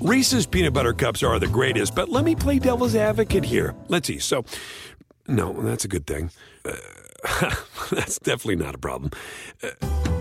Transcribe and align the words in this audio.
Reese's 0.00 0.46
peanut 0.46 0.72
butter 0.72 0.92
cups 0.92 1.24
are 1.24 1.40
the 1.40 1.48
greatest, 1.48 1.94
but 1.94 2.08
let 2.08 2.24
me 2.24 2.36
play 2.36 2.60
devil's 2.60 2.94
advocate 2.94 3.44
here. 3.44 3.74
Let's 3.88 4.06
see. 4.06 4.20
So, 4.20 4.44
no, 5.26 5.52
that's 5.52 5.84
a 5.84 5.88
good 5.88 6.06
thing. 6.06 6.30
Uh, 6.64 6.76
that's 7.90 8.18
definitely 8.20 8.56
not 8.64 8.76
a 8.76 8.78
problem. 8.78 9.10
Uh, 9.60 9.70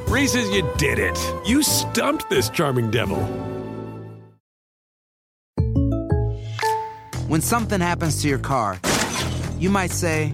Reese's, 0.08 0.50
you 0.50 0.68
did 0.78 0.98
it. 0.98 1.18
You 1.46 1.62
stumped 1.62 2.28
this 2.30 2.50
charming 2.50 2.90
devil. 2.90 3.20
When 7.28 7.42
something 7.42 7.80
happens 7.80 8.22
to 8.24 8.28
your 8.28 8.40
car, 8.40 8.80
you 9.60 9.70
might 9.70 9.92
say, 9.92 10.34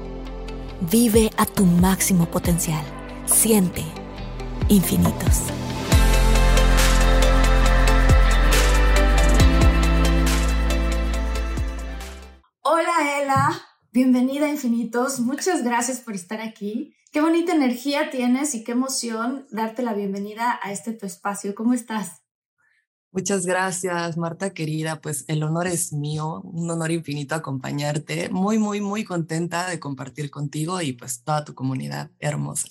Vive 0.89 1.29
a 1.37 1.45
tu 1.45 1.63
máximo 1.63 2.25
potencial. 2.25 2.83
Siente 3.27 3.83
infinitos. 4.67 5.43
Hola 12.63 13.21
Ela, 13.21 13.61
bienvenida 13.91 14.47
a 14.47 14.49
Infinitos, 14.49 15.19
muchas 15.19 15.63
gracias 15.63 15.99
por 15.99 16.15
estar 16.15 16.41
aquí. 16.41 16.95
Qué 17.11 17.21
bonita 17.21 17.53
energía 17.53 18.09
tienes 18.09 18.55
y 18.55 18.63
qué 18.63 18.71
emoción 18.71 19.45
darte 19.51 19.83
la 19.83 19.93
bienvenida 19.93 20.59
a 20.63 20.71
este 20.71 20.93
tu 20.93 21.05
espacio. 21.05 21.53
¿Cómo 21.53 21.75
estás? 21.75 22.20
Muchas 23.13 23.45
gracias, 23.45 24.17
Marta 24.17 24.53
querida. 24.53 25.01
Pues 25.01 25.25
el 25.27 25.43
honor 25.43 25.67
es 25.67 25.91
mío, 25.91 26.41
un 26.45 26.69
honor 26.69 26.91
infinito 26.91 27.35
acompañarte. 27.35 28.29
Muy, 28.29 28.57
muy, 28.57 28.79
muy 28.79 29.03
contenta 29.03 29.69
de 29.69 29.81
compartir 29.81 30.31
contigo 30.31 30.81
y 30.81 30.93
pues 30.93 31.23
toda 31.23 31.43
tu 31.43 31.53
comunidad 31.53 32.09
hermosa. 32.19 32.69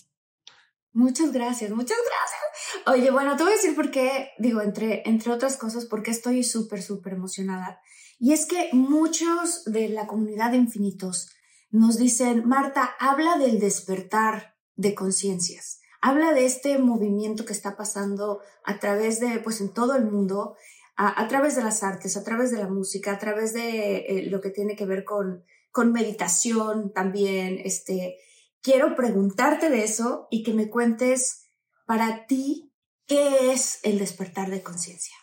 Muchas 0.93 1.33
gracias, 1.33 1.71
muchas 1.71 1.99
gracias. 1.99 2.87
Oye, 2.87 3.11
bueno, 3.11 3.37
te 3.37 3.45
voy 3.45 3.53
a 3.53 3.57
decir 3.57 3.77
por 3.77 3.91
qué, 3.91 4.31
digo, 4.39 4.63
entre, 4.63 5.09
entre 5.09 5.31
otras 5.31 5.57
cosas, 5.57 5.85
porque 5.85 6.11
estoy 6.11 6.43
súper, 6.43 6.83
súper 6.83 7.13
emocionada. 7.13 7.81
Y 8.19 8.33
es 8.33 8.47
que 8.47 8.71
muchos 8.73 9.65
de 9.67 9.89
la 9.91 10.07
comunidad 10.07 10.51
de 10.51 10.57
Infinitos 10.57 11.31
nos 11.71 11.99
dicen, 11.99 12.49
Marta, 12.49 12.91
habla 12.99 13.37
del 13.39 13.61
despertar 13.61 14.57
de 14.75 14.95
conciencias. 14.95 15.80
Habla 16.01 16.33
de 16.33 16.47
este 16.47 16.79
movimiento 16.79 17.45
que 17.45 17.53
está 17.53 17.77
pasando 17.77 18.41
a 18.65 18.79
través 18.79 19.21
de, 19.21 19.39
pues 19.41 19.61
en 19.61 19.73
todo 19.73 19.95
el 19.97 20.05
mundo, 20.05 20.57
a, 20.97 21.27
través 21.29 21.57
de 21.57 21.63
las 21.63 21.83
artes, 21.83 22.17
a 22.17 22.25
través 22.25 22.51
de 22.51 22.59
la 22.59 22.69
música, 22.69 23.13
a 23.13 23.19
través 23.19 23.55
de 23.55 23.97
eh, 23.99 24.31
lo 24.31 24.41
que 24.41 24.51
tiene 24.51 24.77
que 24.77 24.85
ver 24.85 25.05
con, 25.05 25.45
con 25.71 25.93
meditación 25.93 26.93
también. 26.93 27.59
Este, 27.65 28.19
quiero 28.61 28.95
preguntarte 28.95 29.71
de 29.71 29.85
eso 29.85 30.29
y 30.31 30.43
que 30.43 30.53
me 30.53 30.69
cuentes 30.69 31.47
para 31.87 32.27
ti 32.27 32.73
qué 33.07 33.53
es 33.53 33.81
el 33.83 33.99
despertar 33.99 34.51
de 34.51 34.63
conciencia. 34.63 35.15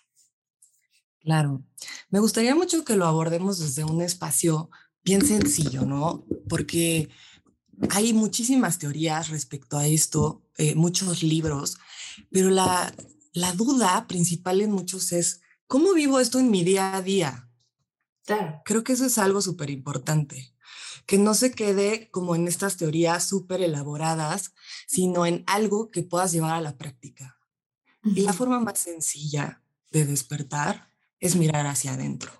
Claro, 1.21 1.63
me 2.09 2.19
gustaría 2.19 2.55
mucho 2.55 2.83
que 2.83 2.95
lo 2.95 3.05
abordemos 3.05 3.59
desde 3.59 3.83
un 3.83 4.01
espacio 4.01 4.69
bien 5.03 5.25
sencillo, 5.25 5.85
¿no? 5.85 6.25
Porque 6.49 7.09
hay 7.89 8.13
muchísimas 8.13 8.79
teorías 8.79 9.29
respecto 9.29 9.77
a 9.77 9.87
esto, 9.87 10.41
eh, 10.57 10.75
muchos 10.75 11.23
libros, 11.23 11.77
pero 12.31 12.49
la, 12.49 12.93
la 13.33 13.53
duda 13.53 14.07
principal 14.07 14.61
en 14.61 14.71
muchos 14.71 15.11
es, 15.11 15.41
¿cómo 15.67 15.93
vivo 15.93 16.19
esto 16.19 16.39
en 16.39 16.49
mi 16.49 16.63
día 16.63 16.95
a 16.95 17.01
día? 17.01 17.49
Claro. 18.25 18.61
Creo 18.65 18.83
que 18.83 18.93
eso 18.93 19.05
es 19.05 19.17
algo 19.17 19.41
súper 19.41 19.69
importante, 19.69 20.53
que 21.05 21.17
no 21.17 21.33
se 21.33 21.51
quede 21.51 22.09
como 22.11 22.35
en 22.35 22.47
estas 22.47 22.77
teorías 22.77 23.23
súper 23.23 23.61
elaboradas, 23.61 24.53
sino 24.87 25.25
en 25.25 25.43
algo 25.47 25.91
que 25.91 26.03
puedas 26.03 26.31
llevar 26.31 26.55
a 26.55 26.61
la 26.61 26.77
práctica. 26.77 27.37
Y 28.03 28.21
la 28.21 28.33
forma 28.33 28.59
más 28.59 28.79
sencilla 28.79 29.61
de 29.91 30.05
despertar 30.05 30.93
es 31.19 31.35
mirar 31.35 31.67
hacia 31.67 31.93
adentro. 31.93 32.31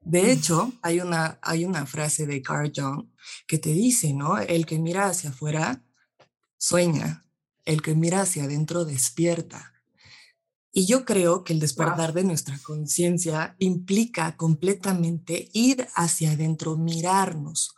De 0.00 0.32
hecho, 0.32 0.72
hay 0.82 1.00
una, 1.00 1.38
hay 1.42 1.64
una 1.64 1.86
frase 1.86 2.26
de 2.26 2.42
Carl 2.42 2.72
Jung 2.74 3.06
que 3.46 3.58
te 3.58 3.70
dice, 3.70 4.12
¿no? 4.12 4.38
El 4.38 4.66
que 4.66 4.78
mira 4.78 5.06
hacia 5.06 5.30
afuera 5.30 5.84
sueña, 6.56 7.24
el 7.64 7.82
que 7.82 7.94
mira 7.94 8.22
hacia 8.22 8.44
adentro 8.44 8.84
despierta. 8.84 9.72
Y 10.72 10.86
yo 10.86 11.04
creo 11.04 11.44
que 11.44 11.52
el 11.52 11.60
despertar 11.60 12.14
de 12.14 12.24
nuestra 12.24 12.58
conciencia 12.58 13.56
implica 13.58 14.36
completamente 14.36 15.50
ir 15.52 15.86
hacia 15.94 16.32
adentro, 16.32 16.76
mirarnos. 16.76 17.74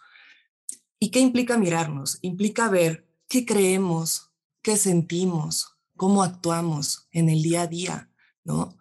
¿Y 1.00 1.10
qué 1.10 1.18
implica 1.18 1.58
mirarnos? 1.58 2.18
Implica 2.22 2.68
ver 2.68 3.08
qué 3.28 3.44
creemos, 3.44 4.30
qué 4.62 4.76
sentimos, 4.76 5.76
cómo 5.96 6.22
actuamos 6.22 7.08
en 7.10 7.28
el 7.28 7.42
día 7.42 7.62
a 7.62 7.66
día, 7.66 8.10
¿no? 8.44 8.76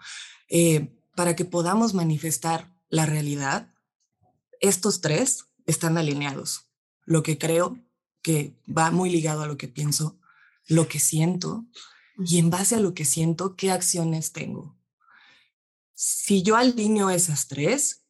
Eh, 0.47 0.95
para 1.15 1.35
que 1.35 1.45
podamos 1.45 1.93
manifestar 1.93 2.71
la 2.89 3.05
realidad, 3.05 3.73
estos 4.59 5.01
tres 5.01 5.45
están 5.65 5.97
alineados. 5.97 6.69
Lo 7.05 7.23
que 7.23 7.37
creo, 7.37 7.77
que 8.21 8.55
va 8.65 8.91
muy 8.91 9.09
ligado 9.09 9.43
a 9.43 9.47
lo 9.47 9.57
que 9.57 9.67
pienso, 9.67 10.19
lo 10.67 10.87
que 10.87 10.99
siento, 10.99 11.65
y 12.25 12.37
en 12.37 12.49
base 12.49 12.75
a 12.75 12.79
lo 12.79 12.93
que 12.93 13.05
siento, 13.05 13.55
qué 13.55 13.71
acciones 13.71 14.31
tengo. 14.31 14.77
Si 15.93 16.43
yo 16.43 16.55
alineo 16.55 17.09
esas 17.09 17.47
tres, 17.47 18.05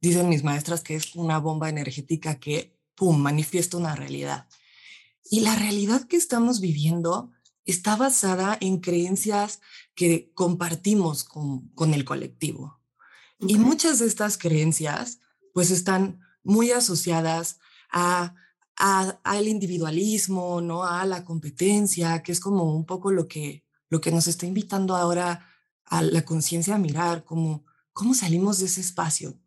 dicen 0.00 0.28
mis 0.28 0.44
maestras 0.44 0.82
que 0.82 0.96
es 0.96 1.14
una 1.14 1.38
bomba 1.38 1.68
energética 1.68 2.38
que, 2.38 2.78
¡pum!, 2.94 3.18
manifiesta 3.18 3.76
una 3.76 3.94
realidad. 3.94 4.48
Y 5.30 5.40
la 5.40 5.54
realidad 5.56 6.06
que 6.06 6.16
estamos 6.16 6.60
viviendo 6.60 7.32
está 7.64 7.96
basada 7.96 8.58
en 8.60 8.78
creencias 8.78 9.60
que 9.94 10.32
compartimos 10.34 11.24
con, 11.24 11.68
con 11.70 11.94
el 11.94 12.04
colectivo. 12.04 12.80
Y 13.38 13.56
muchas 13.58 13.98
de 13.98 14.06
estas 14.06 14.38
creencias 14.38 15.20
pues 15.52 15.70
están 15.70 16.20
muy 16.44 16.70
asociadas 16.70 17.58
a, 17.90 18.34
a, 18.76 19.20
al 19.24 19.48
individualismo, 19.48 20.60
¿no? 20.60 20.84
A 20.84 21.04
la 21.06 21.24
competencia, 21.24 22.22
que 22.22 22.32
es 22.32 22.40
como 22.40 22.74
un 22.74 22.86
poco 22.86 23.12
lo 23.12 23.28
que, 23.28 23.64
lo 23.88 24.00
que 24.00 24.10
nos 24.10 24.26
está 24.26 24.46
invitando 24.46 24.96
ahora 24.96 25.48
a 25.84 26.02
la 26.02 26.24
conciencia 26.24 26.74
a 26.74 26.78
mirar, 26.78 27.24
como 27.24 27.64
cómo 27.92 28.14
salimos 28.14 28.58
de 28.58 28.66
ese 28.66 28.80
espacio. 28.80 29.38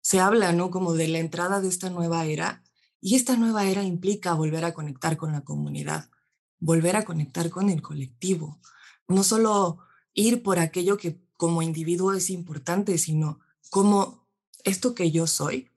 Se 0.00 0.20
habla, 0.20 0.52
¿no? 0.52 0.70
Como 0.70 0.94
de 0.94 1.08
la 1.08 1.18
entrada 1.18 1.60
de 1.60 1.68
esta 1.68 1.90
nueva 1.90 2.24
era 2.24 2.62
y 3.00 3.16
esta 3.16 3.36
nueva 3.36 3.64
era 3.64 3.82
implica 3.82 4.32
volver 4.32 4.64
a 4.64 4.72
conectar 4.72 5.16
con 5.16 5.32
la 5.32 5.40
comunidad, 5.42 6.08
volver 6.60 6.94
a 6.94 7.04
conectar 7.04 7.50
con 7.50 7.68
el 7.68 7.82
colectivo, 7.82 8.60
no 9.08 9.24
solo 9.24 9.78
ir 10.14 10.44
por 10.44 10.60
aquello 10.60 10.96
que 10.96 11.20
como 11.36 11.62
individuo 11.62 12.12
es 12.12 12.30
importante, 12.30 12.96
sino 12.98 13.40
cómo 13.70 14.28
esto 14.62 14.94
que 14.94 15.10
yo 15.10 15.26
soy, 15.26 15.71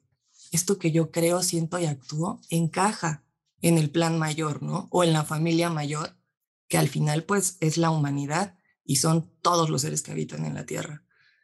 esto 0.55 0.79
que 0.79 0.91
yo 0.91 1.11
creo, 1.11 1.43
siento 1.43 1.77
y 1.79 1.85
actúo, 1.85 2.41
encaja 2.49 3.23
en 3.61 3.77
el 3.77 3.89
plan 3.89 4.17
mayor, 4.17 4.63
¿no? 4.63 4.87
O 4.91 5.03
en 5.03 5.13
la 5.13 5.23
familia 5.23 5.69
mayor, 5.69 6.17
que 6.67 6.77
al 6.77 6.89
final 6.89 7.23
pues 7.23 7.57
es 7.59 7.77
la 7.77 7.91
humanidad 7.91 8.57
y 8.83 8.97
son 8.97 9.31
todos 9.41 9.69
los 9.69 9.81
seres 9.81 10.01
que 10.01 10.11
habitan 10.11 10.45
en 10.45 10.53
la 10.53 10.65
Tierra. 10.65 11.03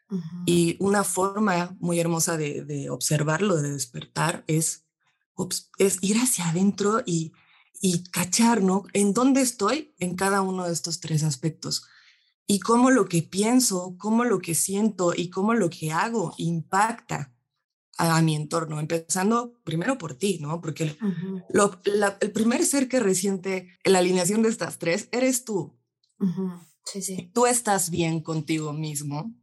Uh 0.09 0.15
-huh. 0.15 0.43
Y 0.45 0.77
una 0.79 1.03
forma 1.03 1.75
muy 1.79 1.99
hermosa 1.99 2.37
de, 2.37 2.65
de, 2.65 2.89
observarlo, 2.89 3.55
de 3.55 3.71
despertar, 3.71 4.43
es, 4.47 4.85
es 5.77 5.97
ir 6.01 6.17
hacia 6.17 6.49
adentro 6.49 7.01
y, 7.05 7.33
y 7.81 8.03
cachar, 8.11 8.61
¿no? 8.61 8.83
En 8.93 9.13
dónde 9.13 9.41
estoy 9.41 9.93
en 9.99 10.15
cada 10.15 10.41
uno 10.41 10.65
de 10.65 10.73
estos 10.73 10.99
tres 10.99 11.23
aspectos 11.23 11.83
y 12.45 12.59
cómo 12.59 12.91
lo 12.91 13.05
que 13.05 13.23
pienso, 13.23 13.95
cómo 13.97 14.25
lo 14.25 14.39
que 14.39 14.55
siento 14.55 15.13
y 15.15 15.29
cómo 15.29 15.53
lo 15.53 15.69
que 15.69 15.91
hago 15.91 16.33
impacta 16.37 17.33
a, 18.01 18.17
a 18.17 18.21
mi 18.21 18.35
entorno, 18.35 18.79
empezando 18.79 19.53
primero 19.63 19.97
por 19.97 20.15
ti, 20.15 20.39
¿no? 20.39 20.59
Porque 20.59 20.97
uh 21.01 21.05
-huh. 21.05 21.45
lo, 21.49 21.79
la, 21.85 22.17
el 22.19 22.31
primer 22.31 22.65
ser 22.65 22.87
que 22.87 22.99
resiente 22.99 23.77
la 23.83 23.99
alineación 23.99 24.41
de 24.41 24.49
estas 24.49 24.79
tres 24.79 25.07
eres 25.11 25.45
tú. 25.45 25.77
Uh 26.19 26.25
-huh. 26.25 26.59
sí, 26.85 27.01
sí. 27.01 27.15
Si 27.15 27.21
tú 27.27 27.45
estás 27.45 27.89
bien 27.89 28.21
contigo 28.21 28.73
mismo, 28.73 29.33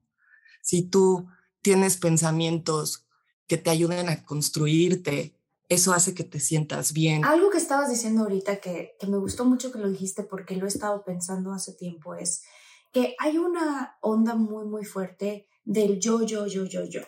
si 0.63 0.83
tú 0.83 1.29
tienes 1.63 1.97
pensamientos 1.97 3.07
que 3.47 3.57
te 3.57 3.71
ayuden 3.71 4.09
a 4.09 4.25
construirte 4.25 5.35
eso 5.71 5.93
hace 5.93 6.15
que 6.15 6.25
te 6.25 6.41
sientas 6.41 6.93
bien. 6.95 7.25
Algo 7.25 7.51
que 7.51 7.59
estabas 7.59 7.91
diciendo 7.91 8.23
ahorita 8.23 8.57
que, 8.57 8.97
que 8.99 9.07
me 9.07 9.19
gustó 9.19 9.45
mucho 9.45 9.71
que 9.71 9.79
lo 9.79 9.91
dijiste 9.91 10.23
porque 10.23 10.57
lo 10.57 10.65
he 10.65 10.69
estado 10.69 11.05
pensando 11.05 11.53
hace 11.53 11.75
tiempo 11.75 12.15
es 12.15 12.43
que 12.91 13.15
hay 13.19 13.37
una 13.37 13.99
onda 14.01 14.35
muy, 14.35 14.65
muy 14.65 14.85
fuerte 14.85 15.47
del 15.65 16.01
yo, 16.01 16.25
yo, 16.25 16.47
yo, 16.47 16.65
yo, 16.65 16.85
yo. 16.87 17.03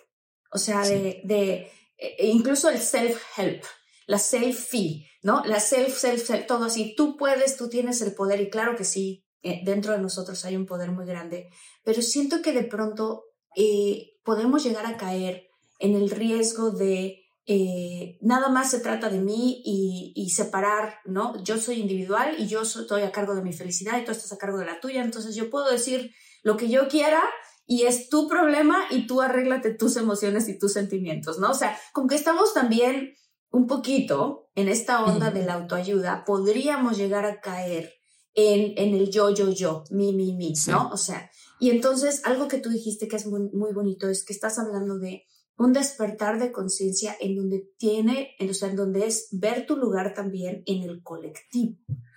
O 0.52 0.58
sea, 0.58 0.82
de, 0.82 1.20
de 1.24 1.70
e, 1.96 2.26
incluso 2.28 2.68
el 2.68 2.78
self-help, 2.78 3.62
la 4.06 4.18
self-fee, 4.18 5.06
¿no? 5.22 5.44
La 5.44 5.60
self, 5.60 5.96
self, 5.96 6.26
self, 6.26 6.46
todo 6.46 6.64
así. 6.64 6.94
Tú 6.96 7.16
puedes, 7.16 7.56
tú 7.56 7.68
tienes 7.68 8.00
el 8.02 8.14
poder 8.14 8.40
y 8.40 8.50
claro 8.50 8.76
que 8.76 8.84
sí, 8.84 9.24
eh, 9.42 9.60
dentro 9.64 9.92
de 9.92 10.00
nosotros 10.00 10.44
hay 10.44 10.56
un 10.56 10.66
poder 10.66 10.90
muy 10.90 11.06
grande, 11.06 11.48
pero 11.82 12.02
siento 12.02 12.42
que 12.42 12.52
de 12.52 12.64
pronto 12.64 13.24
eh, 13.56 14.18
podemos 14.22 14.64
llegar 14.64 14.86
a 14.86 14.96
caer 14.96 15.48
en 15.78 15.94
el 15.94 16.10
riesgo 16.10 16.70
de 16.70 17.24
eh, 17.46 18.18
nada 18.20 18.48
más 18.48 18.70
se 18.70 18.80
trata 18.80 19.08
de 19.08 19.18
mí 19.18 19.62
y, 19.64 20.30
separar, 20.30 20.98
¿no? 21.04 21.42
Yo 21.42 21.58
soy 21.58 21.80
individual 21.80 22.36
y 22.38 22.46
yo 22.46 22.62
estoy 22.62 23.02
a 23.02 23.10
cargo 23.10 23.34
de 23.34 23.42
mi 23.42 23.52
felicidad 23.52 23.98
y 23.98 24.04
tú 24.04 24.12
estás 24.12 24.32
a 24.32 24.38
cargo 24.38 24.58
de 24.58 24.66
la 24.66 24.78
tuya, 24.78 25.02
entonces 25.02 25.34
yo 25.34 25.50
puedo 25.50 25.68
decir 25.68 26.12
lo 26.42 26.56
que 26.56 26.68
yo 26.68 26.86
quiera 26.86 27.22
y 27.70 27.84
es 27.84 28.08
tu 28.08 28.26
problema 28.26 28.80
y 28.90 29.06
tú 29.06 29.20
arréglate 29.20 29.72
tus 29.72 29.96
emociones 29.96 30.48
y 30.48 30.58
tus 30.58 30.72
sentimientos, 30.72 31.38
¿no? 31.38 31.52
O 31.52 31.54
sea, 31.54 31.78
con 31.92 32.08
que 32.08 32.16
estamos 32.16 32.52
también 32.52 33.14
un 33.52 33.68
poquito 33.68 34.50
en 34.56 34.66
esta 34.66 35.04
onda 35.04 35.30
de 35.30 35.44
la 35.44 35.54
autoayuda, 35.54 36.24
podríamos 36.24 36.98
llegar 36.98 37.26
a 37.26 37.40
caer 37.40 37.92
en, 38.34 38.72
en 38.76 38.96
el 38.96 39.12
yo, 39.12 39.30
yo, 39.30 39.50
yo, 39.50 39.84
mi, 39.92 40.12
mi, 40.12 40.34
mi, 40.34 40.52
¿no? 40.66 40.90
O 40.90 40.96
sea, 40.96 41.30
y 41.60 41.70
entonces 41.70 42.22
algo 42.24 42.48
que 42.48 42.58
tú 42.58 42.70
dijiste 42.70 43.06
que 43.06 43.14
es 43.14 43.26
muy, 43.26 43.48
muy 43.52 43.72
bonito 43.72 44.08
es 44.08 44.24
que 44.24 44.32
estás 44.32 44.58
hablando 44.58 44.98
de 44.98 45.22
un 45.56 45.72
despertar 45.72 46.40
de 46.40 46.50
conciencia 46.50 47.16
en 47.20 47.36
donde 47.36 47.70
tiene, 47.78 48.30
en, 48.40 48.50
o 48.50 48.54
sea, 48.54 48.68
en 48.68 48.74
donde 48.74 49.06
es 49.06 49.28
ver 49.30 49.64
tu 49.66 49.76
lugar 49.76 50.12
también 50.12 50.64
en 50.66 50.82
el 50.82 51.04
colectivo, 51.04 51.76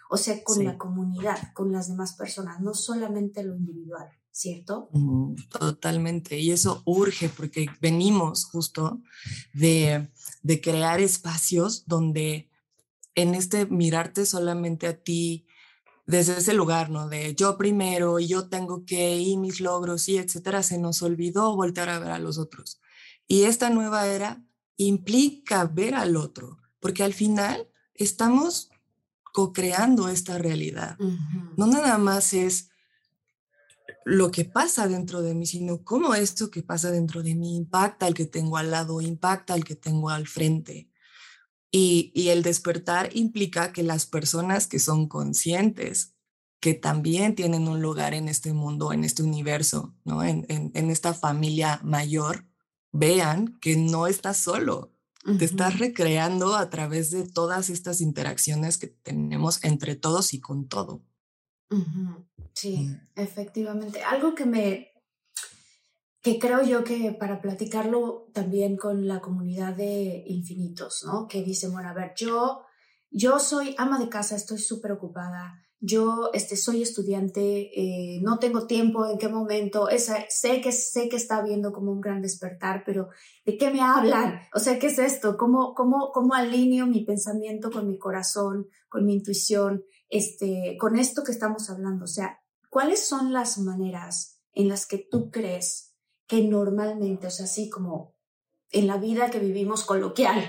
o 0.09 0.17
sea, 0.17 0.43
con 0.43 0.65
la 0.65 0.79
comunidad, 0.79 1.37
con 1.53 1.71
las 1.71 1.89
demás 1.89 2.15
personas, 2.15 2.59
no 2.59 2.73
solamente 2.73 3.43
lo 3.43 3.55
individual, 3.55 4.09
¿cierto? 4.33 4.89
Totalmente, 5.47 6.39
y 6.39 6.51
eso 6.51 6.81
urge 6.85 7.29
porque 7.29 7.67
venimos 7.79 8.45
justo 8.45 9.01
de, 9.53 10.09
de 10.41 10.59
crear 10.59 10.99
espacios 10.99 11.85
donde 11.85 12.49
en 13.15 13.35
este 13.35 13.67
mirarte 13.67 14.25
solamente 14.25 14.87
a 14.87 14.97
ti, 14.97 15.45
desde 16.07 16.39
ese 16.39 16.53
lugar, 16.53 16.89
¿no? 16.89 17.07
De 17.07 17.35
yo 17.35 17.57
primero 17.57 18.19
y 18.19 18.27
yo 18.27 18.49
tengo 18.49 18.85
que 18.85 19.19
y 19.19 19.37
mis 19.37 19.61
logros 19.61 20.09
y 20.09 20.17
etcétera, 20.17 20.63
se 20.63 20.79
nos 20.79 21.03
olvidó 21.03 21.55
voltear 21.55 21.89
a 21.89 21.99
ver 21.99 22.11
a 22.11 22.19
los 22.19 22.39
otros. 22.39 22.81
Y 23.27 23.43
esta 23.43 23.69
nueva 23.69 24.07
era 24.07 24.43
implica 24.77 25.65
ver 25.65 25.93
al 25.93 26.17
otro, 26.17 26.57
porque 26.79 27.03
al 27.03 27.13
final 27.13 27.69
estamos 27.93 28.71
co-creando 29.31 30.09
esta 30.09 30.39
realidad. 30.39 30.97
No 31.55 31.67
nada 31.67 31.99
más 31.99 32.33
es 32.33 32.69
lo 34.05 34.31
que 34.31 34.45
pasa 34.45 34.87
dentro 34.87 35.21
de 35.21 35.33
mí, 35.33 35.45
sino 35.45 35.83
cómo 35.83 36.15
esto 36.15 36.49
que 36.49 36.63
pasa 36.63 36.91
dentro 36.91 37.23
de 37.23 37.35
mí 37.35 37.55
impacta 37.55 38.05
al 38.05 38.13
que 38.13 38.25
tengo 38.25 38.57
al 38.57 38.71
lado, 38.71 39.01
impacta 39.01 39.53
al 39.53 39.63
que 39.63 39.75
tengo 39.75 40.09
al 40.09 40.27
frente. 40.27 40.89
Y, 41.71 42.11
y 42.13 42.29
el 42.29 42.43
despertar 42.43 43.09
implica 43.15 43.71
que 43.71 43.83
las 43.83 44.05
personas 44.05 44.67
que 44.67 44.79
son 44.79 45.07
conscientes, 45.07 46.13
que 46.59 46.73
también 46.73 47.35
tienen 47.35 47.67
un 47.67 47.81
lugar 47.81 48.13
en 48.13 48.29
este 48.29 48.53
mundo, 48.53 48.93
en 48.93 49.03
este 49.03 49.23
universo, 49.23 49.95
¿no? 50.05 50.23
en, 50.23 50.45
en, 50.49 50.71
en 50.75 50.89
esta 50.89 51.13
familia 51.13 51.79
mayor, 51.83 52.45
vean 52.91 53.57
que 53.59 53.75
no 53.75 54.07
estás 54.07 54.37
solo, 54.37 54.93
te 55.37 55.45
estás 55.45 55.79
recreando 55.79 56.55
a 56.55 56.69
través 56.69 57.09
de 57.09 57.27
todas 57.27 57.69
estas 57.69 58.01
interacciones 58.01 58.77
que 58.77 58.87
tenemos 58.87 59.63
entre 59.63 59.95
todos 59.95 60.33
y 60.33 60.41
con 60.41 60.67
todo. 60.67 61.01
Sí, 62.53 62.77
mm. 62.77 63.09
efectivamente. 63.15 64.03
Algo 64.03 64.35
que 64.35 64.45
me, 64.45 64.93
que 66.21 66.39
creo 66.39 66.63
yo 66.63 66.83
que 66.83 67.11
para 67.11 67.41
platicarlo 67.41 68.29
también 68.33 68.77
con 68.77 69.07
la 69.07 69.19
comunidad 69.19 69.75
de 69.75 70.23
infinitos, 70.27 71.03
¿no? 71.05 71.27
Que 71.27 71.43
dicen, 71.43 71.73
bueno, 71.73 71.89
a 71.89 71.93
ver, 71.93 72.13
yo, 72.15 72.61
yo 73.11 73.39
soy 73.39 73.75
ama 73.77 73.99
de 73.99 74.09
casa, 74.09 74.35
estoy 74.35 74.57
súper 74.57 74.93
ocupada, 74.93 75.59
yo 75.85 76.29
este, 76.31 76.55
soy 76.55 76.81
estudiante, 76.81 77.69
eh, 77.77 78.21
no 78.21 78.39
tengo 78.39 78.67
tiempo, 78.67 79.05
en 79.05 79.17
qué 79.17 79.27
momento, 79.27 79.89
esa, 79.89 80.23
sé, 80.29 80.61
que, 80.61 80.71
sé 80.71 81.09
que 81.09 81.17
está 81.17 81.41
viendo 81.41 81.73
como 81.73 81.91
un 81.91 81.99
gran 81.99 82.21
despertar, 82.21 82.83
pero 82.85 83.09
¿de 83.45 83.57
qué 83.57 83.69
me 83.69 83.81
hablan? 83.81 84.39
O 84.53 84.59
sea, 84.59 84.79
¿qué 84.79 84.87
es 84.87 84.97
esto? 84.97 85.35
¿Cómo, 85.35 85.73
cómo, 85.73 86.13
cómo 86.13 86.35
alineo 86.35 86.87
mi 86.87 87.03
pensamiento 87.03 87.69
con 87.69 87.85
mi 87.85 87.99
corazón, 87.99 88.69
con 88.87 89.05
mi 89.05 89.15
intuición, 89.15 89.83
este, 90.13 90.77
con 90.79 90.97
esto 90.97 91.23
que 91.23 91.31
estamos 91.31 91.71
hablando? 91.71 92.05
O 92.05 92.07
sea, 92.07 92.39
¿cuáles 92.69 93.03
son 93.05 93.33
las 93.33 93.57
maneras 93.57 94.43
en 94.53 94.67
las 94.69 94.85
que 94.85 94.99
tú 94.99 95.31
crees 95.31 95.95
que 96.27 96.43
normalmente, 96.43 97.27
o 97.27 97.31
sea, 97.31 97.45
así 97.45 97.67
como 97.67 98.13
en 98.69 98.85
la 98.85 98.97
vida 98.97 99.31
que 99.31 99.39
vivimos 99.39 99.83
coloquial, 99.83 100.43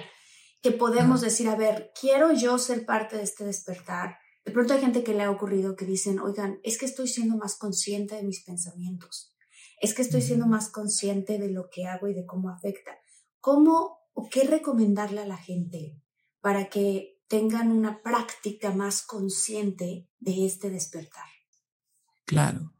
que 0.63 0.71
podemos 0.71 1.23
decir, 1.23 1.49
a 1.49 1.57
ver, 1.57 1.93
quiero 1.99 2.33
yo 2.33 2.59
ser 2.59 2.85
parte 2.85 3.17
de 3.17 3.23
este 3.23 3.45
despertar? 3.45 4.19
De 4.45 4.53
pronto 4.53 4.75
hay 4.75 4.81
gente 4.81 5.03
que 5.03 5.15
le 5.15 5.23
ha 5.23 5.31
ocurrido 5.31 5.77
que 5.77 5.87
dicen, 5.87 6.21
oigan, 6.21 6.61
es 6.63 6.77
que 6.77 6.85
estoy 6.85 7.09
siendo 7.09 7.39
más 7.39 7.57
consciente 7.57 8.17
de 8.17 8.23
mis 8.23 8.45
pensamientos, 8.45 9.35
es 9.81 9.95
que 9.95 10.03
estoy 10.03 10.21
siendo 10.21 10.47
más 10.47 10.69
consciente 10.69 11.39
de 11.39 11.49
lo 11.49 11.71
que 11.71 11.87
hago 11.87 12.09
y 12.09 12.15
de 12.15 12.27
cómo 12.27 12.51
afecta. 12.51 12.99
¿Cómo 13.41 13.99
o 14.13 14.29
qué 14.29 14.45
recomendarle 14.45 15.23
a 15.23 15.27
la 15.27 15.39
gente 15.39 15.99
para 16.43 16.69
que 16.69 17.14
tengan 17.29 17.73
una 17.73 18.03
práctica 18.03 18.73
más 18.73 19.03
consciente 19.03 20.09
de 20.21 20.47
este 20.47 20.71
despertar? 20.71 21.29
Claro. 22.25 22.73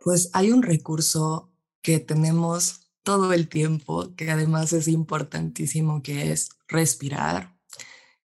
Pues 0.00 0.30
hay 0.32 0.50
un 0.50 0.62
recurso 0.62 1.52
que 1.80 1.98
tenemos 1.98 2.88
todo 3.02 3.32
el 3.32 3.48
tiempo, 3.48 4.14
que 4.14 4.30
además 4.30 4.72
es 4.72 4.88
importantísimo, 4.88 6.02
que 6.02 6.32
es 6.32 6.50
respirar 6.68 7.56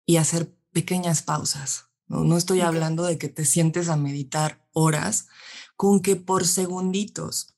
y 0.06 0.18
hacer 0.18 0.56
pequeñas 0.72 1.22
pausas. 1.22 1.86
No, 2.08 2.38
estoy 2.38 2.62
hablando 2.62 3.04
de 3.04 3.18
que 3.18 3.30
te 3.30 3.46
sientes 3.46 3.90
a 3.90 3.98
meditar 3.98 4.68
horas, 4.72 5.28
con 5.76 6.02
que 6.02 6.16
por 6.16 6.46
segunditos 6.46 7.56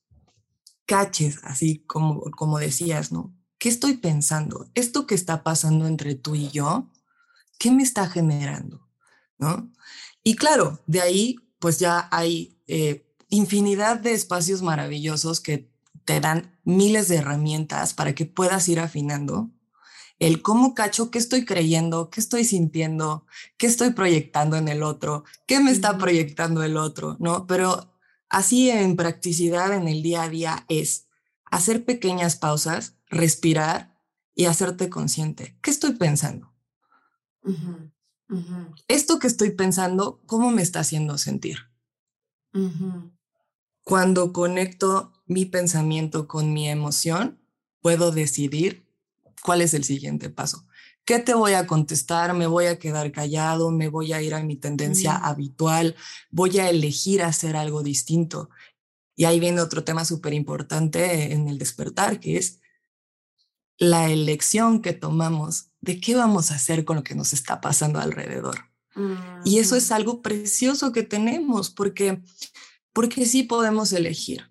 caches, 0.86 1.40
así 1.44 1.80
como, 1.80 2.22
como 2.32 2.60
decías, 2.60 3.12
¿no? 3.12 3.36
¿Qué 3.58 3.70
estoy 3.70 3.96
pensando? 3.98 4.70
¿Esto 4.76 5.08
que 5.08 5.16
está 5.16 5.44
pasando 5.44 5.88
entre 5.88 6.16
tú 6.16 6.36
y 6.36 6.50
yo? 6.50 6.92
¿Qué 7.58 7.72
me 7.72 7.84
está 7.84 8.10
generando? 8.10 8.88
¿No? 9.38 9.72
Y 10.24 10.36
claro, 10.36 10.82
de 10.88 11.02
ahí 11.02 11.36
pues 11.60 11.80
ya 11.80 12.08
hay 12.12 12.60
eh, 12.68 13.06
infinidad 13.30 14.00
de 14.00 14.14
espacios 14.14 14.62
maravillosos 14.62 15.40
que 15.42 15.72
te 16.06 16.20
dan 16.20 16.60
miles 16.64 17.08
de 17.08 17.18
herramientas 17.18 17.94
para 17.94 18.14
que 18.14 18.26
puedas 18.26 18.68
ir 18.70 18.80
afinando 18.80 19.52
el 20.20 20.42
cómo 20.42 20.74
cacho, 20.74 21.12
qué 21.12 21.18
estoy 21.18 21.46
creyendo, 21.46 22.10
qué 22.10 22.22
estoy 22.22 22.46
sintiendo, 22.46 23.26
qué 23.58 23.68
estoy 23.68 23.92
proyectando 23.92 24.56
en 24.56 24.68
el 24.68 24.82
otro, 24.82 25.26
qué 25.46 25.60
me 25.60 25.72
está 25.72 25.98
proyectando 25.98 26.64
el 26.64 26.78
otro, 26.78 27.18
¿no? 27.20 27.46
Pero 27.48 27.94
así 28.30 28.70
en 28.70 28.96
practicidad 28.96 29.74
en 29.74 29.88
el 29.88 30.02
día 30.04 30.24
a 30.24 30.30
día 30.30 30.66
es 30.70 31.08
hacer 31.52 31.84
pequeñas 31.84 32.38
pausas, 32.38 32.96
respirar 33.08 34.00
y 34.34 34.46
hacerte 34.46 34.90
consciente. 34.90 35.58
¿Qué 35.62 35.72
estoy 35.72 35.94
pensando? 35.96 36.55
Esto 38.88 39.20
que 39.20 39.28
estoy 39.28 39.52
pensando, 39.52 40.22
¿cómo 40.26 40.52
me 40.52 40.62
está 40.62 40.80
haciendo 40.80 41.18
sentir? 41.18 41.58
Cuando 43.84 44.34
conecto 44.34 45.14
mi 45.26 45.46
pensamiento 45.46 46.28
con 46.28 46.54
mi 46.54 46.70
emoción, 46.70 47.40
puedo 47.82 48.12
decidir 48.12 48.86
¿Cuál 49.46 49.62
es 49.62 49.76
el 49.76 49.84
siguiente 49.84 50.32
paso? 50.32 50.66
¿Qué 51.06 51.20
te 51.20 51.36
voy 51.36 51.54
a 51.54 51.68
contestar? 51.68 52.34
¿Me 52.34 52.48
voy 52.48 52.66
a 52.66 52.80
quedar 52.80 53.12
callado? 53.12 53.70
¿Me 53.70 53.90
voy 53.90 54.12
a 54.12 54.20
ir 54.24 54.34
a 54.34 54.42
mi 54.42 54.56
tendencia 54.56 55.16
habitual? 55.16 55.96
¿Voy 56.32 56.58
a 56.58 56.68
elegir 56.68 57.22
hacer 57.22 57.56
algo 57.56 57.84
distinto? 57.84 58.50
Y 59.16 59.26
ahí 59.26 59.40
viene 59.40 59.62
otro 59.62 59.84
tema 59.84 60.04
súper 60.04 60.34
importante 60.34 61.32
en 61.32 61.48
el 61.48 61.60
despertar, 61.60 62.20
que 62.20 62.38
es 62.38 62.60
la 63.78 64.10
elección 64.10 64.82
que 64.82 64.94
tomamos 64.94 65.72
de 65.82 66.00
qué 66.00 66.16
vamos 66.16 66.52
a 66.52 66.56
hacer 66.56 66.86
con 66.86 66.98
lo 66.98 67.04
que 67.04 67.16
nos 67.16 67.34
está 67.34 67.62
pasando 67.62 68.00
alrededor. 68.00 68.58
Y 69.44 69.60
eso 69.60 69.76
es 69.76 69.92
algo 69.92 70.22
precioso 70.22 70.94
que 70.94 71.04
tenemos 71.04 71.70
porque, 71.70 72.22
porque 72.94 73.26
sí 73.26 73.44
podemos 73.44 73.92
elegir. 73.92 74.50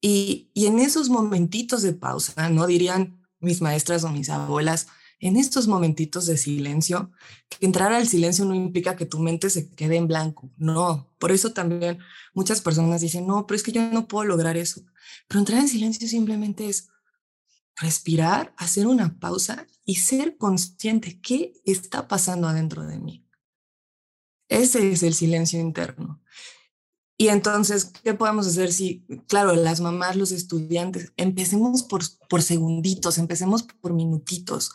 Y, 0.00 0.50
y 0.54 0.66
en 0.66 0.80
esos 0.80 1.08
momentitos 1.08 1.82
de 1.82 1.92
pausa, 1.92 2.50
¿no? 2.50 2.66
Dirían, 2.66 3.22
mis 3.38 3.62
maestras 3.62 4.02
o 4.02 4.10
mis 4.10 4.28
abuelas, 4.28 4.88
en 5.20 5.36
estos 5.36 5.68
momentitos 5.68 6.26
de 6.26 6.36
silencio, 6.36 7.12
que 7.48 7.64
entrar 7.64 7.92
al 7.92 8.08
silencio 8.08 8.44
no 8.44 8.54
implica 8.54 8.96
que 8.96 9.06
tu 9.06 9.20
mente 9.20 9.48
se 9.48 9.70
quede 9.70 9.96
en 9.96 10.08
blanco, 10.08 10.50
no. 10.56 11.14
Por 11.18 11.30
eso 11.30 11.52
también 11.52 11.98
muchas 12.34 12.60
personas 12.60 13.00
dicen, 13.00 13.26
no, 13.26 13.46
pero 13.46 13.56
es 13.56 13.62
que 13.62 13.72
yo 13.72 13.88
no 13.90 14.08
puedo 14.08 14.24
lograr 14.24 14.56
eso. 14.56 14.82
Pero 15.28 15.40
entrar 15.40 15.60
en 15.60 15.68
silencio 15.68 16.08
simplemente 16.08 16.68
es 16.68 16.88
respirar, 17.76 18.54
hacer 18.56 18.86
una 18.86 19.18
pausa 19.18 19.66
y 19.84 19.96
ser 19.96 20.36
consciente 20.36 21.20
qué 21.20 21.52
está 21.64 22.08
pasando 22.08 22.48
adentro 22.48 22.86
de 22.86 22.98
mí. 22.98 23.26
Ese 24.48 24.92
es 24.92 25.02
el 25.02 25.14
silencio 25.14 25.60
interno. 25.60 26.22
Y 27.16 27.28
entonces, 27.28 27.92
¿qué 28.02 28.14
podemos 28.14 28.46
hacer 28.46 28.72
si, 28.72 29.06
claro, 29.28 29.54
las 29.54 29.80
mamás, 29.80 30.16
los 30.16 30.32
estudiantes, 30.32 31.12
empecemos 31.16 31.84
por, 31.84 32.02
por 32.28 32.42
segunditos, 32.42 33.18
empecemos 33.18 33.62
por 33.62 33.92
minutitos, 33.92 34.72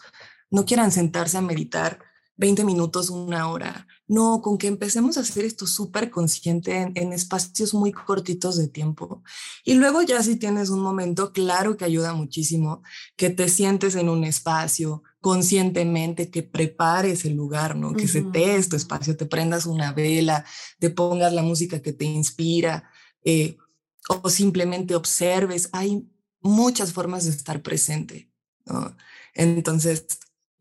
no 0.50 0.66
quieran 0.66 0.92
sentarse 0.92 1.38
a 1.38 1.42
meditar 1.42 2.00
20 2.40 2.64
minutos, 2.64 3.10
una 3.10 3.50
hora. 3.50 3.86
No, 4.08 4.42
con 4.42 4.58
que 4.58 4.68
empecemos 4.68 5.18
a 5.18 5.22
hacer 5.22 5.44
esto 5.44 5.68
súper 5.68 6.10
consciente 6.10 6.78
en, 6.78 6.94
en, 6.96 7.12
espacios 7.12 7.74
muy 7.74 7.92
cortitos 7.92 8.58
de 8.58 8.70
tiempo. 8.70 9.22
Y 9.66 9.74
luego 9.74 10.02
ya 10.04 10.24
si 10.24 10.38
tienes 10.38 10.70
un 10.70 10.80
momento, 10.80 11.34
claro 11.34 11.76
que 11.76 11.84
ayuda 11.84 12.14
muchísimo 12.14 12.82
que 13.18 13.30
te 13.30 13.50
sientes 13.50 13.96
en 13.96 14.08
un 14.08 14.24
espacio 14.24 15.04
conscientemente, 15.20 16.32
que 16.32 16.42
prepares 16.42 17.26
el 17.26 17.34
lugar, 17.34 17.76
¿no? 17.76 17.94
Que 17.94 18.06
uh 18.06 18.08
-huh. 18.08 18.12
se 18.12 18.22
te 18.22 18.56
este 18.56 18.78
espacio, 18.78 19.18
te 19.18 19.26
prendas 19.26 19.66
una 19.66 19.92
vela, 19.92 20.46
te 20.80 20.90
pongas 20.90 21.34
la 21.34 21.44
música 21.44 21.82
que 21.82 21.92
te 21.92 22.06
inspira 22.06 22.90
eh, 23.26 23.58
o 24.08 24.30
simplemente 24.30 24.96
observes. 24.96 25.68
Hay 25.74 26.10
muchas 26.40 26.94
formas 26.94 27.26
de 27.26 27.32
estar 27.32 27.62
presente, 27.62 28.32
¿no? 28.66 28.96
Entonces, 29.34 30.06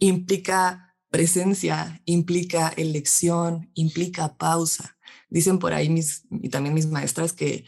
implica 0.00 0.87
presencia, 1.10 2.00
implica 2.04 2.68
elección, 2.76 3.70
implica 3.74 4.36
pausa. 4.36 4.98
Dicen 5.28 5.58
por 5.58 5.72
ahí 5.72 5.88
mis, 5.88 6.24
y 6.30 6.48
también 6.48 6.74
mis 6.74 6.86
maestras 6.86 7.32
que, 7.32 7.64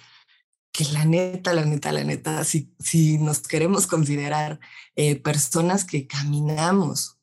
que 0.72 0.84
la 0.86 1.04
neta, 1.04 1.52
la 1.52 1.64
neta, 1.64 1.92
la 1.92 2.04
neta, 2.04 2.44
si, 2.44 2.74
si 2.78 3.18
nos 3.18 3.40
queremos 3.40 3.86
considerar 3.86 4.60
eh, 4.96 5.16
personas 5.16 5.84
que 5.84 6.06
caminamos 6.06 7.18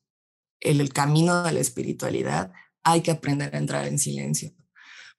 el, 0.59 0.81
el 0.81 0.93
camino 0.93 1.43
de 1.43 1.53
la 1.53 1.59
espiritualidad, 1.59 2.51
hay 2.83 3.01
que 3.01 3.11
aprender 3.11 3.55
a 3.55 3.59
entrar 3.59 3.87
en 3.87 3.99
silencio. 3.99 4.53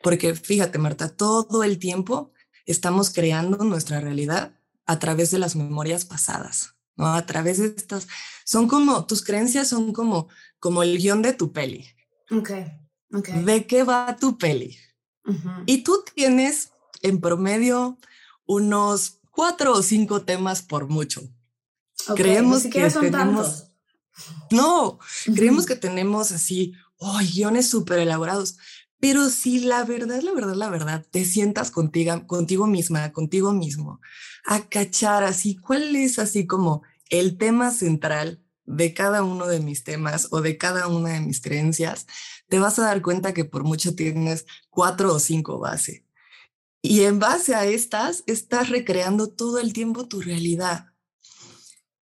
Porque 0.02 0.34
fíjate, 0.34 0.78
Marta, 0.78 1.08
todo 1.08 1.64
el 1.64 1.78
tiempo 1.78 2.32
estamos 2.66 3.10
creando 3.10 3.64
nuestra 3.64 4.00
realidad 4.00 4.58
a 4.86 4.98
través 4.98 5.30
de 5.30 5.38
las 5.38 5.56
memorias 5.56 6.04
pasadas. 6.04 6.74
¿no? 6.96 7.06
A 7.14 7.26
través 7.26 7.58
de 7.58 7.66
estas, 7.66 8.08
son 8.44 8.68
como, 8.68 9.06
tus 9.06 9.22
creencias 9.22 9.68
son 9.68 9.92
como, 9.92 10.28
como 10.58 10.82
el 10.82 10.98
guion 10.98 11.22
de 11.22 11.32
tu 11.32 11.52
peli. 11.52 11.86
Ok, 12.30 12.50
ok. 13.12 13.28
¿De 13.28 13.66
qué 13.66 13.82
va 13.84 14.16
tu 14.18 14.38
peli? 14.38 14.76
Uh 15.24 15.32
-huh. 15.32 15.62
Y 15.66 15.82
tú 15.82 16.04
tienes 16.14 16.72
en 17.02 17.20
promedio 17.20 17.98
unos 18.46 19.20
cuatro 19.30 19.74
o 19.74 19.82
cinco 19.82 20.22
temas 20.22 20.62
por 20.62 20.88
mucho. 20.88 21.22
Okay, 22.08 22.24
creemos 22.24 22.64
ni 22.64 22.70
que 22.70 22.90
son 22.90 23.02
tenemos... 23.02 23.46
Tantos. 23.46 23.64
No, 24.50 24.92
uh 24.92 24.98
-huh. 24.98 25.34
creemos 25.36 25.64
que 25.64 25.76
tenemos 25.76 26.32
así, 26.32 26.72
oh, 26.96 27.18
guiones 27.18 27.70
súper 27.70 28.00
elaborados. 28.00 28.56
Pero 29.00 29.28
si 29.30 29.60
la 29.60 29.84
verdad, 29.84 30.20
la 30.22 30.32
verdad, 30.32 30.54
la 30.54 30.68
verdad, 30.70 31.06
te 31.08 31.24
sientas 31.24 31.70
contigo, 31.70 32.26
contigo 32.26 32.66
misma, 32.66 33.12
contigo 33.12 33.52
mismo, 33.52 34.00
a 34.44 34.68
cachar 34.68 35.22
así, 35.22 35.56
cuál 35.56 35.94
es 35.94 36.18
así 36.18 36.46
como 36.46 36.82
el 37.10 37.38
tema 37.38 37.70
central 37.70 38.42
de 38.68 38.92
cada 38.92 39.22
uno 39.22 39.46
de 39.46 39.60
mis 39.60 39.82
temas 39.82 40.28
o 40.30 40.40
de 40.40 40.58
cada 40.58 40.86
una 40.88 41.14
de 41.14 41.20
mis 41.20 41.40
creencias, 41.40 42.06
te 42.48 42.58
vas 42.58 42.78
a 42.78 42.82
dar 42.82 43.02
cuenta 43.02 43.32
que 43.32 43.44
por 43.44 43.64
mucho 43.64 43.94
tienes 43.94 44.46
cuatro 44.68 45.14
o 45.14 45.18
cinco 45.18 45.58
bases. 45.58 46.02
Y 46.82 47.02
en 47.02 47.18
base 47.18 47.54
a 47.54 47.64
estas, 47.64 48.22
estás 48.26 48.68
recreando 48.68 49.28
todo 49.28 49.58
el 49.58 49.72
tiempo 49.72 50.06
tu 50.06 50.20
realidad 50.20 50.86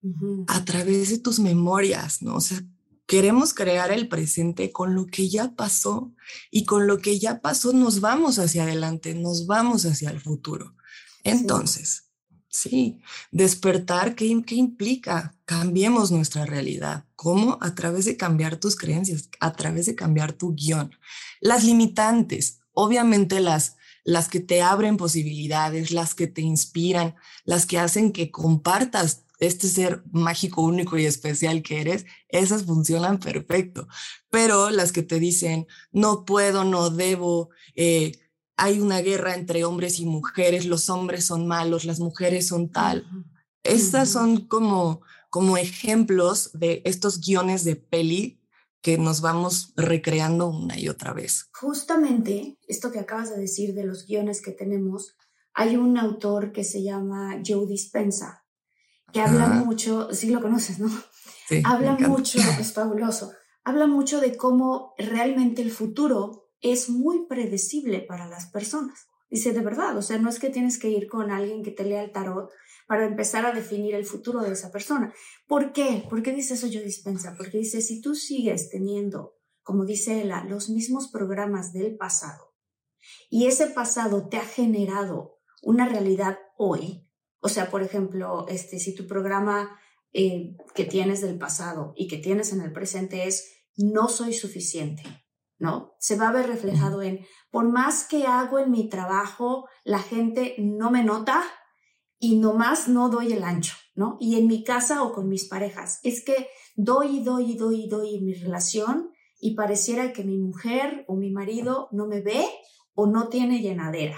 uh 0.03 0.09
-huh. 0.09 0.45
a 0.49 0.65
través 0.65 1.11
de 1.11 1.19
tus 1.19 1.39
memorias, 1.39 2.21
¿no? 2.21 2.37
O 2.37 2.41
sea, 2.41 2.61
queremos 3.07 3.55
crear 3.55 3.93
el 3.93 4.09
presente 4.09 4.73
con 4.73 4.95
lo 4.95 5.07
que 5.07 5.29
ya 5.29 5.55
pasó 5.55 6.13
y 6.51 6.65
con 6.65 6.87
lo 6.87 6.99
que 6.99 7.19
ya 7.19 7.41
pasó 7.41 7.73
nos 7.73 8.01
vamos 8.01 8.39
hacia 8.39 8.65
adelante, 8.65 9.15
nos 9.15 9.47
vamos 9.47 9.87
hacia 9.87 10.11
el 10.11 10.21
futuro. 10.21 10.75
Entonces, 11.23 12.06
sí, 12.57 13.01
despertar, 13.31 14.15
¿qué, 14.15 14.43
¿qué, 14.47 14.55
implica? 14.55 15.35
Cambiemos 15.45 16.11
nuestra 16.11 16.47
realidad. 16.47 17.05
¿Cómo? 17.15 17.59
A 17.61 17.75
través 17.75 18.05
de 18.05 18.17
cambiar 18.17 18.57
tus 18.57 18.77
creencias, 18.77 19.29
a 19.41 19.53
través 19.53 19.87
de 19.87 19.95
cambiar 19.95 20.33
tu 20.33 20.55
guion. 20.55 20.91
Las 21.41 21.65
limitantes, 21.65 22.61
obviamente 22.73 23.41
las, 23.41 23.77
las 24.05 24.29
que 24.29 24.41
te 24.41 24.63
abren 24.63 24.97
posibilidades, 24.97 25.91
las 25.91 26.15
que 26.15 26.27
te 26.27 26.41
inspiran, 26.41 27.15
las 27.45 27.67
que 27.67 27.79
hacen 27.79 28.13
que 28.13 28.31
compartas 28.31 29.25
este 29.39 29.69
ser 29.69 30.03
mágico, 30.13 30.63
único 30.63 30.97
y 30.97 31.05
especial 31.05 31.63
que 31.63 31.81
eres, 31.81 32.07
esas 32.29 32.65
funcionan 32.65 33.19
perfecto. 33.19 33.87
Pero 34.31 34.71
las 34.71 34.93
que 34.93 35.03
te 35.03 35.21
dicen, 35.21 35.67
no 35.93 36.25
puedo, 36.25 36.65
no 36.65 36.91
debo, 36.91 37.51
eh, 37.75 38.13
hay 38.57 38.81
una 38.81 39.01
guerra 39.01 39.35
entre 39.35 39.65
hombres 39.65 40.01
y 40.01 40.07
mujeres, 40.07 40.67
los 40.67 40.89
hombres 40.89 41.27
son 41.27 41.47
malos, 41.47 41.85
las 41.85 42.01
mujeres 42.01 42.49
son 42.49 42.71
tal. 42.71 43.07
Uh 43.11 43.17
-huh. 43.17 43.25
Estas 43.63 44.11
son 44.11 44.47
como, 44.47 45.03
como 45.31 45.57
ejemplos 45.57 46.51
de 46.55 46.83
estos 46.85 47.21
guiones 47.21 47.65
de 47.65 47.77
peli 47.77 48.41
que 48.81 48.99
nos 48.99 49.21
vamos 49.21 49.73
recreando 49.77 50.47
una 50.49 50.79
y 50.79 50.89
otra 50.89 51.13
vez. 51.13 51.51
Justamente 51.53 52.57
esto 52.69 52.93
que 52.93 53.01
acabas 53.01 53.31
de 53.31 53.41
decir 53.41 53.75
de 53.75 53.85
los 53.85 54.07
guiones 54.07 54.41
que 54.41 54.53
tenemos, 54.53 55.17
hay 55.55 55.77
un 55.77 55.99
autor 55.99 56.53
que 56.53 56.65
se 56.65 56.83
llama 56.83 57.43
Joe 57.45 57.67
Dispensa, 57.67 58.45
que 59.13 59.21
habla 59.21 59.47
Ajá. 59.47 59.65
mucho, 59.65 60.09
sí 60.13 60.31
lo 60.31 60.41
conoces, 60.41 60.79
¿no? 60.79 60.89
Sí, 61.49 61.63
habla 61.65 61.97
mucho, 61.99 62.39
es 62.61 62.73
fabuloso, 62.73 63.33
habla 63.65 63.87
mucho 63.87 64.21
de 64.21 64.37
cómo 64.37 64.95
realmente 64.99 65.63
el 65.63 65.71
futuro 65.71 66.46
es 66.73 66.89
muy 66.89 67.27
predecible 67.27 68.01
para 68.01 68.27
las 68.27 68.47
personas. 68.51 69.07
Dice, 69.29 69.53
de 69.53 69.61
verdad, 69.61 69.97
o 69.97 70.03
sea, 70.03 70.19
no 70.19 70.29
es 70.29 70.39
que 70.39 70.51
tienes 70.51 70.79
que 70.79 70.89
ir 70.89 71.09
con 71.09 71.31
alguien 71.31 71.63
que 71.63 71.73
te 71.73 71.85
lea 71.85 72.03
el 72.03 72.13
tarot 72.13 72.51
para 72.87 73.07
empezar 73.07 73.45
a 73.45 73.53
definir 73.53 73.95
el 73.95 74.07
futuro 74.07 74.41
de 74.41 74.53
esa 74.53 74.71
persona. 74.71 75.13
¿Por 75.47 75.73
qué? 75.73 76.05
¿Por 76.09 76.23
qué 76.23 76.33
dice 76.33 76.55
eso 76.55 76.69
yo 76.69 76.81
dispensa? 76.81 77.35
Porque 77.37 77.59
dice, 77.59 77.81
si 77.81 78.01
tú 78.01 78.15
sigues 78.15 78.71
teniendo, 78.71 79.37
como 79.63 79.85
dice 79.85 80.23
ella, 80.23 80.45
los 80.45 80.71
mismos 80.71 81.09
programas 81.09 81.73
del 81.73 81.97
pasado 81.97 82.55
y 83.29 83.47
ese 83.47 83.67
pasado 83.67 84.29
te 84.29 84.37
ha 84.37 84.45
generado 84.45 85.39
una 85.63 85.89
realidad 85.89 86.39
hoy, 86.57 87.09
o 87.41 87.49
sea, 87.49 87.71
por 87.71 87.83
ejemplo, 87.83 88.47
este, 88.49 88.79
si 88.79 88.95
tu 88.95 89.07
programa 89.07 89.79
eh, 90.13 90.57
que 90.75 90.85
tienes 90.85 91.21
del 91.21 91.39
pasado 91.39 91.93
y 91.97 92.07
que 92.09 92.19
tienes 92.19 92.53
en 92.53 92.61
el 92.61 92.73
presente 92.73 93.27
es 93.27 93.53
no 93.77 94.09
soy 94.09 94.33
suficiente, 94.33 95.03
¿no? 95.59 95.95
Se 95.99 96.17
va 96.17 96.29
a 96.29 96.33
ver 96.33 96.47
reflejado 96.47 97.03
en, 97.03 97.27
por 97.51 97.69
más 97.69 98.07
que 98.07 98.27
hago 98.27 98.59
en 98.59 98.71
mi 98.71 98.89
trabajo, 98.89 99.69
la 99.85 100.01
gente 100.01 100.57
no 100.59 100.91
me 100.91 101.05
nota 101.05 101.43
y 102.19 102.39
nomás 102.39 102.89
no 102.89 103.09
doy 103.09 103.33
el 103.33 103.45
ancho, 103.45 103.75
¿no? 103.95 104.17
Y 104.21 104.37
en 104.37 104.47
mi 104.47 104.65
casa 104.65 105.03
o 105.03 105.13
con 105.13 105.29
mis 105.29 105.47
parejas, 105.47 106.01
es 106.03 106.25
que 106.25 106.49
doy 106.75 107.19
y 107.19 107.25
doy 107.25 107.53
y 107.53 107.57
doy 107.57 107.85
y 107.85 107.89
doy 107.89 108.17
en 108.17 108.25
mi 108.25 108.35
relación 108.35 109.11
y 109.41 109.55
pareciera 109.55 110.13
que 110.13 110.25
mi 110.25 110.39
mujer 110.39 111.05
o 111.09 111.17
mi 111.17 111.31
marido 111.31 111.89
no 111.93 112.07
me 112.07 112.21
ve 112.21 112.45
o 112.95 113.07
no 113.07 113.29
tiene 113.29 113.61
llenadera, 113.61 114.17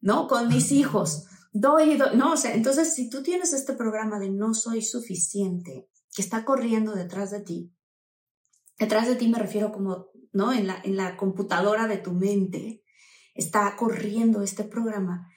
¿no? 0.00 0.28
Con 0.28 0.48
mis 0.48 0.72
hijos 0.72 1.26
doy, 1.52 1.96
doy, 1.96 2.16
no, 2.16 2.32
o 2.32 2.36
sea, 2.36 2.54
entonces 2.54 2.94
si 2.94 3.08
tú 3.10 3.22
tienes 3.22 3.52
este 3.52 3.74
programa 3.74 4.18
de 4.18 4.30
no 4.30 4.54
soy 4.54 4.82
suficiente, 4.82 5.88
que 6.14 6.22
está 6.22 6.44
corriendo 6.44 6.94
detrás 6.94 7.30
de 7.30 7.40
ti, 7.40 7.72
detrás 8.78 9.08
de 9.08 9.16
ti 9.16 9.28
me 9.28 9.38
refiero 9.38 9.72
como, 9.72 10.08
¿no? 10.32 10.52
En 10.52 10.66
la, 10.66 10.80
en 10.84 10.96
la 10.96 11.16
computadora 11.16 11.86
de 11.86 11.98
tu 11.98 12.12
mente 12.12 12.82
está 13.34 13.74
corriendo 13.76 14.42
este 14.42 14.64
programa, 14.64 15.28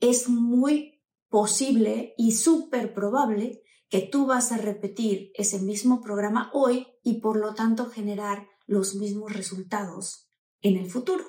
es 0.00 0.28
muy 0.28 1.02
posible 1.28 2.14
y 2.16 2.32
súper 2.32 2.94
probable 2.94 3.62
que 3.88 4.00
tú 4.00 4.26
vas 4.26 4.52
a 4.52 4.58
repetir 4.58 5.30
ese 5.34 5.58
mismo 5.60 6.00
programa 6.00 6.50
hoy 6.52 6.86
y 7.02 7.20
por 7.20 7.38
lo 7.38 7.54
tanto 7.54 7.86
generar 7.86 8.46
los 8.66 8.94
mismos 8.94 9.32
resultados 9.32 10.30
en 10.60 10.76
el 10.76 10.90
futuro, 10.90 11.24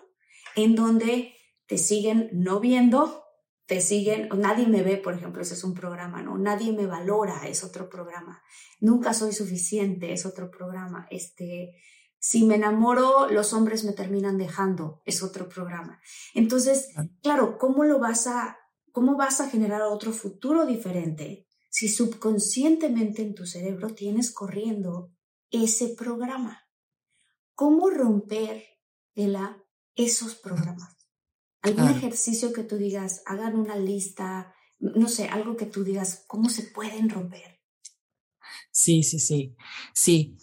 en 0.56 0.76
donde 0.76 1.34
te 1.68 1.78
siguen 1.78 2.30
no 2.34 2.60
viendo, 2.60 3.24
te 3.66 3.82
siguen, 3.82 4.30
nadie 4.36 4.68
me 4.68 4.82
ve, 4.82 4.98
por 4.98 5.14
ejemplo, 5.14 5.42
ese 5.42 5.54
es 5.54 5.64
un 5.64 5.76
programa, 5.76 6.24
¿no? 6.24 6.38
Nadie 6.38 6.74
me 6.74 6.88
valora, 6.88 7.48
es 7.48 7.64
otro 7.64 7.88
programa. 7.88 8.42
Nunca 8.80 9.14
soy 9.14 9.32
suficiente, 9.32 10.12
es 10.12 10.26
otro 10.26 10.50
programa. 10.50 11.08
Este, 11.12 11.76
si 12.20 12.46
me 12.46 12.56
enamoro, 12.56 13.30
los 13.30 13.54
hombres 13.54 13.84
me 13.84 13.94
terminan 13.94 14.38
dejando, 14.38 15.02
es 15.06 15.24
otro 15.24 15.48
programa. 15.48 16.02
Entonces, 16.34 16.90
claro, 17.22 17.58
¿cómo 17.58 17.84
lo 17.84 18.00
vas 18.00 18.28
a, 18.28 18.58
cómo 18.92 19.16
vas 19.16 19.42
a 19.42 19.50
generar 19.50 19.82
otro 19.82 20.12
futuro 20.12 20.66
diferente 20.66 21.48
si 21.70 21.88
subconscientemente 21.88 23.22
en 23.22 23.36
tu 23.36 23.46
cerebro 23.46 23.90
tienes 23.96 24.32
corriendo 24.32 25.12
ese 25.50 25.90
programa? 25.90 26.64
¿Cómo 27.56 27.90
romper, 27.90 28.64
Ela, 29.16 29.64
esos 29.96 30.36
programas? 30.36 31.00
algún 31.62 31.84
claro. 31.84 31.98
ejercicio 31.98 32.54
que 32.54 32.64
tú 32.64 32.78
digas, 32.78 33.22
hagan 33.26 33.56
una 33.56 33.76
lista, 33.76 34.54
no 34.80 35.08
sé, 35.08 35.28
algo 35.28 35.58
que 35.58 35.66
tú 35.66 35.84
digas, 35.84 36.24
¿cómo 36.28 36.50
se 36.50 36.64
pueden 36.64 37.10
romper? 37.10 37.60
Sí, 38.72 39.04
sí, 39.04 39.20
sí, 39.20 39.56
sí. 39.94 40.38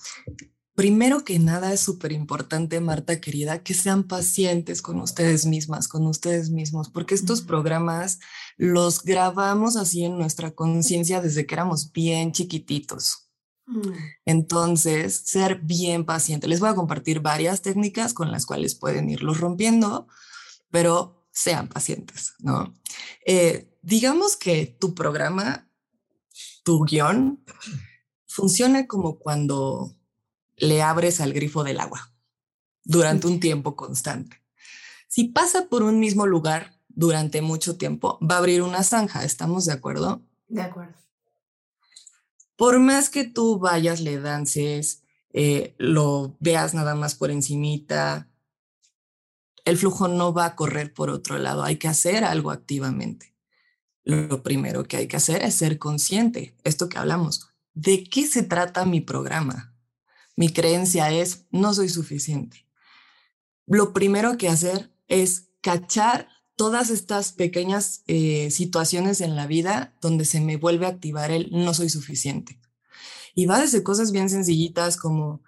Primero 0.76 1.24
que 1.24 1.38
nada 1.38 1.72
es 1.72 1.80
súper 1.80 2.12
importante, 2.12 2.80
Marta 2.80 3.18
querida, 3.18 3.62
que 3.62 3.72
sean 3.72 4.04
pacientes 4.04 4.82
con 4.82 5.00
ustedes 5.00 5.46
mismas, 5.46 5.88
con 5.88 6.06
ustedes 6.06 6.50
mismos, 6.50 6.90
porque 6.90 7.14
estos 7.14 7.40
programas 7.40 8.18
los 8.58 9.02
grabamos 9.02 9.76
así 9.76 10.04
en 10.04 10.18
nuestra 10.18 10.50
conciencia 10.50 11.22
desde 11.22 11.46
que 11.46 11.54
éramos 11.54 11.92
bien 11.92 12.32
chiquititos. 12.32 13.30
Mm. 13.66 13.92
Entonces, 14.26 15.16
ser 15.24 15.60
bien 15.62 16.04
paciente. 16.04 16.46
Les 16.46 16.60
voy 16.60 16.68
a 16.68 16.74
compartir 16.74 17.20
varias 17.20 17.62
técnicas 17.62 18.12
con 18.12 18.30
las 18.30 18.44
cuales 18.44 18.74
pueden 18.74 19.08
irlos 19.08 19.40
rompiendo, 19.40 20.08
pero 20.70 21.26
sean 21.32 21.68
pacientes, 21.68 22.34
¿no? 22.40 22.74
Eh, 23.24 23.74
digamos 23.80 24.36
que 24.36 24.76
tu 24.78 24.94
programa, 24.94 25.70
tu 26.64 26.84
guion, 26.84 27.42
funciona 28.26 28.86
como 28.86 29.18
cuando 29.18 29.95
le 30.56 30.82
abres 30.82 31.20
al 31.20 31.32
grifo 31.32 31.64
del 31.64 31.80
agua 31.80 32.12
durante 32.84 33.26
un 33.26 33.40
tiempo 33.40 33.76
constante. 33.76 34.42
Si 35.08 35.24
pasa 35.24 35.68
por 35.68 35.82
un 35.82 36.00
mismo 36.00 36.26
lugar 36.26 36.78
durante 36.88 37.42
mucho 37.42 37.76
tiempo, 37.76 38.18
va 38.20 38.36
a 38.36 38.38
abrir 38.38 38.62
una 38.62 38.82
zanja, 38.82 39.24
¿estamos 39.24 39.66
de 39.66 39.72
acuerdo? 39.72 40.22
De 40.48 40.62
acuerdo. 40.62 40.94
Por 42.56 42.78
más 42.80 43.10
que 43.10 43.24
tú 43.24 43.58
vayas, 43.58 44.00
le 44.00 44.18
dances, 44.18 45.02
eh, 45.32 45.74
lo 45.78 46.36
veas 46.40 46.72
nada 46.72 46.94
más 46.94 47.14
por 47.14 47.30
encimita, 47.30 48.30
el 49.66 49.76
flujo 49.76 50.08
no 50.08 50.32
va 50.32 50.46
a 50.46 50.56
correr 50.56 50.94
por 50.94 51.10
otro 51.10 51.38
lado, 51.38 51.64
hay 51.64 51.76
que 51.76 51.88
hacer 51.88 52.24
algo 52.24 52.50
activamente. 52.50 53.34
Lo 54.04 54.42
primero 54.42 54.84
que 54.84 54.96
hay 54.96 55.08
que 55.08 55.16
hacer 55.16 55.42
es 55.42 55.54
ser 55.56 55.78
consciente, 55.78 56.56
esto 56.64 56.88
que 56.88 56.96
hablamos, 56.96 57.50
¿de 57.74 58.04
qué 58.04 58.26
se 58.26 58.42
trata 58.42 58.86
mi 58.86 59.00
programa? 59.00 59.75
Mi 60.36 60.50
creencia 60.50 61.10
es, 61.10 61.46
no 61.50 61.74
soy 61.74 61.88
suficiente. 61.88 62.66
Lo 63.66 63.92
primero 63.92 64.36
que 64.36 64.48
hacer 64.48 64.92
es 65.08 65.48
cachar 65.60 66.28
todas 66.54 66.90
estas 66.90 67.32
pequeñas 67.32 68.02
eh, 68.06 68.50
situaciones 68.50 69.20
en 69.20 69.34
la 69.34 69.46
vida 69.46 69.94
donde 70.00 70.24
se 70.24 70.40
me 70.40 70.56
vuelve 70.56 70.86
a 70.86 70.90
activar 70.90 71.30
el 71.30 71.50
no 71.50 71.74
soy 71.74 71.88
suficiente. 71.88 72.60
Y 73.34 73.46
va 73.46 73.60
desde 73.60 73.82
cosas 73.82 74.12
bien 74.12 74.30
sencillitas 74.30 74.96
como 74.96 75.42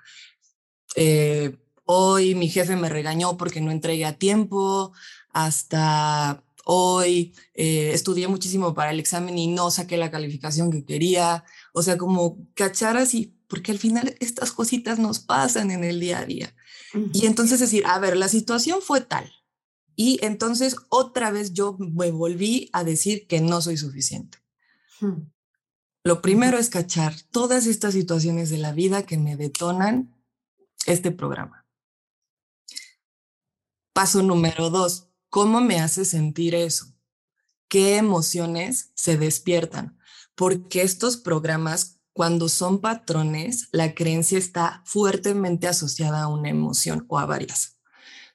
eh, 0.97 1.57
hoy 1.85 2.35
mi 2.35 2.49
jefe 2.49 2.77
me 2.77 2.89
regañó 2.89 3.37
porque 3.37 3.61
no 3.61 3.71
entregué 3.71 4.05
a 4.05 4.19
tiempo, 4.19 4.93
hasta 5.33 6.45
hoy 6.65 7.35
eh, 7.55 7.93
estudié 7.95 8.29
muchísimo 8.29 8.75
para 8.75 8.91
el 8.91 9.01
examen 9.01 9.39
y 9.39 9.47
no 9.47 9.71
saqué 9.71 9.97
la 9.97 10.11
calificación 10.11 10.71
que 10.71 10.85
quería. 10.85 11.45
O 11.73 11.83
sea, 11.83 11.97
como 11.97 12.47
cachar 12.55 12.99
así, 12.99 13.38
porque 13.49 13.73
al 13.73 13.79
final 13.79 14.15
estas 14.21 14.53
cositas 14.53 14.99
nos 14.99 15.19
pasan 15.19 15.71
en 15.71 15.83
el 15.83 15.99
día 15.99 16.21
a 16.21 16.25
día. 16.25 16.55
Y 17.13 17.27
entonces 17.27 17.61
decir, 17.61 17.85
a 17.87 17.99
ver, 17.99 18.17
la 18.17 18.29
situación 18.29 18.81
fue 18.83 19.01
tal. 19.01 19.33
Y 19.97 20.25
entonces 20.25 20.77
otra 20.91 21.31
vez 21.31 21.55
yo 21.55 21.77
me 21.79 22.11
volví 22.11 22.71
a 22.73 22.85
decir 22.85 23.27
que 23.27 23.41
no 23.41 23.61
soy 23.61 23.77
suficiente. 23.77 24.39
Lo 26.05 26.23
primero 26.23 26.57
es 26.59 26.71
cachar 26.71 27.15
todas 27.31 27.67
estas 27.67 27.95
situaciones 27.95 28.51
de 28.51 28.59
la 28.59 28.73
vida 28.73 29.05
que 29.05 29.19
me 29.19 29.37
detonan 29.37 30.15
este 30.87 31.11
programa. 31.11 31.67
Paso 33.93 34.23
número 34.23 34.71
dos, 34.71 35.09
¿cómo 35.29 35.61
me 35.61 35.81
hace 35.81 36.05
sentir 36.05 36.55
eso? 36.55 36.95
¿Qué 37.69 37.97
emociones 37.97 38.93
se 38.95 39.19
despiertan? 39.19 39.99
Porque 40.35 40.83
estos 40.83 41.17
programas, 41.17 41.98
cuando 42.19 42.49
son 42.49 42.81
patrones, 42.81 43.69
la 43.71 43.95
creencia 43.95 44.39
está 44.39 44.83
fuertemente 44.85 45.69
asociada 45.69 46.25
a 46.25 46.27
una 46.27 46.49
emoción 46.49 47.07
o 47.07 47.21
a 47.21 47.27
varias, 47.27 47.79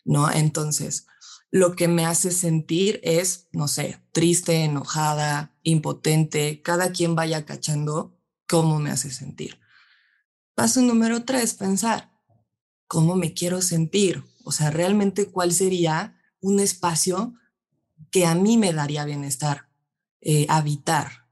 ¿no? 0.05 0.31
Entonces, 0.31 1.05
lo 1.51 1.75
que 1.75 1.89
me 1.89 2.05
hace 2.05 2.31
sentir 2.31 3.01
es, 3.03 3.49
no 3.51 3.67
sé, 3.67 4.01
triste, 4.13 4.63
enojada, 4.63 5.53
impotente, 5.63 6.61
cada 6.61 6.93
quien 6.93 7.13
vaya 7.13 7.45
cachando 7.45 8.17
cómo 8.47 8.79
me 8.79 8.89
hace 8.89 9.11
sentir. 9.11 9.59
Paso 10.55 10.81
número 10.81 11.25
tres, 11.25 11.53
pensar, 11.53 12.09
¿cómo 12.87 13.17
me 13.17 13.33
quiero 13.33 13.61
sentir? 13.61 14.23
O 14.45 14.53
sea, 14.53 14.71
realmente 14.71 15.25
cuál 15.25 15.51
sería 15.51 16.17
un 16.39 16.61
espacio 16.61 17.33
que 18.11 18.25
a 18.25 18.33
mí 18.33 18.57
me 18.57 18.71
daría 18.71 19.03
bienestar, 19.03 19.67
eh, 20.21 20.45
habitar. 20.47 21.22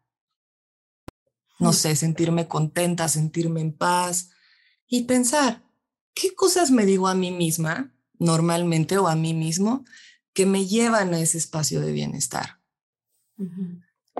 No 1.61 1.73
sé, 1.73 1.95
sentirme 1.95 2.47
contenta, 2.47 3.07
sentirme 3.07 3.61
en 3.61 3.71
paz 3.71 4.31
y 4.87 5.03
pensar, 5.03 5.63
¿qué 6.13 6.35
cosas 6.35 6.71
me 6.71 6.85
digo 6.85 7.07
a 7.07 7.15
mí 7.15 7.31
misma 7.31 7.93
normalmente 8.21 8.97
o 8.97 9.07
a 9.07 9.15
mí 9.15 9.33
mismo 9.33 9.83
que 10.33 10.45
me 10.45 10.65
llevan 10.65 11.13
a 11.13 11.19
ese 11.19 11.37
espacio 11.37 11.81
de 11.81 11.91
bienestar. 11.91 12.59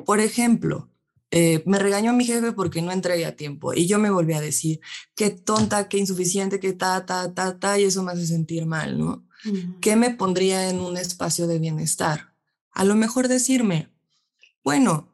Por 0.05 0.19
ejemplo, 0.19 0.89
eh, 1.29 1.63
me 1.65 1.79
regañó 1.79 2.11
mi 2.11 2.25
jefe 2.25 2.51
porque 2.51 2.81
no 2.81 2.91
entregué 2.91 3.25
a 3.25 3.35
tiempo 3.35 3.73
y 3.73 3.87
yo 3.87 3.99
me 3.99 4.09
volví 4.09 4.33
a 4.33 4.41
decir, 4.41 4.81
qué 5.15 5.29
tonta, 5.29 5.87
qué 5.87 5.99
insuficiente, 5.99 6.59
qué 6.59 6.73
ta, 6.73 7.05
ta, 7.05 7.33
ta, 7.33 7.59
ta, 7.59 7.79
y 7.79 7.83
eso 7.83 8.03
me 8.03 8.11
hace 8.11 8.25
sentir 8.25 8.65
mal, 8.65 8.99
¿no? 8.99 9.25
¿Qué 9.79 9.95
me 9.95 10.11
pondría 10.11 10.69
en 10.69 10.79
un 10.79 10.97
espacio 10.97 11.47
de 11.47 11.59
bienestar? 11.59 12.33
A 12.71 12.83
lo 12.83 12.95
mejor 12.95 13.27
decirme, 13.27 13.89
bueno, 14.63 15.07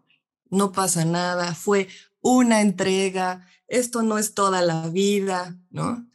no 0.50 0.72
pasa 0.72 1.06
nada, 1.06 1.54
fue 1.56 1.88
una 2.21 2.62
entrega, 2.62 3.47
esto 3.67 4.01
no 4.01 4.17
es 4.17 4.34
toda 4.34 4.62
la 4.62 4.89
vida, 4.89 5.60
¿no? 5.69 6.10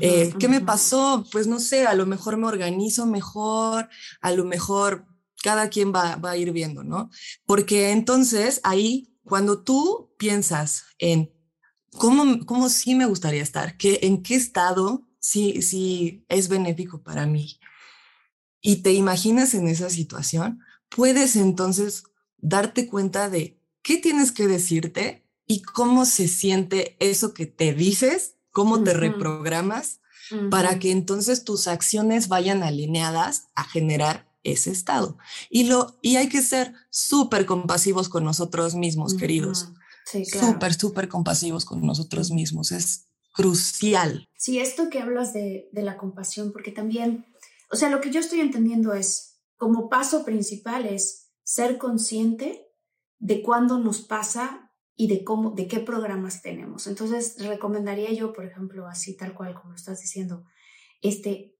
Eh, 0.00 0.34
¿Qué 0.38 0.48
me 0.48 0.60
pasó? 0.60 1.24
Pues 1.32 1.46
no 1.46 1.60
sé, 1.60 1.86
a 1.86 1.94
lo 1.94 2.06
mejor 2.06 2.36
me 2.36 2.46
organizo 2.46 3.06
mejor, 3.06 3.88
a 4.20 4.32
lo 4.32 4.44
mejor 4.44 5.06
cada 5.42 5.68
quien 5.68 5.92
va, 5.92 6.16
va 6.16 6.32
a 6.32 6.36
ir 6.36 6.52
viendo, 6.52 6.84
¿no? 6.84 7.10
Porque 7.46 7.90
entonces 7.90 8.60
ahí, 8.64 9.14
cuando 9.24 9.62
tú 9.62 10.12
piensas 10.18 10.84
en 10.98 11.32
cómo, 11.92 12.44
cómo 12.44 12.68
sí 12.68 12.94
me 12.94 13.06
gustaría 13.06 13.42
estar, 13.42 13.76
que, 13.76 14.00
en 14.02 14.22
qué 14.22 14.34
estado 14.34 15.06
sí, 15.20 15.62
sí 15.62 16.24
es 16.28 16.48
benéfico 16.48 17.02
para 17.02 17.26
mí, 17.26 17.58
y 18.60 18.82
te 18.82 18.92
imaginas 18.92 19.54
en 19.54 19.68
esa 19.68 19.88
situación, 19.90 20.60
puedes 20.88 21.36
entonces 21.36 22.04
darte 22.38 22.86
cuenta 22.86 23.30
de 23.30 23.60
qué 23.82 23.98
tienes 23.98 24.32
que 24.32 24.48
decirte 24.48 25.27
y 25.48 25.62
cómo 25.62 26.04
se 26.04 26.28
siente 26.28 26.96
eso 27.00 27.34
que 27.34 27.46
te 27.46 27.72
dices, 27.72 28.36
cómo 28.52 28.84
te 28.84 28.92
reprogramas 28.92 30.00
para 30.50 30.78
que 30.78 30.90
entonces 30.92 31.42
tus 31.42 31.66
acciones 31.66 32.28
vayan 32.28 32.62
alineadas 32.62 33.48
a 33.54 33.64
generar 33.64 34.28
ese 34.44 34.70
estado. 34.70 35.16
Y, 35.48 35.64
lo, 35.64 35.98
y 36.02 36.16
hay 36.16 36.28
que 36.28 36.42
ser 36.42 36.74
súper 36.90 37.46
compasivos 37.46 38.10
con 38.10 38.24
nosotros 38.24 38.74
mismos, 38.74 39.14
queridos. 39.14 39.70
Sí, 40.04 40.24
Súper, 40.26 40.74
súper 40.74 41.08
compasivos 41.08 41.64
con 41.64 41.84
nosotros 41.84 42.30
mismos. 42.30 42.70
Es 42.72 43.08
crucial. 43.32 44.28
Sí, 44.36 44.58
esto 44.58 44.90
que 44.90 45.00
hablas 45.00 45.32
de, 45.32 45.70
de 45.72 45.82
la 45.82 45.96
compasión, 45.96 46.52
porque 46.52 46.72
también, 46.72 47.26
o 47.70 47.76
sea, 47.76 47.88
lo 47.88 48.02
que 48.02 48.10
yo 48.10 48.20
estoy 48.20 48.40
entendiendo 48.40 48.92
es, 48.92 49.40
como 49.56 49.88
paso 49.88 50.24
principal 50.24 50.84
es 50.84 51.30
ser 51.42 51.78
consciente 51.78 52.66
de 53.18 53.42
cuándo 53.42 53.78
nos 53.78 54.02
pasa 54.02 54.67
y 55.00 55.06
de 55.06 55.22
cómo, 55.22 55.52
de 55.52 55.68
qué 55.68 55.78
programas 55.78 56.42
tenemos. 56.42 56.88
Entonces, 56.88 57.36
recomendaría 57.38 58.12
yo, 58.12 58.32
por 58.32 58.44
ejemplo, 58.44 58.88
así 58.88 59.16
tal 59.16 59.32
cual 59.32 59.54
como 59.54 59.74
estás 59.74 60.00
diciendo, 60.00 60.44
este, 61.00 61.54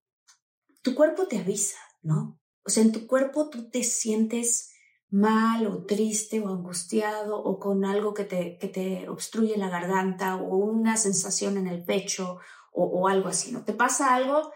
tu 0.83 0.97
cuerpo 0.97 1.29
te 1.29 1.39
avisa, 1.39 1.79
¿no? 2.03 2.41
O 2.65 2.71
sea, 2.71 2.83
en 2.83 2.91
tu 2.91 3.07
cuerpo 3.07 3.49
tú 3.49 3.71
te 3.71 3.85
sientes 3.85 4.73
mal 5.09 5.69
o 5.69 5.87
triste 5.87 6.41
o 6.41 6.49
angustiado 6.49 7.41
o 7.41 7.61
con 7.61 7.85
algo 7.85 8.13
que 8.13 8.25
te, 8.25 8.59
que 8.59 8.67
te 8.67 9.09
obstruye 9.09 9.57
la 9.57 9.71
garganta 9.71 10.35
o 10.35 10.57
una 10.57 10.97
sensación 10.97 11.57
en 11.59 11.69
el 11.69 11.85
pecho 11.85 12.41
o, 12.73 13.07
algo 13.07 13.29
así, 13.29 13.53
¿no? 13.53 13.65
Te 13.65 13.73
pasa 13.73 14.17
algo 14.17 14.51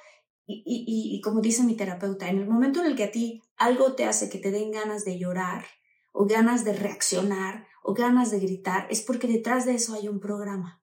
y, 0.45 0.65
y, 0.67 1.17
y, 1.17 1.21
como 1.21 1.41
dice 1.41 1.63
mi 1.63 1.77
terapeuta, 1.77 2.29
en 2.29 2.39
el 2.39 2.49
momento 2.49 2.81
en 2.81 2.87
el 2.87 2.97
que 2.97 3.05
a 3.05 3.13
ti 3.13 3.43
algo 3.57 3.95
te 3.95 4.07
hace 4.07 4.29
que 4.29 4.39
te 4.39 4.51
den 4.51 4.73
ganas 4.73 5.05
de 5.05 5.19
llorar 5.19 5.65
o 6.13 6.27
ganas 6.27 6.65
de 6.65 6.75
reaccionar 6.75 7.67
o 7.83 7.95
ganas 7.95 8.31
de 8.31 8.39
gritar, 8.39 8.87
es 8.91 9.01
porque 9.03 9.27
detrás 9.27 9.67
de 9.67 9.75
eso 9.75 9.95
hay 9.95 10.09
un 10.09 10.21
programa. 10.21 10.83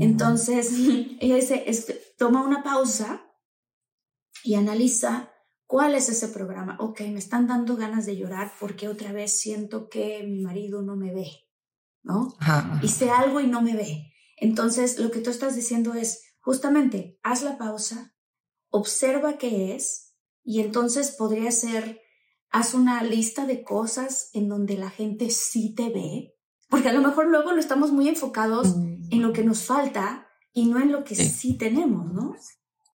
Entonces, 0.00 0.72
ella 1.20 1.36
dice, 1.36 2.14
toma 2.16 2.44
una 2.44 2.62
pausa 2.62 3.24
y 4.44 4.54
analiza 4.54 5.32
cuál 5.66 5.94
es 5.94 6.08
ese 6.08 6.28
programa. 6.28 6.76
Ok, 6.80 7.00
me 7.00 7.18
están 7.18 7.46
dando 7.46 7.76
ganas 7.76 8.06
de 8.06 8.16
llorar 8.16 8.52
porque 8.58 8.88
otra 8.88 9.12
vez 9.12 9.38
siento 9.38 9.88
que 9.88 10.22
mi 10.22 10.40
marido 10.40 10.82
no 10.82 10.96
me 10.96 11.12
ve, 11.12 11.28
¿no? 12.02 12.34
Hice 12.82 13.10
algo 13.10 13.40
y 13.40 13.46
no 13.46 13.60
me 13.62 13.74
ve. 13.74 14.12
Entonces, 14.36 14.98
lo 14.98 15.10
que 15.10 15.20
tú 15.20 15.30
estás 15.30 15.56
diciendo 15.56 15.94
es, 15.94 16.36
justamente, 16.40 17.18
haz 17.22 17.42
la 17.42 17.58
pausa, 17.58 18.14
observa 18.70 19.38
qué 19.38 19.74
es 19.74 20.14
y 20.44 20.60
entonces 20.60 21.10
podría 21.10 21.50
ser 21.50 22.00
haz 22.50 22.74
una 22.74 23.02
lista 23.02 23.46
de 23.46 23.62
cosas 23.62 24.30
en 24.32 24.48
donde 24.48 24.76
la 24.76 24.90
gente 24.90 25.30
sí 25.30 25.74
te 25.74 25.90
ve, 25.90 26.34
Porque 26.68 26.88
a 26.88 26.92
lo 26.92 27.00
mejor 27.00 27.28
luego 27.28 27.52
lo 27.52 27.60
estamos 27.60 27.92
muy 27.92 28.08
enfocados 28.08 28.74
en 29.10 29.22
lo 29.22 29.32
que 29.32 29.42
nos 29.42 29.64
falta 29.64 30.26
y 30.52 30.66
no 30.66 30.78
en 30.78 30.92
lo 30.92 31.04
que 31.04 31.14
sí, 31.14 31.56
tenemos, 31.56 32.12
¿no? 32.12 32.34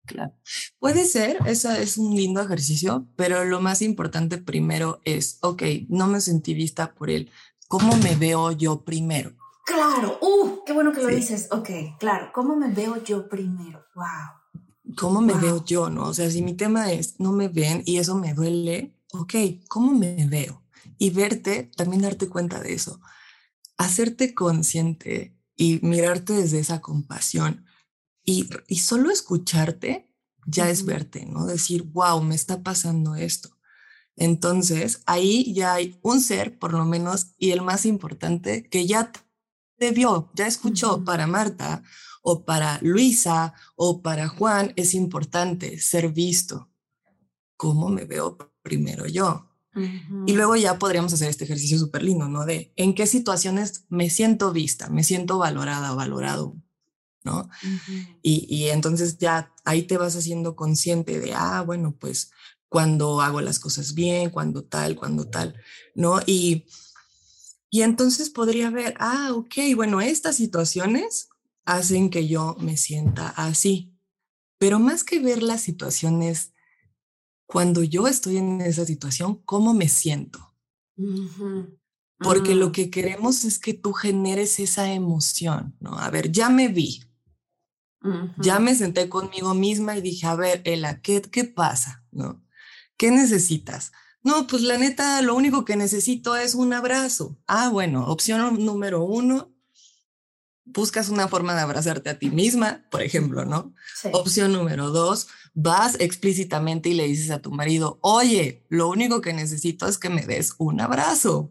Claro. 0.04 0.34
Puede 0.78 1.04
ser, 1.04 1.38
eso 1.46 1.70
es 1.70 1.96
un 1.96 2.14
lindo 2.14 2.42
ejercicio, 2.42 3.06
pero 3.16 3.44
lo 3.44 3.60
más 3.60 3.80
importante 3.80 4.36
primero 4.36 5.00
es, 5.04 5.38
ok, 5.42 5.62
no 5.88 6.06
me 6.06 6.20
sentí 6.20 6.54
vista 6.54 6.92
por 6.92 7.08
él. 7.08 7.30
¿Cómo 7.68 7.96
me 7.96 8.16
veo 8.16 8.52
yo 8.52 8.84
primero? 8.84 9.32
Claro, 9.64 10.18
uh, 10.20 10.64
qué 10.66 10.72
bueno 10.72 10.92
que 10.92 11.00
lo 11.00 11.08
dices. 11.08 11.48
Ok, 11.52 11.70
claro, 11.98 12.30
¿cómo 12.34 12.56
me 12.56 12.68
veo 12.68 13.02
yo 13.02 13.28
primero? 13.28 13.84
Wow. 13.94 14.94
¿Cómo 14.96 15.20
me 15.20 15.34
veo 15.34 15.64
yo, 15.64 15.88
no? 15.88 16.08
O 16.08 16.14
sea, 16.14 16.28
si 16.30 16.42
mi 16.42 16.54
tema 16.54 16.92
es 16.92 17.18
no 17.20 17.32
me 17.32 17.48
ven 17.48 17.82
y 17.86 17.98
eso 17.98 18.16
me 18.16 18.34
duele, 18.34 18.92
ok, 19.12 19.34
¿cómo 19.68 19.92
me 19.92 20.26
veo? 20.26 20.64
Y 20.98 21.10
verte, 21.10 21.70
también 21.76 22.02
darte 22.02 22.28
cuenta 22.28 22.60
de 22.60 22.74
eso. 22.74 23.00
Hacerte 23.76 24.34
consciente 24.34 25.36
y 25.56 25.80
mirarte 25.82 26.32
desde 26.32 26.58
esa 26.58 26.80
compasión 26.80 27.66
y, 28.24 28.48
y 28.68 28.78
solo 28.78 29.10
escucharte 29.10 30.10
ya 30.46 30.68
es 30.70 30.84
verte, 30.84 31.26
¿no? 31.26 31.46
Decir, 31.46 31.84
wow, 31.84 32.22
me 32.22 32.34
está 32.34 32.62
pasando 32.62 33.14
esto. 33.14 33.50
Entonces, 34.16 35.02
ahí 35.06 35.54
ya 35.54 35.74
hay 35.74 35.98
un 36.02 36.20
ser, 36.20 36.58
por 36.58 36.72
lo 36.72 36.84
menos, 36.84 37.34
y 37.38 37.52
el 37.52 37.62
más 37.62 37.86
importante, 37.86 38.68
que 38.68 38.86
ya 38.86 39.10
te 39.78 39.90
vio, 39.90 40.30
ya 40.34 40.46
escuchó 40.46 41.04
para 41.04 41.26
Marta 41.26 41.82
o 42.22 42.44
para 42.44 42.78
Luisa 42.82 43.54
o 43.74 44.02
para 44.02 44.28
Juan, 44.28 44.72
es 44.76 44.94
importante 44.94 45.78
ser 45.78 46.12
visto. 46.12 46.70
¿Cómo 47.56 47.88
me 47.88 48.04
veo 48.04 48.51
primero 48.62 49.06
yo? 49.06 49.48
Y 50.26 50.34
luego 50.34 50.54
ya 50.54 50.78
podríamos 50.78 51.14
hacer 51.14 51.30
este 51.30 51.44
ejercicio 51.44 51.78
súper 51.78 52.02
lindo, 52.02 52.28
¿no? 52.28 52.44
De 52.44 52.74
en 52.76 52.94
qué 52.94 53.06
situaciones 53.06 53.86
me 53.88 54.10
siento 54.10 54.52
vista, 54.52 54.90
me 54.90 55.02
siento 55.02 55.38
valorada, 55.38 55.94
valorado, 55.94 56.56
¿no? 57.24 57.48
y, 58.22 58.46
y, 58.54 58.68
entonces 58.68 59.16
ya 59.16 59.50
ahí 59.64 59.84
te 59.84 59.96
vas 59.96 60.14
haciendo 60.14 60.56
consciente 60.56 61.20
de, 61.20 61.32
ah, 61.34 61.62
bueno, 61.62 61.96
pues 61.98 62.32
cuando 62.68 63.20
hago 63.20 63.40
las 63.40 63.58
cosas 63.58 63.94
bien, 63.94 64.30
cuando 64.30 64.64
tal, 64.64 64.96
cuando 64.96 65.28
tal, 65.28 65.54
¿no? 65.94 66.20
Y, 66.26 66.66
y 67.70 67.82
entonces 67.82 68.28
podría 68.28 68.70
ver, 68.70 68.94
ah, 68.98 69.30
ok, 69.32 69.54
bueno, 69.74 70.00
estas 70.00 70.36
situaciones 70.36 71.28
hacen 71.64 72.10
que 72.10 72.28
yo 72.28 72.56
me 72.60 72.76
sienta 72.76 73.28
así. 73.28 73.94
Pero 74.58 74.78
más 74.78 75.04
que 75.04 75.20
ver 75.20 75.42
las 75.42 75.62
situaciones, 75.62 76.52
cuando 77.46 77.82
yo 77.82 78.08
estoy 78.08 78.38
en 78.38 78.60
esa 78.60 78.84
situación, 78.84 79.42
¿cómo 79.44 79.74
me 79.74 79.88
siento? 79.88 80.54
Porque 82.18 82.54
lo 82.54 82.66
ah. 82.66 82.72
que 82.72 82.90
queremos 82.90 83.44
es 83.44 83.58
que 83.58 83.74
tú 83.74 83.92
generes 83.92 84.58
esa 84.60 84.92
emoción, 84.92 85.76
¿no? 85.80 85.98
A 85.98 86.10
ver, 86.10 86.30
ya 86.30 86.48
me 86.48 86.68
vi, 86.68 87.04
ya 88.38 88.58
me 88.58 88.74
senté 88.74 89.08
conmigo 89.08 89.54
misma 89.54 89.96
y 89.96 90.00
dije, 90.00 90.26
a 90.26 90.34
ver, 90.34 90.62
Ela, 90.64 91.00
¿qué, 91.00 91.22
qué 91.22 91.44
pasa? 91.44 92.04
¿No? 92.10 92.42
¿Qué 92.96 93.10
necesitas? 93.10 93.92
No, 94.24 94.46
pues 94.46 94.62
la 94.62 94.78
neta, 94.78 95.20
lo 95.22 95.34
único 95.34 95.64
que 95.64 95.76
necesito 95.76 96.36
es 96.36 96.54
un 96.54 96.72
abrazo. 96.72 97.38
Ah, 97.46 97.70
bueno, 97.70 98.06
opción 98.06 98.64
número 98.64 99.04
uno, 99.04 99.51
buscas 100.64 101.08
una 101.08 101.28
forma 101.28 101.54
de 101.54 101.60
abrazarte 101.60 102.10
a 102.10 102.18
ti 102.18 102.30
misma, 102.30 102.84
por 102.90 103.02
ejemplo, 103.02 103.44
¿no? 103.44 103.74
Opción 104.12 104.52
número 104.52 104.90
dos, 104.90 105.28
vas 105.54 105.96
explícitamente 106.00 106.88
y 106.88 106.94
le 106.94 107.06
dices 107.06 107.30
a 107.30 107.40
tu 107.40 107.50
marido, 107.50 107.98
oye, 108.00 108.64
lo 108.68 108.88
único 108.88 109.20
que 109.20 109.32
necesito 109.32 109.86
es 109.86 109.98
que 109.98 110.08
me 110.08 110.26
des 110.26 110.54
un 110.58 110.80
abrazo. 110.80 111.50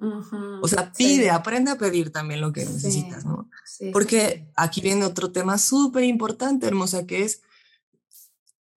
O 0.62 0.67
sea, 0.67 0.91
pide, 0.91 1.30
aprende 1.30 1.71
a 1.71 1.78
pedir 1.78 2.12
también 2.12 2.41
lo 2.41 2.52
que 2.52 2.65
necesitas, 2.65 3.26
¿no? 3.26 3.50
Porque 3.93 4.47
aquí 4.56 4.82
viene 4.82 5.06
otro 5.06 5.32
tema 5.32 5.58
súper 5.58 6.04
importante, 6.04 6.67
hermosa, 6.67 7.06
que 7.06 7.24
es, 7.24 7.41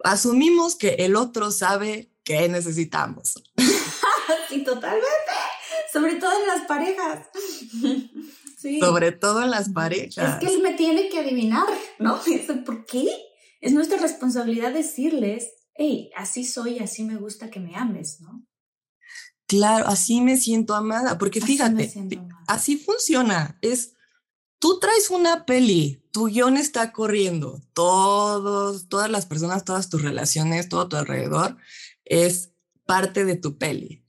asumimos 0.03 0.77
que 0.77 0.97
el 1.01 1.16
otro 1.16 1.51
sabe 1.51 2.11
¿Qué 2.25 2.49
necesitamos? 2.49 3.35
sí, 4.49 4.64
totalmente. 4.64 5.07
Sobre 5.92 6.14
todo 6.14 6.33
en 6.40 6.47
las 6.47 6.66
parejas. 6.66 7.29
sí. 8.64 8.81
Sobre 8.81 9.12
todo 9.12 9.42
en 9.42 9.50
las 9.50 9.68
parejas. 9.68 10.42
Es 10.42 10.48
que 10.48 10.55
él 10.55 10.62
me 10.62 10.72
tiene 10.72 11.09
que 11.09 11.20
adivinar, 11.20 11.66
¿no? 11.98 12.18
¿Por 12.66 12.87
qué? 12.87 13.07
Es 13.61 13.72
nuestra 13.72 13.98
responsabilidad 13.98 14.72
decirles, 14.72 15.50
hey, 15.74 16.11
así 16.16 16.44
soy, 16.44 16.79
así 16.79 17.05
me 17.05 17.16
gusta 17.16 17.50
que 17.50 17.61
me 17.61 17.77
ames, 17.77 18.20
¿no? 18.20 18.46
Claro, 19.46 19.87
así 19.87 20.20
me 20.22 20.38
siento 20.38 20.74
amada, 20.74 21.18
porque 21.18 21.40
fíjate, 21.40 21.92
así 22.46 22.79
funciona. 22.79 23.59
Es 23.61 23.92
tú 24.59 24.79
traes 24.81 25.11
una 25.11 25.44
peli, 25.44 26.03
tu 26.11 26.27
guion 26.27 26.57
está 26.57 26.92
corriendo, 26.92 27.61
todos, 27.74 28.88
todas 28.88 29.11
las 29.11 29.27
personas, 29.27 29.64
todas 29.64 29.90
tus 29.90 30.00
relaciones, 30.00 30.70
todo 30.70 30.88
tu 30.88 30.96
alrededor 30.96 31.59
es 32.05 32.53
parte 32.87 33.24
de 33.24 33.37
tu 33.37 33.59
peli. 33.59 34.04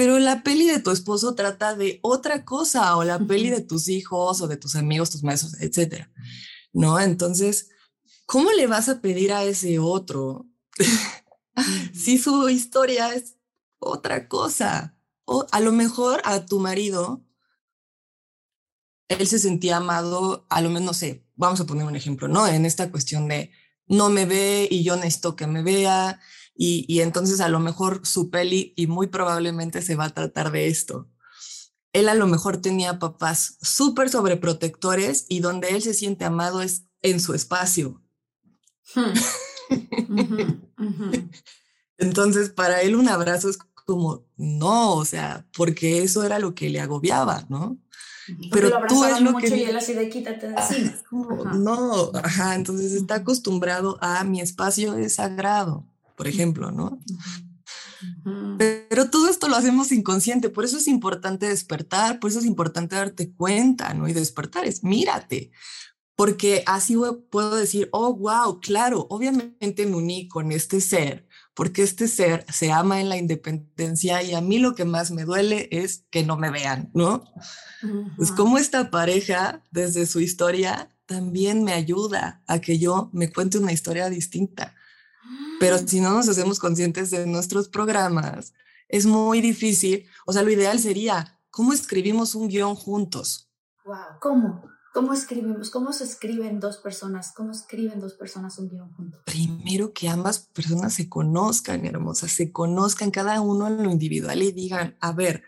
Pero 0.00 0.18
la 0.18 0.42
peli 0.42 0.66
de 0.66 0.80
tu 0.80 0.92
esposo 0.92 1.34
trata 1.34 1.74
de 1.74 2.00
otra 2.00 2.46
cosa, 2.46 2.96
o 2.96 3.04
la 3.04 3.18
peli 3.18 3.50
de 3.50 3.60
tus 3.60 3.86
hijos, 3.88 4.40
o 4.40 4.48
de 4.48 4.56
tus 4.56 4.74
amigos, 4.74 5.10
tus 5.10 5.22
maestros, 5.22 5.60
etcétera. 5.60 6.10
¿No? 6.72 6.98
Entonces, 6.98 7.68
¿cómo 8.24 8.50
le 8.52 8.66
vas 8.66 8.88
a 8.88 9.02
pedir 9.02 9.30
a 9.30 9.44
ese 9.44 9.78
otro 9.78 10.46
si 11.92 12.16
su 12.16 12.48
historia 12.48 13.12
es 13.12 13.36
otra 13.78 14.26
cosa? 14.26 14.96
O 15.26 15.46
a 15.52 15.60
lo 15.60 15.70
mejor 15.70 16.22
a 16.24 16.46
tu 16.46 16.60
marido, 16.60 17.22
él 19.08 19.26
se 19.26 19.38
sentía 19.38 19.76
amado, 19.76 20.46
a 20.48 20.62
lo 20.62 20.70
menos, 20.70 20.86
no 20.86 20.94
sé, 20.94 21.26
vamos 21.36 21.60
a 21.60 21.66
poner 21.66 21.84
un 21.84 21.94
ejemplo, 21.94 22.26
¿no? 22.26 22.46
En 22.46 22.64
esta 22.64 22.90
cuestión 22.90 23.28
de 23.28 23.50
no 23.86 24.08
me 24.08 24.24
ve 24.24 24.66
y 24.70 24.82
yo 24.82 24.96
necesito 24.96 25.36
que 25.36 25.46
me 25.46 25.62
vea 25.62 26.18
y, 26.62 27.00
entonces 27.00 27.40
a 27.40 27.48
lo 27.48 27.58
mejor 27.58 28.06
su 28.06 28.28
peli, 28.28 28.74
y 28.76 28.86
muy 28.86 29.06
probablemente 29.06 29.80
se 29.80 29.96
va 29.96 30.04
a 30.04 30.14
tratar 30.14 30.52
de 30.52 30.68
esto. 30.68 31.08
Él 31.92 32.08
a 32.08 32.14
lo 32.14 32.26
mejor 32.26 32.58
tenía 32.58 32.98
papás 32.98 33.56
súper 33.62 34.10
sobreprotectores 34.10 35.24
y 35.28 35.40
donde 35.40 35.70
él 35.70 35.82
se 35.82 35.94
siente 35.94 36.24
amado 36.24 36.60
es 36.60 36.84
en 37.02 37.18
su 37.20 37.32
espacio. 37.34 38.02
Hmm. 38.94 39.12
Entonces, 41.98 42.50
para 42.50 42.82
él 42.82 42.94
un 42.94 43.08
abrazo 43.08 43.48
es 43.48 43.58
como, 43.86 44.26
no, 44.36 44.96
o 44.96 45.04
sea, 45.04 45.46
porque 45.56 46.02
eso 46.02 46.24
era 46.24 46.38
lo 46.38 46.54
que 46.54 46.68
le 46.68 46.80
agobiaba, 46.80 47.46
¿no? 47.48 47.78
Pero 48.52 48.70
tú 48.86 49.04
es 49.04 49.20
lo 49.20 49.36
que... 49.36 49.48
Y 49.48 49.64
él 49.64 49.76
así 49.76 49.94
de 49.94 50.08
quítate 50.08 50.48
de 50.48 50.54
No, 51.54 52.12
ajá, 52.22 52.54
entonces 52.54 52.92
está 52.92 53.16
acostumbrado 53.16 53.98
a 54.00 54.22
mi 54.24 54.40
espacio 54.40 54.94
es 54.94 55.14
sagrado 55.14 55.90
por 56.20 56.28
ejemplo, 56.28 56.70
¿no? 56.70 57.00
Pero 58.58 59.08
todo 59.08 59.30
esto 59.30 59.48
lo 59.48 59.56
hacemos 59.56 59.90
inconsciente, 59.90 60.50
por 60.50 60.66
eso 60.66 60.76
es 60.76 60.86
importante 60.86 61.48
despertar, 61.48 62.20
por 62.20 62.28
eso 62.28 62.40
es 62.40 62.44
importante 62.44 62.94
darte 62.94 63.32
cuenta, 63.32 63.94
¿no? 63.94 64.06
Y 64.06 64.12
despertar 64.12 64.66
es 64.66 64.84
mírate, 64.84 65.50
porque 66.16 66.62
así 66.66 66.94
puedo 67.30 67.56
decir, 67.56 67.88
oh, 67.92 68.14
wow, 68.14 68.60
claro, 68.60 69.06
obviamente 69.08 69.86
me 69.86 69.96
uní 69.96 70.28
con 70.28 70.52
este 70.52 70.82
ser, 70.82 71.26
porque 71.54 71.80
este 71.80 72.06
ser 72.06 72.44
se 72.52 72.70
ama 72.70 73.00
en 73.00 73.08
la 73.08 73.16
independencia 73.16 74.22
y 74.22 74.34
a 74.34 74.42
mí 74.42 74.58
lo 74.58 74.74
que 74.74 74.84
más 74.84 75.12
me 75.12 75.24
duele 75.24 75.70
es 75.72 76.04
que 76.10 76.22
no 76.22 76.36
me 76.36 76.50
vean, 76.50 76.90
¿no? 76.92 77.24
Es 78.18 78.30
como 78.30 78.58
esta 78.58 78.90
pareja, 78.90 79.64
desde 79.70 80.04
su 80.04 80.20
historia, 80.20 80.94
también 81.06 81.64
me 81.64 81.72
ayuda 81.72 82.42
a 82.46 82.58
que 82.58 82.78
yo 82.78 83.08
me 83.14 83.32
cuente 83.32 83.56
una 83.56 83.72
historia 83.72 84.10
distinta. 84.10 84.74
Pero 85.58 85.78
si 85.78 86.00
no 86.00 86.10
nos 86.10 86.28
hacemos 86.28 86.58
conscientes 86.58 87.10
de 87.10 87.26
nuestros 87.26 87.68
programas, 87.68 88.54
es 88.88 89.06
muy 89.06 89.40
difícil. 89.40 90.06
O 90.26 90.32
sea, 90.32 90.42
lo 90.42 90.50
ideal 90.50 90.78
sería, 90.78 91.38
¿cómo 91.50 91.72
escribimos 91.72 92.34
un 92.34 92.48
guion 92.48 92.74
juntos? 92.74 93.50
Wow, 93.84 93.96
¿cómo? 94.20 94.62
¿Cómo 94.92 95.12
escribimos? 95.12 95.70
¿Cómo 95.70 95.92
se 95.92 96.04
escriben 96.04 96.58
dos 96.58 96.78
personas? 96.78 97.32
¿Cómo 97.36 97.52
escriben 97.52 98.00
dos 98.00 98.14
personas 98.14 98.58
un 98.58 98.68
guion 98.68 98.92
juntos? 98.92 99.20
Primero 99.24 99.92
que 99.92 100.08
ambas 100.08 100.40
personas 100.40 100.94
se 100.94 101.08
conozcan, 101.08 101.86
hermosas, 101.86 102.32
se 102.32 102.50
conozcan 102.50 103.12
cada 103.12 103.40
uno 103.40 103.68
en 103.68 103.84
lo 103.84 103.90
individual 103.90 104.42
y 104.42 104.50
digan, 104.50 104.96
a 105.00 105.12
ver, 105.12 105.44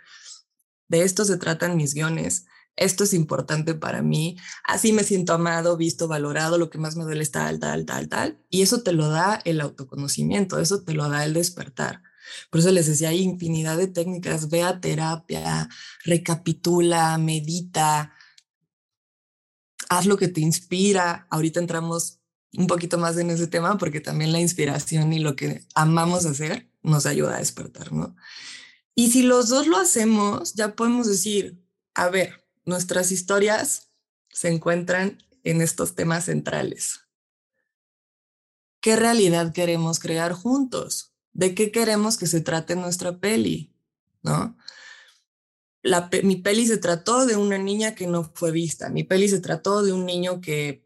de 0.87 1.03
esto 1.03 1.25
se 1.25 1.39
tratan 1.39 1.77
mis 1.77 1.95
guiones, 1.95 2.47
esto 2.77 3.05
es 3.05 3.13
importante 3.15 3.75
para 3.75 4.03
mí, 4.03 4.37
así 4.65 4.93
me 4.93 5.05
siento 5.05 5.35
amado, 5.35 5.77
visto, 5.77 6.09
valorado, 6.09 6.59
lo 6.59 6.71
que 6.71 6.79
más 6.79 6.97
me 6.97 7.05
duele 7.05 7.23
es 7.23 7.31
tal, 7.31 7.59
tal, 7.59 7.85
tal, 7.85 8.09
tal. 8.09 8.39
Y 8.49 8.63
eso 8.63 8.83
te 8.83 8.93
lo 8.93 9.09
da 9.09 9.41
el 9.45 9.61
autoconocimiento, 9.61 10.59
eso 10.59 10.83
te 10.83 10.95
lo 10.95 11.09
da 11.09 11.25
el 11.25 11.35
despertar. 11.35 12.03
Por 12.51 12.61
eso 12.61 12.71
les 12.71 12.87
decía, 12.87 13.11
hay 13.11 13.23
infinidad 13.23 13.77
de 13.77 13.89
técnicas, 13.89 14.49
ve 14.49 14.63
a 14.63 14.81
terapia, 14.81 15.69
recapitula, 16.05 17.19
medita, 17.19 18.15
haz 19.89 20.07
lo 20.07 20.17
que 20.17 20.29
te 20.29 20.41
inspira. 20.41 21.27
Ahorita 21.31 21.61
entramos 21.61 22.21
un 22.55 22.67
poquito 22.67 22.99
más 22.99 23.17
en 23.19 23.31
ese 23.31 23.47
tema 23.47 23.79
porque 23.79 24.01
también 24.01 24.33
la 24.33 24.41
inspiración 24.41 25.13
y 25.13 25.19
lo 25.19 25.37
que 25.37 25.67
amamos 25.75 26.27
hacer 26.27 26.71
nos 26.83 27.07
ayuda 27.07 27.37
a 27.37 27.39
despertar, 27.39 27.93
¿no? 27.93 28.17
Y 28.95 29.11
si 29.11 29.23
los 29.23 29.49
dos 29.49 29.67
lo 29.67 29.79
hacemos, 29.79 30.55
ya 30.55 30.75
podemos 30.75 31.07
decir, 31.07 31.63
a 31.95 32.09
ver, 32.09 32.42
nuestras 32.65 33.13
historias 33.13 33.91
se 34.31 34.49
encuentran 34.49 35.23
en 35.45 35.61
estos 35.61 35.95
temas 35.95 36.25
centrales. 36.25 37.01
¿Qué 38.81 38.97
realidad 38.97 39.53
queremos 39.53 39.99
crear 39.99 40.33
juntos? 40.33 41.13
¿De 41.33 41.55
qué 41.55 41.71
queremos 41.71 42.17
que 42.17 42.27
se 42.27 42.41
trate 42.41 42.77
nuestra 42.77 43.19
peli? 43.19 43.73
¿No? 44.23 44.57
La, 45.83 46.09
mi 46.23 46.37
peli 46.37 46.67
se 46.67 46.79
trató 46.79 47.27
de 47.27 47.37
una 47.37 47.59
niña 47.59 47.95
que 47.95 48.07
no 48.07 48.31
fue 48.35 48.53
vista. 48.53 48.89
Mi 48.89 49.05
peli 49.05 49.29
se 49.29 49.41
trató 49.41 49.83
de 49.83 49.93
un 49.93 50.07
niño 50.07 50.41
que 50.41 50.85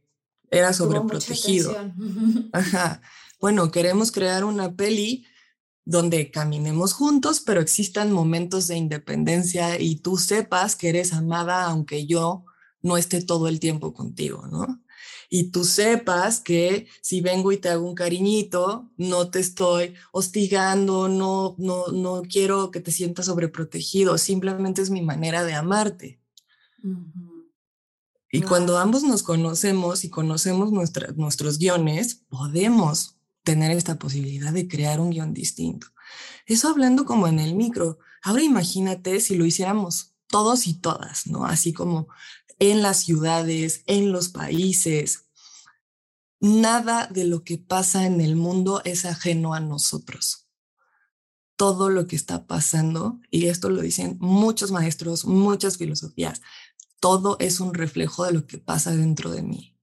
era 0.51 0.73
sobreprotegido. 0.73 1.75
Ajá. 2.53 3.03
Bueno, 3.41 3.71
queremos 3.71 4.13
crear 4.13 4.45
una 4.45 4.75
peli 4.75 5.27
donde 5.87 6.33
caminemos 6.33 6.93
juntos, 6.93 7.41
pero 7.41 7.61
existan 7.61 8.13
momentos 8.13 8.67
de 8.67 8.77
independencia 8.77 9.81
y 9.81 9.97
tú 9.97 10.19
sepas 10.19 10.75
que 10.75 10.89
eres 10.89 11.13
amada 11.13 11.65
aunque 11.65 12.07
yo 12.07 12.45
no 12.83 12.97
esté 12.97 13.23
todo 13.23 13.47
el 13.49 13.61
tiempo 13.61 13.95
contigo, 13.95 14.47
¿no? 14.49 14.83
Y 15.31 15.51
tú 15.51 15.65
sepas 15.65 16.41
que 16.41 16.89
si 17.03 17.21
vengo 17.21 17.53
y 17.53 17.59
te 17.59 17.69
hago 17.69 17.89
un 17.89 17.95
cariñito, 17.95 18.91
no 18.97 19.31
te 19.31 19.39
estoy 19.39 19.95
hostigando, 20.13 21.09
no, 21.09 21.55
no, 21.59 21.89
no 21.89 22.23
quiero 22.23 22.71
que 22.71 22.81
te 22.81 22.91
sientas 22.91 23.27
sobreprotegido, 23.27 24.19
simplemente 24.19 24.83
es 24.83 24.91
mi 24.91 25.03
manera 25.03 25.45
de 25.45 25.55
amarte. 25.55 26.21
Y 28.31 28.43
cuando 28.43 28.79
ambos 28.79 29.05
nos 29.05 29.23
conocemos 29.23 30.05
y 30.05 30.11
conocemos 30.11 30.73
nuestros 30.73 31.59
guiones, 31.59 32.25
podemos 32.29 33.16
tener 33.47 33.71
esta 33.71 33.97
posibilidad 33.97 34.53
de 34.53 34.67
crear 34.67 34.99
un 34.99 35.11
guion 35.11 35.33
distinto. 35.33 35.87
Eso 36.47 36.69
hablando 36.69 37.05
como 37.05 37.29
en 37.29 37.39
el 37.39 37.55
micro. 37.55 38.01
Ahora 38.23 38.43
imagínate 38.43 39.21
si 39.21 39.37
lo 39.37 39.47
hiciéramos 39.47 40.17
todos 40.27 40.67
y 40.67 40.75
todas, 40.75 41.29
¿no? 41.29 41.47
Así 41.47 41.73
como 41.73 42.09
en 42.59 42.83
las 42.83 42.99
ciudades, 42.99 43.85
en 43.87 44.11
los 44.11 44.31
países. 44.31 45.29
Nada 46.41 47.07
de 47.07 47.25
lo 47.25 47.45
que 47.45 47.57
pasa 47.57 48.05
en 48.05 48.21
el 48.21 48.35
mundo 48.35 48.83
es 48.85 49.05
ajeno 49.05 49.55
a 49.55 49.61
nosotros. 49.61 50.49
Todo 51.55 51.89
lo 51.89 52.09
que 52.09 52.17
está 52.17 52.49
pasando, 52.49 53.21
y 53.31 53.47
esto 53.47 53.71
lo 53.71 53.81
dicen 53.81 54.19
muchos 54.21 54.73
maestros, 54.73 55.25
muchas 55.25 55.77
filosofías, 55.77 56.43
todo 56.99 57.37
es 57.39 57.61
un 57.61 57.75
reflejo 57.75 58.25
de 58.25 58.33
lo 58.33 58.45
que 58.45 58.59
pasa 58.59 58.91
dentro 58.91 59.31
de 59.31 59.43
mí 59.43 59.76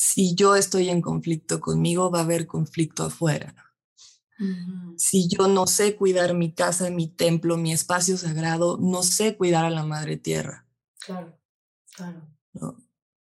si 0.00 0.36
yo 0.36 0.54
estoy 0.54 0.90
en 0.90 1.02
conflicto 1.02 1.58
conmigo, 1.58 2.08
va 2.08 2.20
a 2.20 2.22
haber 2.22 2.46
conflicto 2.46 3.02
afuera. 3.02 3.52
Si 4.96 5.26
yo 5.26 5.48
no 5.48 5.66
sé 5.66 5.96
cuidar 5.96 6.34
mi 6.34 6.52
casa, 6.52 6.88
mi 6.88 7.08
templo, 7.08 7.56
mi 7.56 7.72
espacio 7.72 8.16
sagrado, 8.16 8.78
no 8.80 9.02
sé 9.02 9.36
cuidar 9.36 9.64
a 9.64 9.70
la 9.70 9.84
madre 9.84 10.16
tierra. 10.16 10.68
Claro, 11.00 11.36
claro. 11.96 12.28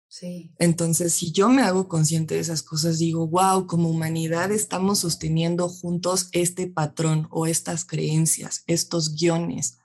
Sí. 0.07 0.53
Entonces, 0.59 1.15
si 1.15 1.33
yo 1.33 1.49
me 1.49 1.63
hago 1.63 1.89
consciente 1.89 2.35
de 2.35 2.41
esas 2.41 2.63
cosas, 2.63 2.99
digo, 2.99 3.27
wow, 3.27 3.67
como 3.67 3.89
humanidad 3.89 4.53
estamos 4.53 4.99
sosteniendo 4.99 5.71
juntos 5.71 6.29
este 6.33 6.67
patrón 6.67 7.27
o 7.31 7.47
estas 7.47 7.87
creencias, 7.87 8.65
estos 8.67 9.15
guiones. 9.15 9.79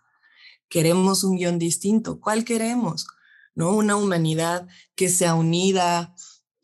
Queremos 0.68 1.24
un 1.24 1.38
guion 1.38 1.58
distinto. 1.58 2.20
¿Cuál 2.20 2.44
queremos? 2.44 3.08
¿No? 3.56 3.74
Una 3.74 3.96
humanidad 3.96 4.68
que 4.94 5.08
sea 5.08 5.36
unida, 5.36 6.14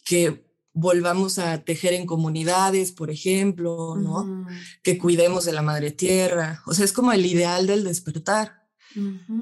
que 0.07 0.47
volvamos 0.71 1.37
a 1.37 1.65
tejer 1.65 1.93
en 1.93 2.05
comunidades, 2.05 2.93
por 2.93 3.11
ejemplo, 3.11 3.95
¿no? 3.97 4.47
Que 4.81 4.97
cuidemos 4.97 5.43
de 5.43 5.51
la 5.51 5.61
madre 5.61 5.91
tierra. 5.91 6.63
O 6.65 6.73
sea, 6.73 6.85
es 6.85 6.93
como 6.93 7.11
el 7.11 7.25
ideal 7.25 7.67
del 7.67 7.83
despertar. 7.83 8.65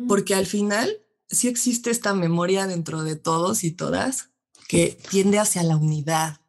Porque 0.07 0.33
al 0.33 0.47
final 0.47 0.97
sí 1.29 1.47
existe 1.47 1.91
esta 1.91 2.15
memoria 2.15 2.65
dentro 2.65 3.03
de 3.03 3.15
todos 3.15 3.63
y 3.63 3.71
todas 3.71 4.31
que 4.67 4.97
tiende 5.09 5.37
hacia 5.37 5.61
la 5.61 5.77
unidad. 5.77 6.41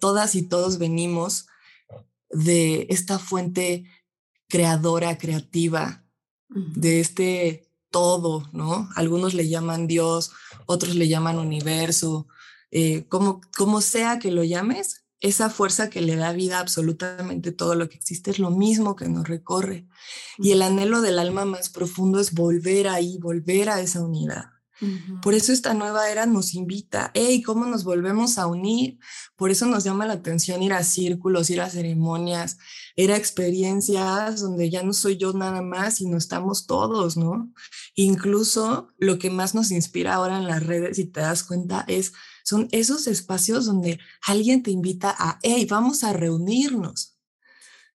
Todas 0.00 0.34
y 0.34 0.42
todos 0.42 0.78
venimos 0.78 1.46
de 2.30 2.88
esta 2.90 3.20
fuente 3.20 3.84
creadora, 4.48 5.16
creativa, 5.16 6.04
de 6.48 7.00
este 7.00 7.70
todo, 7.90 8.48
¿no? 8.52 8.88
Algunos 8.96 9.32
le 9.34 9.48
llaman 9.48 9.86
Dios, 9.86 10.32
otros 10.66 10.96
le 10.96 11.08
llaman 11.08 11.38
universo, 11.38 12.26
eh, 12.70 13.06
como, 13.08 13.40
como 13.56 13.80
sea 13.80 14.18
que 14.18 14.30
lo 14.30 14.44
llames, 14.44 15.04
esa 15.20 15.50
fuerza 15.50 15.90
que 15.90 16.00
le 16.00 16.16
da 16.16 16.32
vida 16.32 16.58
a 16.58 16.60
absolutamente 16.60 17.50
todo 17.50 17.74
lo 17.74 17.88
que 17.88 17.96
existe 17.96 18.30
es 18.30 18.38
lo 18.38 18.50
mismo 18.50 18.94
que 18.94 19.08
nos 19.08 19.26
recorre. 19.26 19.88
Y 20.38 20.52
el 20.52 20.62
anhelo 20.62 21.00
del 21.00 21.18
alma 21.18 21.44
más 21.44 21.70
profundo 21.70 22.20
es 22.20 22.32
volver 22.32 22.88
ahí, 22.88 23.18
volver 23.18 23.68
a 23.68 23.80
esa 23.80 24.00
unidad. 24.00 24.46
Por 25.22 25.34
eso 25.34 25.52
esta 25.52 25.74
nueva 25.74 26.08
era 26.08 26.24
nos 26.24 26.54
invita, 26.54 27.10
hey, 27.14 27.42
¿cómo 27.42 27.66
nos 27.66 27.82
volvemos 27.82 28.38
a 28.38 28.46
unir? 28.46 29.00
Por 29.34 29.50
eso 29.50 29.66
nos 29.66 29.82
llama 29.82 30.06
la 30.06 30.12
atención 30.12 30.62
ir 30.62 30.72
a 30.72 30.84
círculos, 30.84 31.50
ir 31.50 31.60
a 31.60 31.68
ceremonias, 31.68 32.58
ir 32.94 33.10
a 33.10 33.16
experiencias 33.16 34.40
donde 34.40 34.70
ya 34.70 34.84
no 34.84 34.92
soy 34.92 35.16
yo 35.16 35.32
nada 35.32 35.62
más, 35.62 35.96
sino 35.96 36.16
estamos 36.16 36.68
todos, 36.68 37.16
¿no? 37.16 37.52
Incluso 37.96 38.90
lo 38.98 39.18
que 39.18 39.30
más 39.30 39.52
nos 39.52 39.72
inspira 39.72 40.14
ahora 40.14 40.38
en 40.38 40.46
las 40.46 40.64
redes, 40.64 40.96
si 40.96 41.06
te 41.06 41.20
das 41.20 41.42
cuenta, 41.42 41.84
es 41.88 42.12
son 42.48 42.66
esos 42.72 43.06
espacios 43.06 43.66
donde 43.66 43.98
alguien 44.22 44.62
te 44.62 44.70
invita 44.70 45.14
a, 45.18 45.38
hey, 45.42 45.66
vamos 45.68 46.02
a 46.02 46.14
reunirnos. 46.14 47.18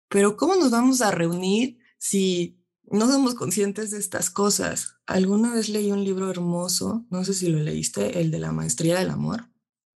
Pero 0.08 0.38
¿cómo 0.38 0.56
nos 0.56 0.72
vamos 0.72 1.02
a 1.02 1.12
reunir 1.12 1.78
si 2.00 2.60
no 2.86 3.08
somos 3.08 3.36
conscientes 3.36 3.92
de 3.92 4.00
estas 4.00 4.32
cosas? 4.32 4.96
Alguna 5.06 5.54
vez 5.54 5.70
leí 5.70 5.92
un 5.92 6.04
libro 6.04 6.32
hermoso, 6.32 7.06
no 7.12 7.24
sé 7.24 7.36
si 7.36 7.50
lo 7.50 7.60
leíste, 7.60 8.22
el 8.22 8.32
de 8.32 8.40
la 8.40 8.52
maestría 8.52 8.98
del 8.98 9.12
amor. 9.12 9.52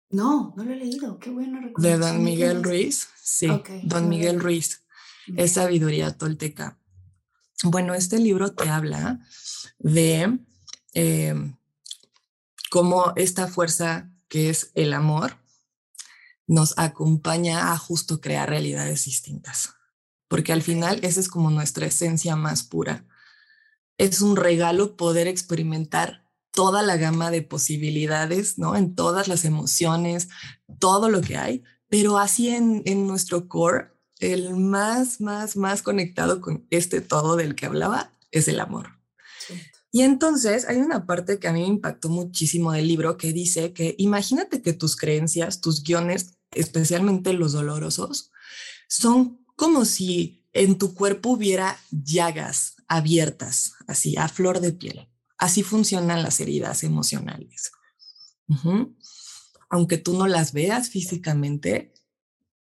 No, 0.10 0.54
no 0.58 0.66
lo 0.66 0.74
he 0.74 0.76
leído. 0.76 1.18
Qué 1.18 1.30
bueno 1.30 1.62
De 1.78 1.98
Don 1.98 2.22
Miguel 2.22 2.62
Ruiz. 2.62 3.08
Sí, 3.24 3.48
Don 3.84 4.10
Miguel 4.10 4.42
Ruiz. 4.42 4.84
Es 5.38 5.54
sabiduría 5.54 6.18
tolteca. 6.18 6.78
Bueno, 7.64 7.94
este 7.94 8.20
libro 8.20 8.54
te 8.54 8.68
habla 8.68 9.22
de 9.80 10.40
eh, 10.94 11.54
cómo 12.70 13.14
esta 13.16 13.48
fuerza 13.48 14.11
que 14.32 14.50
es 14.50 14.72
el 14.76 14.94
amor, 14.94 15.36
nos 16.48 16.80
acompaña 16.80 17.74
a 17.74 17.78
justo 17.78 18.22
crear 18.22 18.50
realidades 18.50 19.04
distintas. 19.04 19.74
Porque 20.30 20.54
al 20.54 20.62
final 20.62 21.00
esa 21.04 21.20
es 21.20 21.28
como 21.28 21.52
nuestra 21.52 21.86
esencia 21.86 22.38
más 22.38 22.64
pura. 22.64 23.06
Es 23.98 24.22
un 24.22 24.38
regalo 24.38 24.96
poder 24.96 25.28
experimentar 25.28 26.26
toda 26.52 26.82
la 26.82 26.96
gama 26.96 27.30
de 27.30 27.42
posibilidades, 27.42 28.58
¿no? 28.58 28.78
En 28.78 28.96
todas 28.96 29.28
las 29.28 29.44
emociones, 29.44 30.30
todo 30.80 31.10
lo 31.10 31.20
que 31.20 31.36
hay, 31.36 31.64
pero 31.90 32.18
así 32.18 32.50
en, 32.50 32.84
en 32.86 33.08
nuestro 33.08 33.50
core, 33.50 33.92
el 34.20 34.56
más, 34.56 35.20
más, 35.20 35.58
más 35.58 35.82
conectado 35.82 36.40
con 36.40 36.66
este 36.70 37.02
todo 37.02 37.36
del 37.36 37.54
que 37.54 37.66
hablaba 37.66 38.14
es 38.32 38.48
el 38.48 38.62
amor. 38.62 39.01
Y 39.92 40.04
entonces 40.04 40.68
hay 40.70 40.78
una 40.78 41.06
parte 41.06 41.38
que 41.38 41.50
a 41.50 41.54
mí 41.54 41.62
me 41.62 41.68
impactó 41.68 42.08
muchísimo 42.08 42.72
del 42.72 42.88
libro 42.88 43.18
que 43.18 43.34
dice 43.34 43.74
que 43.74 43.96
imagínate 43.98 44.62
que 44.62 44.74
tus 44.74 44.96
creencias, 44.96 45.60
tus 45.60 45.84
guiones, 45.84 46.38
especialmente 46.52 47.34
los 47.34 47.52
dolorosos, 47.52 48.32
son 48.88 49.46
como 49.58 49.84
si 49.84 50.48
en 50.54 50.78
tu 50.78 50.94
cuerpo 50.94 51.32
hubiera 51.32 51.78
llagas 51.92 52.76
abiertas, 52.88 53.74
así 53.88 54.18
a 54.18 54.28
flor 54.28 54.62
de 54.62 54.72
piel. 54.72 55.08
Así 55.38 55.64
funcionan 55.64 56.24
las 56.24 56.40
heridas 56.40 56.84
emocionales. 56.84 57.72
Aunque 59.70 59.98
tú 59.98 60.18
no 60.18 60.28
las 60.28 60.54
veas 60.54 60.90
físicamente, 60.90 61.94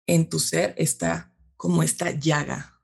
en 0.08 0.30
tu 0.30 0.40
ser 0.40 0.74
está 0.78 1.34
como 1.58 1.84
esta 1.84 2.12
llaga. 2.12 2.82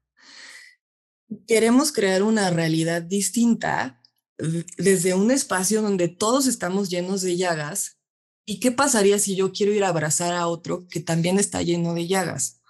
Queremos 1.48 1.92
crear 1.92 2.24
una 2.24 2.50
realidad 2.50 3.02
distinta 3.02 3.97
desde 4.38 5.14
un 5.14 5.32
espacio 5.32 5.82
donde 5.82 6.08
todos 6.08 6.48
estamos 6.48 6.90
llenos 6.90 7.22
de 7.22 7.38
llagas. 7.38 8.00
¿Y 8.46 8.60
qué 8.60 8.72
pasaría 8.72 9.20
si 9.20 9.36
yo 9.36 9.52
quiero 9.52 9.74
ir 9.74 9.84
a 9.84 9.90
abrazar 9.90 10.34
a 10.34 10.48
otro 10.48 10.88
que 10.88 11.00
también 11.00 11.38
está 11.38 11.62
lleno 11.62 11.94
de 11.94 12.08
llagas? 12.08 12.62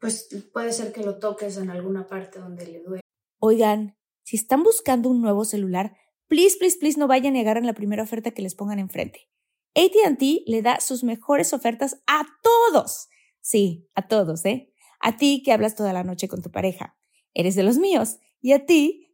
Pues 0.00 0.28
puede 0.52 0.72
ser 0.72 0.92
que 0.92 1.02
lo 1.02 1.18
toques 1.18 1.56
en 1.58 1.70
alguna 1.70 2.08
parte 2.08 2.40
donde 2.40 2.66
le 2.66 2.80
duele. 2.80 3.02
Oigan, 3.38 3.96
si 4.24 4.36
están 4.36 4.64
buscando 4.64 5.08
un 5.08 5.20
nuevo 5.20 5.44
celular, 5.44 5.96
please, 6.26 6.56
please, 6.58 6.76
please 6.78 6.98
no 6.98 7.06
vayan 7.06 7.34
a 7.34 7.38
negar 7.38 7.56
en 7.56 7.66
la 7.66 7.74
primera 7.74 8.02
oferta 8.02 8.32
que 8.32 8.42
les 8.42 8.56
pongan 8.56 8.80
enfrente. 8.80 9.28
ATT 9.74 10.22
le 10.46 10.62
da 10.62 10.80
sus 10.80 11.04
mejores 11.04 11.52
ofertas 11.52 12.02
a 12.06 12.26
todos. 12.42 13.08
Sí, 13.40 13.88
a 13.94 14.08
todos, 14.08 14.44
¿eh? 14.44 14.72
A 15.00 15.16
ti 15.16 15.42
que 15.44 15.52
hablas 15.52 15.76
toda 15.76 15.92
la 15.92 16.04
noche 16.04 16.28
con 16.28 16.42
tu 16.42 16.50
pareja. 16.50 16.96
Eres 17.34 17.54
de 17.54 17.62
los 17.62 17.78
míos. 17.78 18.18
Y 18.40 18.52
a 18.52 18.66
ti 18.66 19.11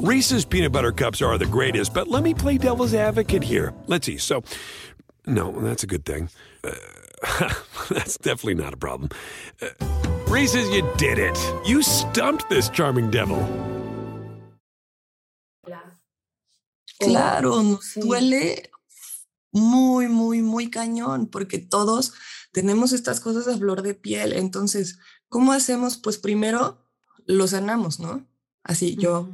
Reese's 0.00 0.44
peanut 0.44 0.70
butter 0.70 0.92
cups 0.92 1.20
are 1.20 1.36
the 1.38 1.46
greatest, 1.46 1.92
but 1.92 2.06
let 2.06 2.22
me 2.22 2.32
play 2.32 2.56
devil's 2.56 2.94
advocate 2.94 3.42
here. 3.42 3.74
Let's 3.88 4.06
see. 4.06 4.16
So, 4.16 4.44
no, 5.26 5.50
that's 5.60 5.82
a 5.82 5.88
good 5.88 6.04
thing. 6.04 6.30
Uh, 6.62 6.70
that's 7.90 8.16
definitely 8.18 8.54
not 8.54 8.72
a 8.72 8.76
problem. 8.76 9.10
Uh, 9.60 9.70
Reese's, 10.28 10.70
you 10.70 10.88
did 10.98 11.18
it. 11.18 11.36
You 11.66 11.82
stumped 11.82 12.48
this 12.48 12.68
charming 12.68 13.10
devil. 13.10 13.44
Claro, 17.00 17.62
nos 17.62 17.94
duele 17.94 18.70
muy, 19.52 20.06
muy, 20.06 20.42
muy 20.42 20.70
cañón, 20.70 21.28
porque 21.28 21.58
todos 21.58 22.12
tenemos 22.52 22.92
estas 22.92 23.18
cosas 23.20 23.48
a 23.48 23.58
flor 23.58 23.82
de 23.82 23.94
piel. 23.94 24.32
Entonces, 24.32 24.98
¿cómo 25.28 25.52
hacemos? 25.52 25.96
Pues 25.96 26.18
primero 26.18 26.78
lo 27.26 27.48
sanamos, 27.48 27.98
¿no? 27.98 28.24
Así 28.62 28.96
yo 28.96 29.28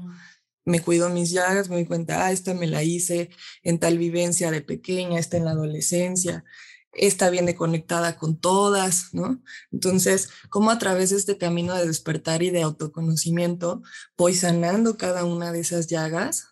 me 0.64 0.81
cuido 0.81 1.09
mis 1.11 1.31
llagas, 1.31 1.68
me 1.68 1.77
doy 1.77 1.87
cuenta, 1.87 2.27
ah, 2.27 2.33
esta 2.33 2.55
me 2.55 2.66
la 2.66 2.83
hice 2.83 3.31
en 3.62 3.79
tal 3.79 3.98
vivencia 3.98 4.50
de 4.50 4.62
pequeña, 4.62 5.18
esta 5.18 5.37
en 5.37 5.44
la 5.44 5.53
adolescencia, 5.53 6.44
esta 6.92 7.31
viene 7.31 7.55
conectada 7.55 8.16
con 8.16 8.38
todas, 8.38 9.12
¿no? 9.12 9.42
Entonces, 9.72 10.31
¿cómo 10.48 10.70
a 10.70 10.79
través 10.79 11.11
de 11.11 11.16
este 11.16 11.38
camino 11.38 11.74
de 11.74 11.87
despertar 11.87 12.42
y 12.42 12.50
de 12.50 12.62
autoconocimiento 12.62 13.83
voy 14.16 14.35
sanando 14.35 14.96
cada 14.96 15.24
una 15.24 15.53
de 15.53 15.61
esas 15.61 15.88
llagas 15.88 16.48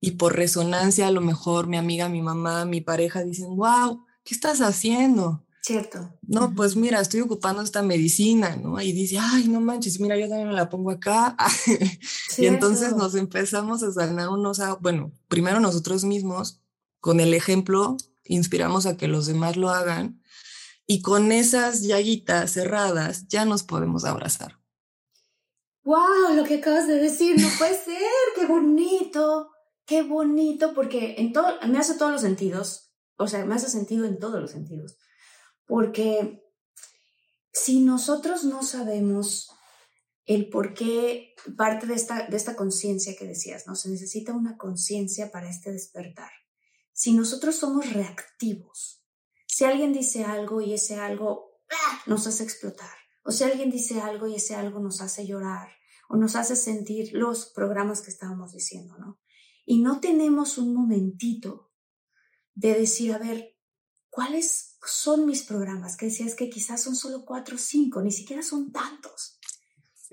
y 0.00 0.12
por 0.12 0.36
resonancia 0.36 1.06
a 1.08 1.10
lo 1.10 1.20
mejor 1.20 1.66
mi 1.66 1.76
amiga, 1.76 2.08
mi 2.08 2.22
mamá, 2.22 2.64
mi 2.64 2.80
pareja 2.80 3.24
dicen, 3.24 3.56
wow, 3.56 4.04
¿qué 4.24 4.34
estás 4.34 4.60
haciendo? 4.60 5.45
Cierto. 5.66 6.16
No, 6.22 6.54
pues 6.54 6.76
mira, 6.76 7.00
estoy 7.00 7.22
ocupando 7.22 7.60
esta 7.60 7.82
medicina, 7.82 8.54
¿no? 8.54 8.80
Y 8.80 8.92
dice, 8.92 9.18
ay, 9.20 9.48
no 9.48 9.60
manches, 9.60 9.98
mira, 9.98 10.16
yo 10.16 10.28
también 10.28 10.46
me 10.46 10.54
la 10.54 10.70
pongo 10.70 10.92
acá. 10.92 11.36
y 12.38 12.46
entonces 12.46 12.94
nos 12.94 13.16
empezamos 13.16 13.82
a 13.82 13.90
sanar 13.90 14.28
unos, 14.28 14.60
a, 14.60 14.74
bueno, 14.74 15.10
primero 15.26 15.58
nosotros 15.58 16.04
mismos, 16.04 16.62
con 17.00 17.18
el 17.18 17.34
ejemplo, 17.34 17.96
inspiramos 18.26 18.86
a 18.86 18.96
que 18.96 19.08
los 19.08 19.26
demás 19.26 19.56
lo 19.56 19.70
hagan. 19.70 20.22
Y 20.86 21.02
con 21.02 21.32
esas 21.32 21.82
llaguitas 21.82 22.52
cerradas 22.52 23.26
ya 23.26 23.44
nos 23.44 23.64
podemos 23.64 24.04
abrazar. 24.04 24.60
¡Wow! 25.82 26.36
Lo 26.36 26.44
que 26.44 26.58
acabas 26.58 26.86
de 26.86 26.94
decir, 26.94 27.40
no 27.40 27.48
puede 27.58 27.74
ser, 27.74 27.96
qué 28.36 28.46
bonito. 28.46 29.50
Qué 29.84 30.04
bonito, 30.04 30.74
porque 30.74 31.16
en 31.18 31.32
todo, 31.32 31.46
me 31.66 31.78
hace 31.78 31.94
todos 31.94 32.12
los 32.12 32.20
sentidos, 32.20 32.92
o 33.16 33.26
sea, 33.26 33.44
me 33.44 33.56
hace 33.56 33.68
sentido 33.68 34.04
en 34.04 34.20
todos 34.20 34.40
los 34.40 34.50
sentidos, 34.50 34.96
porque 35.66 36.42
si 37.52 37.80
nosotros 37.80 38.44
no 38.44 38.62
sabemos 38.62 39.50
el 40.24 40.48
por 40.48 40.74
qué 40.74 41.34
parte 41.56 41.86
de 41.86 41.94
esta, 41.94 42.26
de 42.26 42.36
esta 42.36 42.56
conciencia 42.56 43.14
que 43.16 43.26
decías, 43.26 43.66
¿no? 43.66 43.76
Se 43.76 43.88
necesita 43.88 44.32
una 44.32 44.56
conciencia 44.56 45.30
para 45.30 45.48
este 45.48 45.72
despertar. 45.72 46.30
Si 46.92 47.12
nosotros 47.12 47.56
somos 47.56 47.92
reactivos, 47.92 49.04
si 49.46 49.64
alguien 49.64 49.92
dice 49.92 50.24
algo 50.24 50.60
y 50.60 50.74
ese 50.74 50.96
algo 50.96 51.60
nos 52.06 52.26
hace 52.26 52.42
explotar, 52.42 52.96
o 53.22 53.30
si 53.30 53.44
alguien 53.44 53.70
dice 53.70 54.00
algo 54.00 54.26
y 54.26 54.36
ese 54.36 54.54
algo 54.54 54.80
nos 54.80 55.00
hace 55.00 55.26
llorar, 55.26 55.68
o 56.08 56.16
nos 56.16 56.36
hace 56.36 56.56
sentir 56.56 57.12
los 57.12 57.46
programas 57.46 58.00
que 58.00 58.10
estábamos 58.10 58.52
diciendo, 58.52 58.96
¿no? 58.98 59.20
y 59.66 59.80
no 59.80 60.00
tenemos 60.00 60.56
un 60.58 60.72
momentito 60.72 61.72
de 62.54 62.78
decir, 62.78 63.12
a 63.12 63.18
ver, 63.18 63.58
¿cuáles 64.08 64.65
son 64.86 65.26
mis 65.26 65.42
programas? 65.42 65.96
Que 65.96 66.06
decías 66.06 66.34
que 66.34 66.50
quizás 66.50 66.82
son 66.82 66.96
solo 66.96 67.24
cuatro 67.24 67.56
o 67.56 67.58
cinco, 67.58 68.02
ni 68.02 68.12
siquiera 68.12 68.42
son 68.42 68.72
tantos. 68.72 69.38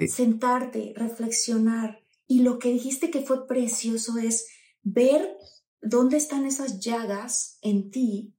Sentarte, 0.08 0.94
reflexionar. 0.96 2.00
Y 2.28 2.40
lo 2.42 2.60
que 2.60 2.72
dijiste 2.72 3.12
que 3.12 3.22
fue 3.22 3.48
precioso 3.48 4.18
es 4.18 4.48
ver 4.82 5.38
dónde 5.82 6.18
están 6.18 6.46
esas 6.46 6.80
llagas 6.80 7.58
en 7.62 7.92
ti, 7.92 8.36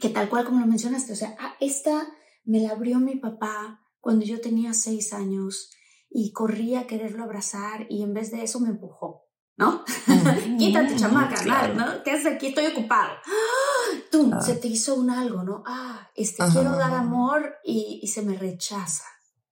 que 0.00 0.08
tal 0.08 0.28
cual 0.28 0.46
como 0.46 0.60
lo 0.60 0.66
mencionaste, 0.66 1.12
o 1.12 1.16
sea, 1.16 1.36
ah, 1.38 1.54
esta 1.60 2.08
me 2.44 2.60
la 2.60 2.70
abrió 2.70 2.98
mi 2.98 3.16
papá 3.16 3.82
cuando 4.00 4.24
yo 4.24 4.40
tenía 4.40 4.72
seis 4.72 5.12
años 5.12 5.70
y 6.10 6.32
corría 6.32 6.80
a 6.80 6.86
quererlo 6.86 7.24
abrazar 7.24 7.86
y 7.90 8.02
en 8.02 8.14
vez 8.14 8.30
de 8.30 8.42
eso 8.42 8.60
me 8.60 8.70
empujó. 8.70 9.27
¿No? 9.58 9.84
Quítate, 10.58 10.96
chamaca, 10.96 11.68
¿no? 11.74 12.02
¿Qué 12.02 12.12
haces 12.12 12.26
aquí? 12.26 12.48
Estoy 12.48 12.66
ocupado. 12.66 13.10
Tú, 14.10 14.30
se 14.40 14.54
te 14.54 14.68
hizo 14.68 14.94
un 14.94 15.10
algo, 15.10 15.42
¿no? 15.42 15.62
Ah, 15.66 16.08
este, 16.14 16.42
quiero 16.52 16.76
dar 16.76 16.94
amor 16.94 17.56
y, 17.64 18.00
y, 18.02 18.06
se 18.06 18.22
me 18.22 18.36
rechaza. 18.36 19.04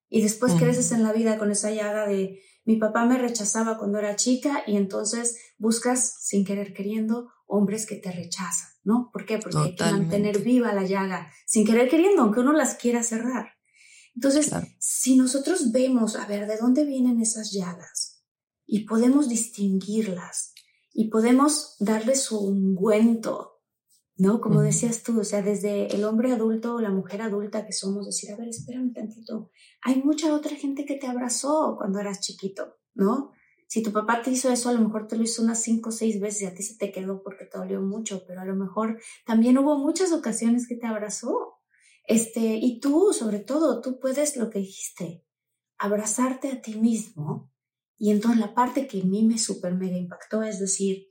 Y 0.09 0.23
después 0.23 0.55
creces 0.55 0.93
en 0.93 1.03
la 1.03 1.13
vida 1.13 1.39
con 1.39 1.51
esa 1.51 1.71
llaga 1.73 2.07
de 2.07 2.41
mi 2.65 2.77
papá 2.77 3.05
me 3.05 3.19
rechazaba 3.19 3.79
cuando 3.79 3.99
era 3.99 4.17
chica 4.17 4.63
y 4.67 4.77
entonces 4.77 5.37
buscas, 5.59 6.17
sin 6.21 6.45
querer 6.45 6.73
queriendo, 6.73 7.31
hombres 7.47 7.87
que 7.87 7.97
te 7.97 8.11
rechazan, 8.11 8.69
¿no? 8.85 9.11
¿Por 9.13 9.25
qué? 9.25 9.39
Porque 9.39 9.59
hay 9.59 9.75
que 9.75 9.85
mantener 9.85 10.41
viva 10.41 10.73
la 10.73 10.85
llaga, 10.85 11.31
sin 11.47 11.67
querer 11.67 11.89
queriendo, 11.89 12.23
aunque 12.23 12.41
uno 12.41 12.53
las 12.53 12.75
quiera 12.75 13.03
cerrar. 13.03 13.51
Entonces, 14.15 14.51
si 14.79 15.17
nosotros 15.17 15.73
vemos, 15.73 16.17
a 16.17 16.27
ver, 16.27 16.47
¿de 16.47 16.57
dónde 16.57 16.85
vienen 16.85 17.21
esas 17.21 17.53
llagas? 17.53 18.06
Y 18.67 18.85
podemos 18.87 19.29
distinguirlas 19.29 20.53
y 20.93 21.09
podemos 21.09 21.77
darle 21.79 22.17
su 22.17 22.39
ungüento, 22.39 23.61
¿no? 24.17 24.41
Como 24.41 24.63
decías 24.63 25.03
tú, 25.03 25.21
o 25.21 25.25
sea, 25.25 25.43
desde 25.43 25.95
el 25.95 26.05
hombre 26.05 26.33
adulto 26.33 26.75
o 26.75 26.81
la 26.81 26.91
mujer 26.91 27.23
adulta 27.23 27.67
que 27.67 27.73
somos, 27.73 28.07
decir, 28.07 28.33
a 28.33 28.37
ver, 28.37 28.49
espérame 28.49 28.93
tantito, 28.93 29.51
hay 29.83 30.03
mucha 30.03 30.35
otra 30.35 30.57
gente 30.57 30.85
que 30.85 30.97
te 30.97 31.07
abrazó 31.07 31.77
cuando 31.79 32.01
eras 32.01 32.21
chiquito, 32.21 32.79
¿no? 32.95 33.33
Si 33.69 33.83
tu 33.83 33.93
papá 33.93 34.23
te 34.23 34.31
hizo 34.31 34.51
eso, 34.51 34.69
a 34.69 34.73
lo 34.73 34.81
mejor 34.81 35.07
te 35.07 35.17
lo 35.17 35.25
hizo 35.25 35.43
unas 35.43 35.61
cinco 35.63 35.91
o 35.91 35.93
seis 35.93 36.21
veces 36.21 36.43
y 36.43 36.47
a 36.47 36.55
ti 36.55 36.63
se 36.63 36.77
te 36.77 36.93
quedó 36.93 37.23
porque 37.23 37.45
te 37.45 37.59
dolió 37.59 37.83
mucho, 37.83 38.25
pero 38.27 38.41
a 38.41 38.45
lo 38.45 38.55
mejor 38.55 39.01
también 39.25 39.59
hubo 39.59 39.77
muchas 39.77 40.13
ocasiones 40.13 40.69
que 40.69 40.77
te 40.77 40.87
abrazó. 40.87 41.55
Este, 42.07 42.41
y 42.41 42.79
tú, 42.79 43.13
sobre 43.13 43.41
todo, 43.41 43.81
tú 43.81 43.99
puedes 43.99 44.37
lo 44.37 44.51
que 44.51 44.61
dijiste, 44.61 45.25
abrazarte 45.79 46.53
a 46.53 46.63
ti 46.63 46.77
mismo 46.79 47.51
y 47.99 48.11
entonces 48.11 48.41
la 48.41 48.55
parte 48.55 48.87
que 48.87 49.01
a 49.01 49.05
mí 49.05 49.25
me 49.25 49.39
super 49.39 49.75
mega 49.75 49.97
impactó 49.97 50.43
es 50.43 50.61
decir, 50.61 51.09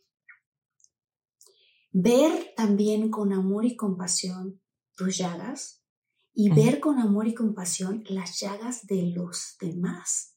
ver 1.91 2.53
también 2.55 3.09
con 3.09 3.33
amor 3.33 3.65
y 3.65 3.75
compasión 3.75 4.61
tus 4.95 5.17
llagas 5.17 5.81
y 6.33 6.49
ver 6.49 6.79
con 6.79 6.99
amor 6.99 7.27
y 7.27 7.33
compasión 7.33 8.03
las 8.07 8.39
llagas 8.39 8.85
de 8.87 9.13
los 9.15 9.55
demás. 9.59 10.35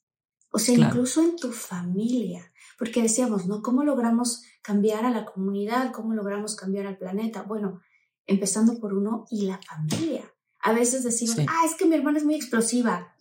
O 0.50 0.58
sea, 0.58 0.74
incluso 0.74 1.22
en 1.22 1.36
tu 1.36 1.52
familia, 1.52 2.52
porque 2.78 3.02
decíamos, 3.02 3.46
¿no? 3.46 3.60
¿Cómo 3.60 3.82
logramos 3.82 4.42
cambiar 4.62 5.04
a 5.04 5.10
la 5.10 5.26
comunidad? 5.26 5.92
¿Cómo 5.92 6.14
logramos 6.14 6.56
cambiar 6.56 6.86
al 6.86 6.96
planeta? 6.96 7.42
Bueno, 7.42 7.82
empezando 8.26 8.78
por 8.78 8.94
uno 8.94 9.26
y 9.30 9.46
la 9.46 9.60
familia. 9.60 10.32
A 10.60 10.72
veces 10.72 11.04
decimos, 11.04 11.38
ah, 11.48 11.66
es 11.66 11.74
que 11.74 11.86
mi 11.86 11.96
hermana 11.96 12.18
es 12.18 12.24
muy 12.24 12.36
explosiva 12.36 13.14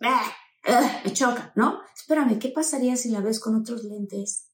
me 1.04 1.14
choca, 1.14 1.52
¿no? 1.56 1.82
Espérame, 1.96 2.40
¿qué 2.40 2.50
pasaría 2.50 2.96
si 2.96 3.10
la 3.10 3.22
ves 3.22 3.40
con 3.40 3.56
otros 3.56 3.84
lentes 3.84 4.52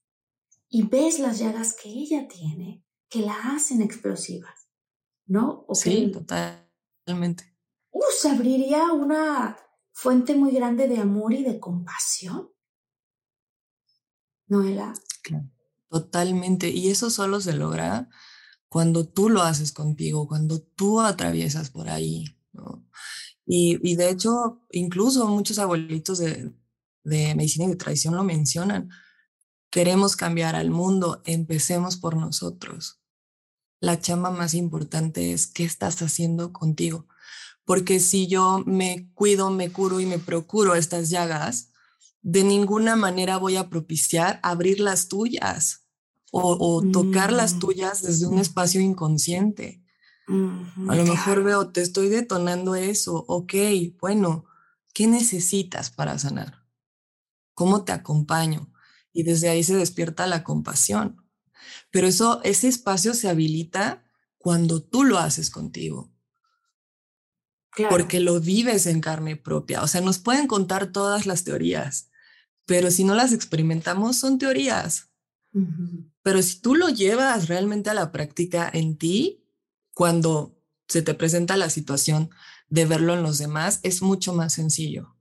y 0.68 0.82
ves 0.82 1.18
las 1.18 1.38
llagas 1.38 1.76
que 1.80 1.88
ella 1.88 2.26
tiene 2.28 2.84
que 3.08 3.20
la 3.20 3.54
hacen 3.54 3.80
explosivas, 3.80 4.68
¿no? 5.26 5.66
sí, 5.72 6.10
totalmente. 6.10 7.56
Uh, 7.92 8.02
se 8.20 8.28
abriría 8.28 8.92
una 8.92 9.56
fuente 9.92 10.34
muy 10.34 10.50
grande 10.50 10.88
de 10.88 10.98
amor 10.98 11.32
y 11.32 11.44
de 11.44 11.60
compasión. 11.60 12.50
Noela. 14.48 14.92
Totalmente. 15.88 16.70
Y 16.70 16.90
eso 16.90 17.08
solo 17.08 17.40
se 17.40 17.52
logra 17.52 18.08
cuando 18.68 19.08
tú 19.08 19.28
lo 19.28 19.42
haces 19.42 19.70
contigo, 19.70 20.26
cuando 20.26 20.60
tú 20.60 21.00
atraviesas 21.00 21.70
por 21.70 21.88
ahí, 21.88 22.36
¿no? 22.52 22.84
Y, 23.46 23.96
de 23.96 24.08
hecho, 24.08 24.62
incluso 24.70 25.28
muchos 25.28 25.58
abuelitos 25.58 26.18
de, 26.18 26.52
de 27.04 27.34
medicina 27.34 27.66
y 27.66 27.68
de 27.68 27.76
tradición 27.76 28.16
lo 28.16 28.24
mencionan. 28.24 28.90
Queremos 29.70 30.16
cambiar 30.16 30.54
al 30.54 30.70
mundo, 30.70 31.20
empecemos 31.24 31.96
por 31.96 32.16
nosotros. 32.16 33.00
La 33.80 34.00
chamba 34.00 34.30
más 34.30 34.54
importante 34.54 35.32
es 35.32 35.46
qué 35.46 35.64
estás 35.64 36.00
haciendo 36.00 36.52
contigo. 36.52 37.06
Porque 37.64 38.00
si 38.00 38.26
yo 38.26 38.62
me 38.66 39.10
cuido, 39.14 39.50
me 39.50 39.70
curo 39.70 40.00
y 40.00 40.06
me 40.06 40.18
procuro 40.18 40.74
estas 40.74 41.10
llagas, 41.10 41.70
de 42.22 42.44
ninguna 42.44 42.96
manera 42.96 43.36
voy 43.36 43.56
a 43.56 43.68
propiciar 43.68 44.40
abrir 44.42 44.80
las 44.80 45.08
tuyas 45.08 45.86
o, 46.30 46.82
tocar 46.92 47.32
las 47.32 47.54
mm. 47.54 47.58
tuyas 47.60 48.02
desde 48.02 48.26
un 48.26 48.38
espacio 48.38 48.80
inconsciente 48.80 49.83
a 50.26 50.94
lo 50.96 51.04
mejor 51.04 51.44
veo, 51.44 51.68
te 51.68 51.82
estoy 51.82 52.08
detonando 52.08 52.74
eso, 52.74 53.24
ok, 53.28 53.54
bueno, 54.00 54.46
¿qué 54.94 55.06
necesitas 55.06 55.90
para 55.90 56.18
sanar? 56.18 56.64
¿Cómo 57.52 57.84
te 57.84 57.92
acompaño? 57.92 58.72
Y 59.12 59.22
desde 59.24 59.48
ahí 59.48 59.62
se 59.62 59.76
despierta 59.76 60.26
la 60.26 60.42
compasión. 60.42 61.20
pero 61.90 62.06
eso, 62.06 62.40
ese 62.42 62.68
espacio 62.68 63.14
se 63.14 63.28
habilita 63.28 64.04
cuando 64.38 64.82
tú 64.82 65.04
lo 65.04 65.18
haces 65.18 65.50
contigo. 65.50 66.12
Porque 67.88 68.20
lo 68.20 68.40
vives 68.40 68.86
en 68.86 69.00
carne 69.00 69.36
propia. 69.36 69.82
O 69.82 69.88
sea, 69.88 70.00
nos 70.00 70.18
pueden 70.18 70.46
contar 70.46 70.92
todas 70.92 71.26
las 71.26 71.44
teorías, 71.44 72.10
pero 72.66 72.90
si 72.90 73.04
no 73.04 73.14
las 73.14 73.32
experimentamos, 73.32 74.16
son 74.16 74.38
teorías. 74.38 75.10
Pero 76.22 76.42
si 76.42 76.60
tú 76.60 76.74
lo 76.74 76.88
llevas 76.88 77.48
realmente 77.48 77.90
a 77.90 77.94
la 77.94 78.10
práctica 78.10 78.68
en 78.72 78.96
ti, 78.98 79.43
cuando 79.94 80.60
se 80.88 81.02
te 81.02 81.14
presenta 81.14 81.56
la 81.56 81.70
situación 81.70 82.30
de 82.68 82.86
verlo 82.86 83.14
en 83.14 83.22
los 83.22 83.38
demás, 83.38 83.80
es 83.82 84.02
mucho 84.02 84.34
más 84.34 84.52
sencillo. 84.52 85.16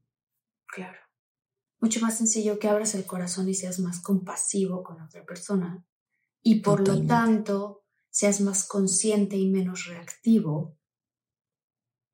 Claro. 0.68 1.00
Mucho 1.80 2.02
más 2.02 2.18
sencillo 2.18 2.60
que 2.60 2.68
abras 2.68 2.96
el 2.96 3.06
corazón 3.06 3.48
y 3.50 3.54
seas 3.54 3.80
más 3.80 4.02
compasivo 4.02 4.84
con 4.84 5.02
otra 5.02 5.26
persona. 5.26 5.86
Y 6.42 6.56
por 6.62 6.86
lo 6.88 7.06
tanto, 7.06 7.86
seas 8.10 8.42
más 8.42 8.66
consciente 8.68 9.38
y 9.38 9.50
menos 9.50 9.86
reactivo. 9.86 10.78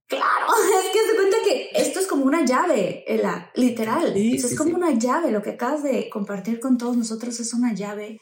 Claro, 0.08 0.48
es 0.84 0.92
que 0.92 1.08
se 1.08 1.16
cuenta 1.16 1.38
que 1.44 1.70
esto 1.74 2.00
es 2.00 2.08
como 2.08 2.26
una 2.26 2.46
llave, 2.46 3.04
Ela, 3.08 3.52
literal. 3.56 4.16
es 4.16 4.56
como 4.56 4.76
una 4.76 4.92
llave. 4.98 5.32
Lo 5.32 5.42
que 5.42 5.52
acabas 5.52 5.84
de 5.84 6.10
compartir 6.10 6.60
con 6.60 6.78
todos 6.78 6.98
nosotros 6.98 7.40
es 7.40 7.54
una 7.54 7.74
llave 7.74 8.20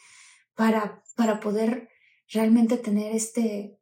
para, 0.54 1.04
para 1.16 1.40
poder 1.40 1.90
realmente 2.30 2.78
tener 2.78 3.16
este, 3.16 3.77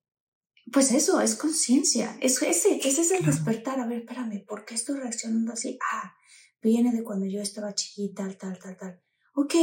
pues 0.71 0.91
eso, 0.91 1.21
es 1.21 1.35
conciencia, 1.35 2.17
es 2.21 2.41
ese, 2.41 2.77
ese 2.77 3.01
es 3.01 3.11
el 3.11 3.25
despertar, 3.25 3.79
a 3.79 3.87
ver, 3.87 3.99
espérame, 3.99 4.43
¿por 4.47 4.65
qué 4.65 4.73
estoy 4.73 4.97
reaccionando 4.97 5.53
así? 5.53 5.77
Ah, 5.93 6.13
viene 6.61 6.91
de 6.91 7.03
cuando 7.03 7.25
yo 7.25 7.41
estaba 7.41 7.75
chiquita, 7.75 8.23
tal, 8.23 8.37
tal, 8.37 8.59
tal, 8.59 8.77
tal. 8.77 9.03
Ok, 9.35 9.53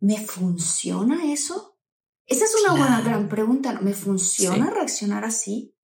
¿me 0.00 0.24
funciona 0.24 1.32
eso? 1.32 1.78
Esa 2.26 2.44
es 2.44 2.54
una 2.62 2.72
buena 2.72 3.00
gran 3.02 3.28
pregunta, 3.28 3.80
¿me 3.80 3.92
funciona 3.92 4.70
reaccionar 4.70 5.24
así? 5.24 5.76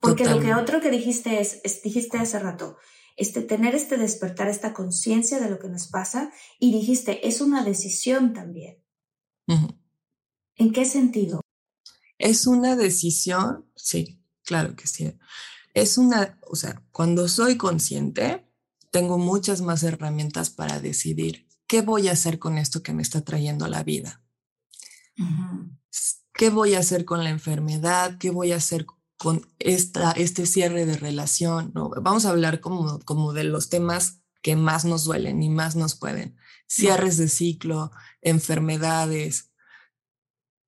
Porque 0.00 0.24
lo 0.24 0.40
que 0.40 0.54
otro 0.54 0.80
que 0.80 0.90
dijiste 0.90 1.40
es, 1.40 1.60
dijiste 1.82 2.16
hace 2.16 2.38
rato, 2.38 2.78
este, 3.16 3.42
tener 3.42 3.74
este 3.74 3.98
despertar, 3.98 4.48
esta 4.48 4.72
conciencia 4.72 5.38
de 5.38 5.50
lo 5.50 5.58
que 5.58 5.68
nos 5.68 5.88
pasa, 5.88 6.32
y 6.58 6.72
dijiste, 6.72 7.28
es 7.28 7.42
una 7.42 7.62
decisión 7.62 8.32
también. 8.32 8.82
¿En 10.56 10.72
qué 10.72 10.86
sentido? 10.86 11.42
Es 12.20 12.46
una 12.46 12.76
decisión, 12.76 13.64
sí, 13.74 14.22
claro 14.44 14.76
que 14.76 14.86
sí. 14.86 15.18
Es 15.72 15.96
una, 15.96 16.38
o 16.46 16.54
sea, 16.54 16.84
cuando 16.92 17.28
soy 17.28 17.56
consciente, 17.56 18.46
tengo 18.90 19.16
muchas 19.16 19.62
más 19.62 19.82
herramientas 19.84 20.50
para 20.50 20.80
decidir 20.80 21.48
qué 21.66 21.80
voy 21.80 22.08
a 22.08 22.12
hacer 22.12 22.38
con 22.38 22.58
esto 22.58 22.82
que 22.82 22.92
me 22.92 23.00
está 23.00 23.22
trayendo 23.22 23.64
a 23.64 23.70
la 23.70 23.84
vida. 23.84 24.22
¿Qué 26.34 26.50
voy 26.50 26.74
a 26.74 26.80
hacer 26.80 27.06
con 27.06 27.24
la 27.24 27.30
enfermedad? 27.30 28.18
¿Qué 28.18 28.30
voy 28.30 28.52
a 28.52 28.56
hacer 28.56 28.84
con 29.16 29.50
esta, 29.58 30.12
este 30.12 30.44
cierre 30.44 30.84
de 30.84 30.98
relación? 30.98 31.72
¿no? 31.74 31.88
Vamos 32.02 32.26
a 32.26 32.30
hablar 32.30 32.60
como, 32.60 33.00
como 33.00 33.32
de 33.32 33.44
los 33.44 33.70
temas 33.70 34.20
que 34.42 34.56
más 34.56 34.84
nos 34.84 35.04
duelen 35.04 35.42
y 35.42 35.48
más 35.48 35.74
nos 35.74 35.94
pueden. 35.94 36.36
Cierres 36.68 37.16
de 37.16 37.30
ciclo, 37.30 37.92
enfermedades, 38.20 39.50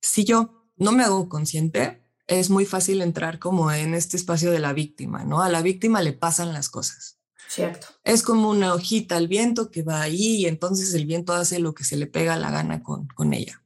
si 0.00 0.24
yo 0.24 0.62
no 0.77 0.93
me 0.93 1.03
hago 1.05 1.29
consciente, 1.29 2.03
es 2.27 2.51
muy 2.51 2.66
fácil 2.66 3.03
entrar 3.03 3.39
como 3.39 3.70
en 3.73 3.95
este 3.95 4.16
espacio 4.16 4.51
de 4.51 4.59
la 4.59 4.73
víctima, 4.73 5.25
¿no? 5.25 5.43
A 5.43 5.49
la 5.49 5.62
víctima 5.62 6.03
le 6.03 6.12
pasan 6.12 6.53
las 6.53 6.68
cosas. 6.68 7.18
Cierto. 7.49 7.87
Es 8.05 8.23
como 8.23 8.49
una 8.49 8.73
hojita 8.73 9.16
al 9.16 9.29
viento 9.29 9.70
que 9.70 9.83
va 9.83 10.01
ahí 10.01 10.37
y 10.37 10.47
entonces 10.47 10.95
el 10.95 11.05
viento 11.05 11.35
hace 11.35 11.59
lo 11.59 11.75
que 11.75 11.85
se 11.85 11.97
le 11.97 12.07
pega 12.07 12.37
la 12.37 12.51
gana 12.51 12.83
con, 12.83 13.09
con 13.09 13.35
ella. 13.35 13.62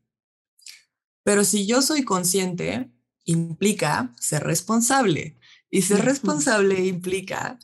Pero 1.23 1.45
si 1.45 1.67
yo 1.67 1.83
soy 1.83 2.03
consciente, 2.03 2.91
implica 3.25 4.13
ser 4.19 4.43
responsable. 4.45 5.39
Y 5.71 5.83
ser 5.83 6.05
responsable 6.05 6.87
implica 6.87 7.59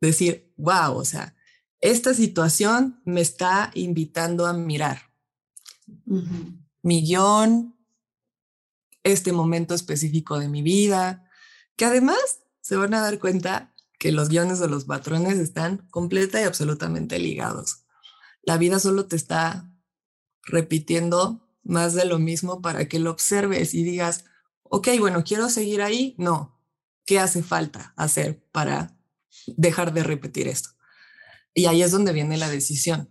decir, 0.00 0.52
wow, 0.56 0.96
o 0.96 1.04
sea, 1.04 1.36
esta 1.80 2.14
situación 2.14 3.00
me 3.04 3.20
está 3.20 3.70
invitando 3.74 4.46
a 4.46 4.52
mirar. 4.52 5.12
Mi 6.82 7.02
guion, 7.02 7.76
este 9.04 9.32
momento 9.32 9.74
específico 9.74 10.38
de 10.38 10.48
mi 10.48 10.62
vida, 10.62 11.24
que 11.76 11.84
además 11.84 12.40
se 12.60 12.76
van 12.76 12.94
a 12.94 13.00
dar 13.00 13.18
cuenta 13.18 13.74
que 13.98 14.12
los 14.12 14.28
guiones 14.28 14.60
o 14.60 14.66
los 14.66 14.84
patrones 14.84 15.38
están 15.38 15.86
completa 15.90 16.40
y 16.40 16.44
absolutamente 16.44 17.18
ligados. 17.18 17.84
La 18.42 18.56
vida 18.56 18.78
solo 18.78 19.06
te 19.06 19.16
está 19.16 19.70
repitiendo 20.42 21.46
más 21.62 21.94
de 21.94 22.06
lo 22.06 22.18
mismo 22.18 22.62
para 22.62 22.88
que 22.88 22.98
lo 22.98 23.10
observes 23.10 23.74
y 23.74 23.82
digas, 23.82 24.24
ok, 24.62 24.88
bueno, 24.98 25.22
quiero 25.24 25.48
seguir 25.50 25.82
ahí. 25.82 26.14
No, 26.18 26.58
¿qué 27.04 27.18
hace 27.18 27.42
falta 27.42 27.92
hacer 27.96 28.42
para 28.52 28.96
dejar 29.46 29.92
de 29.92 30.02
repetir 30.02 30.48
esto? 30.48 30.70
Y 31.52 31.66
ahí 31.66 31.82
es 31.82 31.90
donde 31.90 32.12
viene 32.12 32.36
la 32.36 32.48
decisión. 32.48 33.10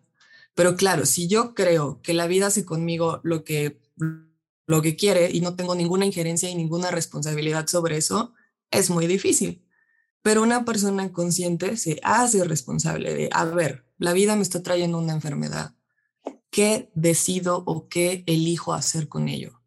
Pero 0.56 0.76
claro, 0.76 1.06
si 1.06 1.28
yo 1.28 1.54
creo 1.54 2.02
que 2.02 2.14
la 2.14 2.28
vida 2.28 2.48
hace 2.48 2.66
conmigo 2.66 3.22
lo 3.24 3.44
que 3.44 3.82
lo 4.70 4.84
que 4.84 4.95
quiere 4.95 5.32
y 5.32 5.41
no 5.41 5.55
tengo 5.55 5.74
ninguna 5.74 6.05
injerencia 6.05 6.47
y 6.47 6.53
ninguna 6.53 6.91
responsabilidad 6.91 7.65
sobre 7.65 7.97
eso, 7.97 8.36
es 8.70 8.91
muy 8.91 9.07
difícil. 9.07 9.65
Pero 10.22 10.43
una 10.43 10.63
persona 10.63 11.11
consciente 11.11 11.76
se 11.76 11.99
hace 12.03 12.43
responsable 12.43 13.15
de, 13.15 13.30
a 13.32 13.45
ver, 13.45 13.88
la 13.97 14.13
vida 14.13 14.36
me 14.36 14.43
está 14.43 14.61
trayendo 14.61 14.99
una 14.99 15.13
enfermedad. 15.13 15.74
¿Qué 16.51 16.91
decido 16.93 17.63
o 17.65 17.89
qué 17.89 18.24
elijo 18.28 18.76
hacer 18.76 19.07
con 19.07 19.28
ello? 19.28 19.59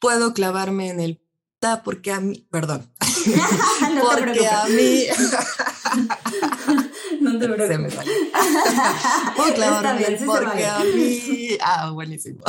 Puedo 0.00 0.34
clavarme 0.34 0.88
en 0.88 0.98
el, 0.98 1.22
ta 1.60 1.84
porque 1.84 2.10
a 2.10 2.18
mí, 2.18 2.48
perdón, 2.50 2.90
porque 4.16 4.48
a 4.48 4.66
mí 4.66 5.04
no 7.32 7.38
te 7.38 7.48
preocupes. 7.48 7.94
porque 10.26 10.66
a 10.66 10.84
mí. 10.84 11.58
Ah, 11.62 11.90
buenísimo. 11.90 12.40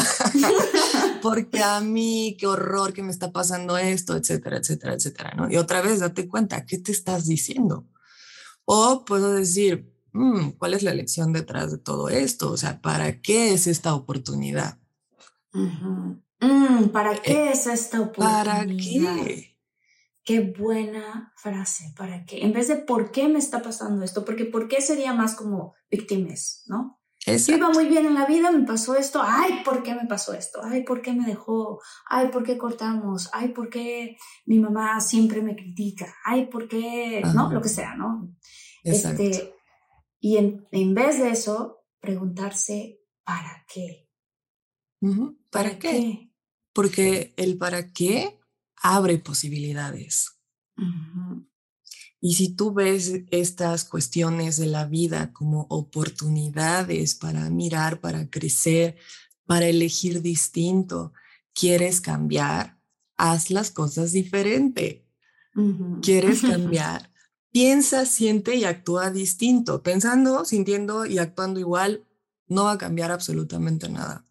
porque 1.21 1.63
a 1.63 1.79
mí, 1.81 2.35
qué 2.39 2.47
horror 2.47 2.93
que 2.93 3.03
me 3.03 3.11
está 3.11 3.31
pasando 3.31 3.77
esto, 3.77 4.15
etcétera, 4.15 4.57
etcétera, 4.57 4.93
etcétera, 4.93 5.33
¿no? 5.35 5.51
Y 5.51 5.57
otra 5.57 5.81
vez, 5.81 5.99
date 5.99 6.27
cuenta, 6.27 6.65
¿qué 6.65 6.77
te 6.77 6.91
estás 6.91 7.27
diciendo? 7.27 7.87
O 8.65 9.05
puedo 9.05 9.33
decir, 9.33 9.91
mm, 10.13 10.51
¿cuál 10.51 10.73
es 10.73 10.83
la 10.83 10.93
lección 10.93 11.33
detrás 11.33 11.71
de 11.71 11.77
todo 11.77 12.09
esto? 12.09 12.51
O 12.51 12.57
sea, 12.57 12.81
¿para 12.81 13.21
qué 13.21 13.53
es 13.53 13.67
esta 13.67 13.93
oportunidad? 13.93 14.77
Mm, 15.53 16.89
¿Para 16.91 17.15
eh, 17.15 17.21
qué 17.23 17.51
es 17.51 17.67
esta 17.67 18.01
oportunidad? 18.01 18.45
¿Para 18.45 18.65
qué? 18.65 19.50
Qué 20.23 20.41
buena 20.41 21.33
frase, 21.35 21.93
¿para 21.97 22.25
qué? 22.25 22.45
En 22.45 22.53
vez 22.53 22.67
de 22.67 22.75
por 22.75 23.11
qué 23.11 23.27
me 23.27 23.39
está 23.39 23.61
pasando 23.61 24.03
esto, 24.03 24.23
porque 24.23 24.45
por 24.45 24.67
qué 24.67 24.81
sería 24.81 25.13
más 25.13 25.35
como 25.35 25.73
víctimas, 25.89 26.63
¿no? 26.67 27.01
Yo 27.25 27.55
iba 27.55 27.69
muy 27.69 27.85
bien 27.85 28.07
en 28.07 28.15
la 28.15 28.25
vida, 28.25 28.51
me 28.51 28.65
pasó 28.65 28.95
esto, 28.95 29.21
ay, 29.23 29.61
¿por 29.63 29.83
qué 29.83 29.93
me 29.93 30.07
pasó 30.07 30.33
esto? 30.33 30.59
Ay, 30.63 30.83
¿por 30.83 31.03
qué 31.03 31.13
me 31.13 31.25
dejó? 31.25 31.79
Ay, 32.09 32.29
¿por 32.29 32.43
qué 32.43 32.57
cortamos? 32.57 33.29
Ay, 33.31 33.49
¿por 33.49 33.69
qué 33.69 34.17
mi 34.45 34.57
mamá 34.57 34.99
siempre 35.01 35.43
me 35.43 35.55
critica? 35.55 36.15
Ay, 36.25 36.47
¿por 36.47 36.67
qué? 36.67 37.21
¿No? 37.35 37.51
Lo 37.51 37.61
que 37.61 37.69
sea, 37.69 37.95
¿no? 37.95 38.35
Este, 38.83 39.53
y 40.19 40.37
en, 40.37 40.67
en, 40.71 40.95
vez 40.95 41.19
de 41.19 41.29
eso, 41.29 41.83
preguntarse, 41.99 43.01
¿para 43.23 43.65
qué? 43.71 44.09
¿Para, 45.51 45.77
qué? 45.77 46.31
Porque 46.73 47.35
el 47.37 47.57
para 47.59 47.91
qué 47.91 48.40
abre 48.81 49.17
posibilidades. 49.19 50.37
Y 52.19 52.35
si 52.35 52.55
tú 52.55 52.73
ves 52.73 53.23
estas 53.31 53.83
cuestiones 53.83 54.57
de 54.57 54.67
la 54.67 54.85
vida 54.85 55.33
como 55.33 55.65
oportunidades 55.69 57.15
para 57.15 57.49
mirar, 57.49 57.99
para 57.99 58.29
crecer, 58.29 58.97
para 59.45 59.67
elegir 59.67 60.21
distinto, 60.21 61.13
quieres 61.53 61.99
cambiar, 61.99 62.79
haz 63.17 63.49
las 63.49 63.71
cosas 63.71 64.11
diferente. 64.11 65.05
Quieres 66.01 66.41
cambiar, 66.41 67.11
piensa, 67.51 68.05
siente 68.05 68.55
y 68.55 68.65
actúa 68.65 69.09
distinto. 69.11 69.81
Pensando, 69.81 70.45
sintiendo 70.45 71.05
y 71.05 71.17
actuando 71.17 71.59
igual, 71.59 72.05
no 72.47 72.65
va 72.65 72.73
a 72.73 72.77
cambiar 72.77 73.11
absolutamente 73.11 73.89
nada. 73.89 74.25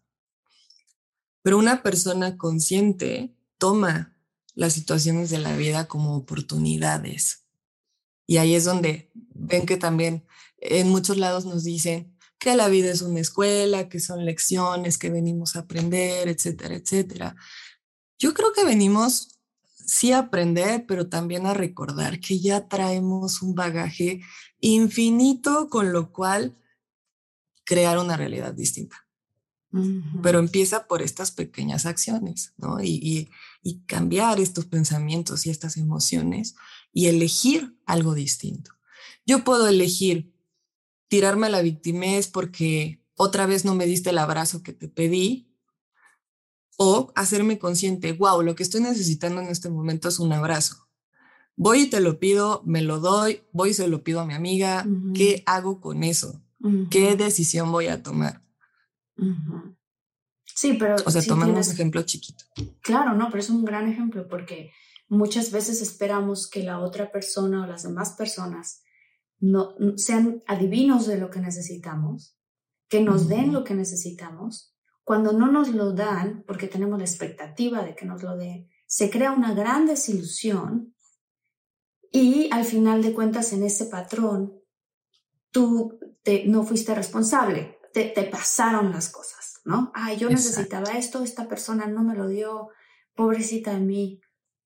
Pero 1.41 1.57
una 1.57 1.83
persona 1.83 2.37
consciente 2.37 3.35
toma 3.57 4.10
las 4.53 4.73
situaciones 4.73 5.29
de 5.29 5.39
la 5.39 5.55
vida 5.55 5.87
como 5.87 6.15
oportunidades. 6.15 7.45
Y 8.27 8.37
ahí 8.37 8.55
es 8.55 8.65
donde 8.65 9.11
ven 9.13 9.65
que 9.65 9.77
también 9.77 10.25
en 10.57 10.89
muchos 10.89 11.17
lados 11.17 11.45
nos 11.45 11.63
dicen 11.63 12.15
que 12.37 12.55
la 12.55 12.69
vida 12.69 12.91
es 12.91 13.01
una 13.01 13.19
escuela, 13.19 13.87
que 13.89 13.99
son 13.99 14.25
lecciones, 14.25 14.97
que 14.97 15.09
venimos 15.09 15.55
a 15.55 15.59
aprender, 15.59 16.27
etcétera, 16.27 16.75
etcétera. 16.75 17.35
Yo 18.17 18.33
creo 18.33 18.51
que 18.53 18.63
venimos 18.63 19.39
sí 19.85 20.11
a 20.11 20.19
aprender, 20.19 20.85
pero 20.87 21.07
también 21.07 21.45
a 21.45 21.53
recordar 21.53 22.19
que 22.19 22.39
ya 22.39 22.67
traemos 22.67 23.41
un 23.41 23.53
bagaje 23.53 24.21
infinito 24.59 25.69
con 25.69 25.91
lo 25.91 26.11
cual 26.11 26.57
crear 27.63 27.99
una 27.99 28.17
realidad 28.17 28.53
distinta. 28.53 29.05
Pero 30.21 30.39
empieza 30.39 30.85
por 30.85 31.01
estas 31.01 31.31
pequeñas 31.31 31.85
acciones, 31.85 32.53
¿no? 32.57 32.81
Y, 32.81 32.89
y, 32.89 33.29
cambiar 33.85 34.39
estos 34.39 34.65
pensamientos 34.65 35.45
y 35.45 35.49
estas 35.49 35.77
emociones 35.77 36.55
y 36.91 37.07
elegir 37.07 37.77
algo 37.85 38.13
distinto. 38.13 38.71
Yo 39.25 39.43
puedo 39.43 39.67
elegir 39.67 40.33
tirarme 41.07 41.47
a 41.47 41.51
la 41.51 41.61
victimez 41.61 42.27
porque 42.27 43.03
otra 43.15 43.45
vez 43.45 43.65
no 43.65 43.75
me 43.75 43.85
diste 43.85 44.09
el 44.09 44.17
abrazo 44.17 44.63
que 44.63 44.73
te 44.73 44.87
pedí 44.87 45.51
o 46.77 47.11
hacerme 47.15 47.59
consciente, 47.59 48.13
wow, 48.13 48.41
lo 48.41 48.55
que 48.55 48.63
estoy 48.63 48.81
necesitando 48.81 49.41
en 49.41 49.47
este 49.47 49.69
momento 49.69 50.09
es 50.09 50.19
un 50.19 50.33
abrazo. 50.33 50.87
Voy 51.55 51.81
y 51.81 51.89
te 51.89 51.99
lo 51.99 52.19
pido, 52.19 52.63
me 52.65 52.81
lo 52.81 52.99
doy, 52.99 53.43
voy 53.51 53.69
y 53.69 53.73
se 53.73 53.87
lo 53.87 54.03
pido 54.03 54.21
a 54.21 54.25
mi 54.25 54.33
amiga, 54.33 54.87
¿qué 55.13 55.43
hago 55.45 55.79
con 55.79 56.03
eso? 56.03 56.41
¿Qué 56.89 57.15
decisión 57.15 57.71
voy 57.71 57.87
a 57.87 58.01
tomar? 58.01 58.41
Sí, 60.61 60.73
pero... 60.73 60.95
O 61.07 61.09
sea, 61.09 61.23
tomamos 61.23 61.69
un 61.69 61.73
ejemplo 61.73 62.03
chiquito. 62.03 62.45
Claro, 62.83 63.15
no, 63.15 63.29
pero 63.31 63.39
es 63.39 63.49
un 63.49 63.65
gran 63.65 63.89
ejemplo 63.89 64.27
porque 64.27 64.71
muchas 65.09 65.51
veces 65.51 65.81
esperamos 65.81 66.47
que 66.47 66.61
la 66.61 66.77
otra 66.81 67.11
persona 67.11 67.63
o 67.63 67.65
las 67.65 67.81
demás 67.81 68.11
personas 68.11 68.83
no, 69.39 69.73
sean 69.95 70.43
adivinos 70.45 71.07
de 71.07 71.17
lo 71.17 71.31
que 71.31 71.39
necesitamos, 71.39 72.37
que 72.87 73.01
nos 73.01 73.27
den 73.27 73.53
lo 73.53 73.63
que 73.63 73.73
necesitamos. 73.73 74.77
Cuando 75.03 75.33
no 75.33 75.51
nos 75.51 75.69
lo 75.69 75.93
dan, 75.93 76.43
porque 76.45 76.67
tenemos 76.67 76.99
la 76.99 77.05
expectativa 77.05 77.83
de 77.83 77.95
que 77.95 78.05
nos 78.05 78.21
lo 78.21 78.37
den, 78.37 78.69
se 78.85 79.09
crea 79.09 79.31
una 79.31 79.55
gran 79.55 79.87
desilusión 79.87 80.93
y 82.11 82.49
al 82.51 82.65
final 82.65 83.01
de 83.01 83.13
cuentas 83.15 83.51
en 83.53 83.63
ese 83.63 83.87
patrón 83.87 84.53
tú 85.49 85.97
te, 86.21 86.45
no 86.45 86.61
fuiste 86.63 86.93
responsable, 86.93 87.79
te, 87.95 88.09
te, 88.09 88.25
pasaron 88.25 88.91
las 88.91 89.09
cosas, 89.09 89.40
¿no? 89.63 89.91
Ay, 89.93 90.17
yo 90.17 90.29
necesitaba 90.29 90.91
esto, 90.97 91.23
esta 91.23 91.47
persona 91.47 91.87
no 91.87 92.03
me 92.03 92.15
lo 92.15 92.27
dio, 92.27 92.69
pobrecita 93.15 93.73
de 93.73 93.81
mí, 93.81 94.21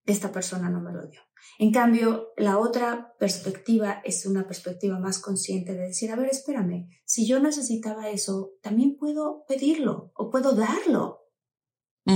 esta 0.05 0.31
persona 0.31 0.69
no 0.69 0.81
me 0.81 0.93
lo 0.93 1.07
dio. 1.07 1.21
En 1.59 1.71
cambio, 1.71 2.29
la 2.37 2.57
otra 2.57 3.13
perspectiva 3.19 4.01
es 4.03 4.25
una 4.25 4.47
perspectiva 4.47 4.99
más 4.99 5.19
consciente 5.19 5.73
de 5.73 5.87
decir, 5.87 6.11
a 6.11 6.15
ver, 6.15 6.29
espérame, 6.29 6.89
si 7.05 7.27
yo 7.27 7.39
necesitaba 7.39 8.09
eso, 8.09 8.51
también 8.61 8.97
puedo 8.97 9.45
pedirlo 9.47 10.11
o 10.15 10.29
puedo 10.29 10.53
darlo. 10.53 11.21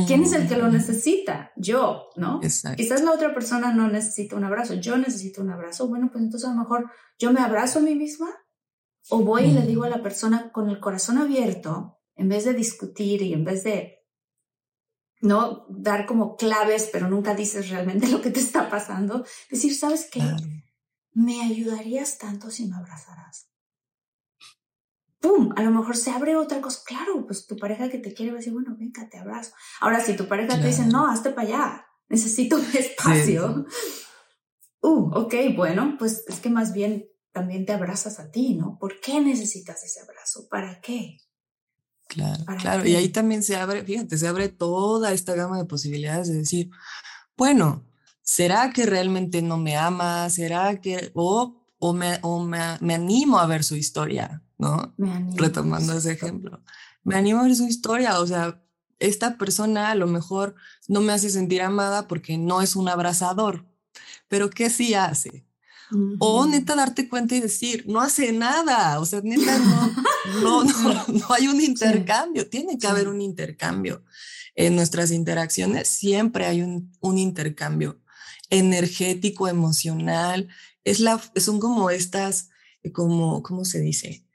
¿Quién 0.05 0.21
es 0.21 0.33
el 0.33 0.47
que 0.47 0.55
lo 0.55 0.67
necesita? 0.69 1.51
Yo, 1.55 2.09
¿no? 2.15 2.39
Quizás 2.41 3.01
la 3.01 3.11
otra 3.11 3.33
persona 3.33 3.73
no 3.73 3.89
necesita 3.89 4.35
un 4.35 4.43
abrazo, 4.43 4.75
yo 4.75 4.97
necesito 4.97 5.41
un 5.41 5.49
abrazo. 5.49 5.87
Bueno, 5.87 6.09
pues 6.11 6.23
entonces 6.23 6.47
a 6.47 6.53
lo 6.53 6.59
mejor 6.59 6.91
yo 7.17 7.31
me 7.33 7.39
abrazo 7.39 7.79
a 7.79 7.81
mí 7.81 7.95
misma 7.95 8.27
o 9.09 9.23
voy 9.23 9.45
y 9.45 9.51
le 9.51 9.63
digo 9.63 9.85
a 9.85 9.89
la 9.89 10.03
persona 10.03 10.51
con 10.51 10.69
el 10.69 10.79
corazón 10.79 11.17
abierto, 11.17 11.98
en 12.19 12.29
vez 12.29 12.45
de 12.45 12.53
discutir 12.53 13.21
y 13.21 13.33
en 13.33 13.45
vez 13.45 13.63
de 13.63 13.99
no 15.21 15.65
dar 15.69 16.05
como 16.05 16.35
claves, 16.35 16.89
pero 16.91 17.09
nunca 17.09 17.33
dices 17.33 17.69
realmente 17.69 18.07
lo 18.11 18.21
que 18.21 18.29
te 18.29 18.39
está 18.39 18.69
pasando, 18.69 19.25
decir, 19.49 19.75
¿sabes 19.75 20.09
qué? 20.11 20.21
Me 21.13 21.41
ayudarías 21.41 22.17
tanto 22.17 22.51
si 22.51 22.65
me 22.67 22.75
abrazaras. 22.75 23.49
¡Pum! 25.19 25.51
A 25.57 25.63
lo 25.63 25.71
mejor 25.71 25.97
se 25.97 26.11
abre 26.11 26.37
otra 26.37 26.61
cosa. 26.61 26.81
Claro, 26.85 27.25
pues 27.25 27.45
tu 27.45 27.57
pareja 27.57 27.89
que 27.89 27.97
te 27.97 28.13
quiere 28.13 28.31
va 28.31 28.37
a 28.37 28.39
decir, 28.39 28.53
bueno, 28.53 28.75
venga, 28.79 29.09
te 29.09 29.17
abrazo. 29.17 29.51
Ahora, 29.81 29.99
si 29.99 30.15
tu 30.15 30.27
pareja 30.27 30.59
te 30.59 30.67
dice, 30.67 30.85
no, 30.85 31.07
hazte 31.07 31.31
para 31.31 31.47
allá, 31.47 31.85
necesito 32.07 32.57
un 32.57 32.65
espacio. 32.73 33.65
Uh, 34.81 35.11
ok, 35.13 35.35
bueno, 35.57 35.97
pues 35.99 36.23
es 36.29 36.39
que 36.39 36.49
más 36.49 36.71
bien 36.71 37.05
también 37.33 37.65
te 37.65 37.73
abrazas 37.73 38.17
a 38.17 38.31
ti, 38.31 38.53
¿no? 38.53 38.77
¿Por 38.79 39.01
qué 39.01 39.19
necesitas 39.19 39.83
ese 39.83 39.99
abrazo? 39.99 40.47
¿Para 40.49 40.79
qué? 40.79 41.17
Claro, 42.09 42.43
claro. 42.59 42.87
Y 42.87 42.95
ahí 42.95 43.09
también 43.09 43.43
se 43.43 43.55
abre, 43.55 43.83
fíjate, 43.83 44.17
se 44.17 44.27
abre 44.27 44.49
toda 44.49 45.13
esta 45.13 45.35
gama 45.35 45.59
de 45.59 45.65
posibilidades 45.65 46.27
de 46.27 46.39
decir, 46.39 46.71
bueno, 47.37 47.85
¿será 48.23 48.71
que 48.71 48.87
realmente 48.87 49.43
no 49.43 49.57
me 49.57 49.77
ama? 49.77 50.27
¿Será 50.31 50.81
que, 50.81 51.11
o, 51.13 51.63
o, 51.77 51.93
me, 51.93 52.17
o 52.23 52.43
me, 52.43 52.57
me 52.81 52.95
animo 52.95 53.37
a 53.37 53.45
ver 53.45 53.63
su 53.63 53.75
historia, 53.75 54.41
¿no? 54.57 54.95
Retomando 55.35 55.93
ese 55.93 56.13
ejemplo. 56.13 56.63
Me 57.03 57.15
animo 57.15 57.41
a 57.41 57.43
ver 57.43 57.55
su 57.55 57.67
historia, 57.67 58.19
o 58.19 58.25
sea, 58.25 58.59
esta 58.97 59.37
persona 59.37 59.91
a 59.91 59.95
lo 59.95 60.07
mejor 60.07 60.55
no 60.87 61.01
me 61.01 61.13
hace 61.13 61.29
sentir 61.29 61.61
amada 61.61 62.07
porque 62.07 62.39
no 62.39 62.61
es 62.63 62.75
un 62.75 62.89
abrazador, 62.89 63.67
pero 64.27 64.49
¿qué 64.49 64.71
sí 64.71 64.95
hace? 64.95 65.45
O 66.19 66.45
neta 66.45 66.75
darte 66.75 67.09
cuenta 67.09 67.35
y 67.35 67.39
decir, 67.39 67.85
no 67.87 67.99
hace 67.99 68.31
nada, 68.31 68.99
o 68.99 69.05
sea, 69.05 69.21
neta 69.23 69.57
no, 70.41 70.63
no, 70.63 70.63
no, 70.63 71.25
hay 71.29 71.47
un 71.47 71.59
intercambio, 71.61 72.47
tiene 72.47 72.77
que 72.77 72.87
haber 72.87 73.07
un 73.07 73.21
intercambio. 73.21 74.03
En 74.55 74.75
nuestras 74.75 75.11
interacciones 75.11 75.87
siempre 75.87 76.45
hay 76.45 76.61
un, 76.61 76.91
un 76.99 77.17
intercambio 77.17 77.99
energético, 78.49 79.47
emocional, 79.47 80.47
es 80.83 80.99
la, 80.99 81.21
son 81.35 81.59
como 81.59 81.89
estas, 81.89 82.49
como, 82.93 83.41
¿cómo 83.43 83.65
se 83.65 83.79
dice? 83.79 84.25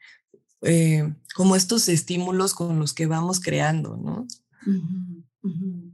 Eh, 0.62 1.12
como 1.34 1.56
estos 1.56 1.88
estímulos 1.88 2.54
con 2.54 2.78
los 2.78 2.94
que 2.94 3.06
vamos 3.06 3.40
creando, 3.40 3.96
¿no? 3.96 4.26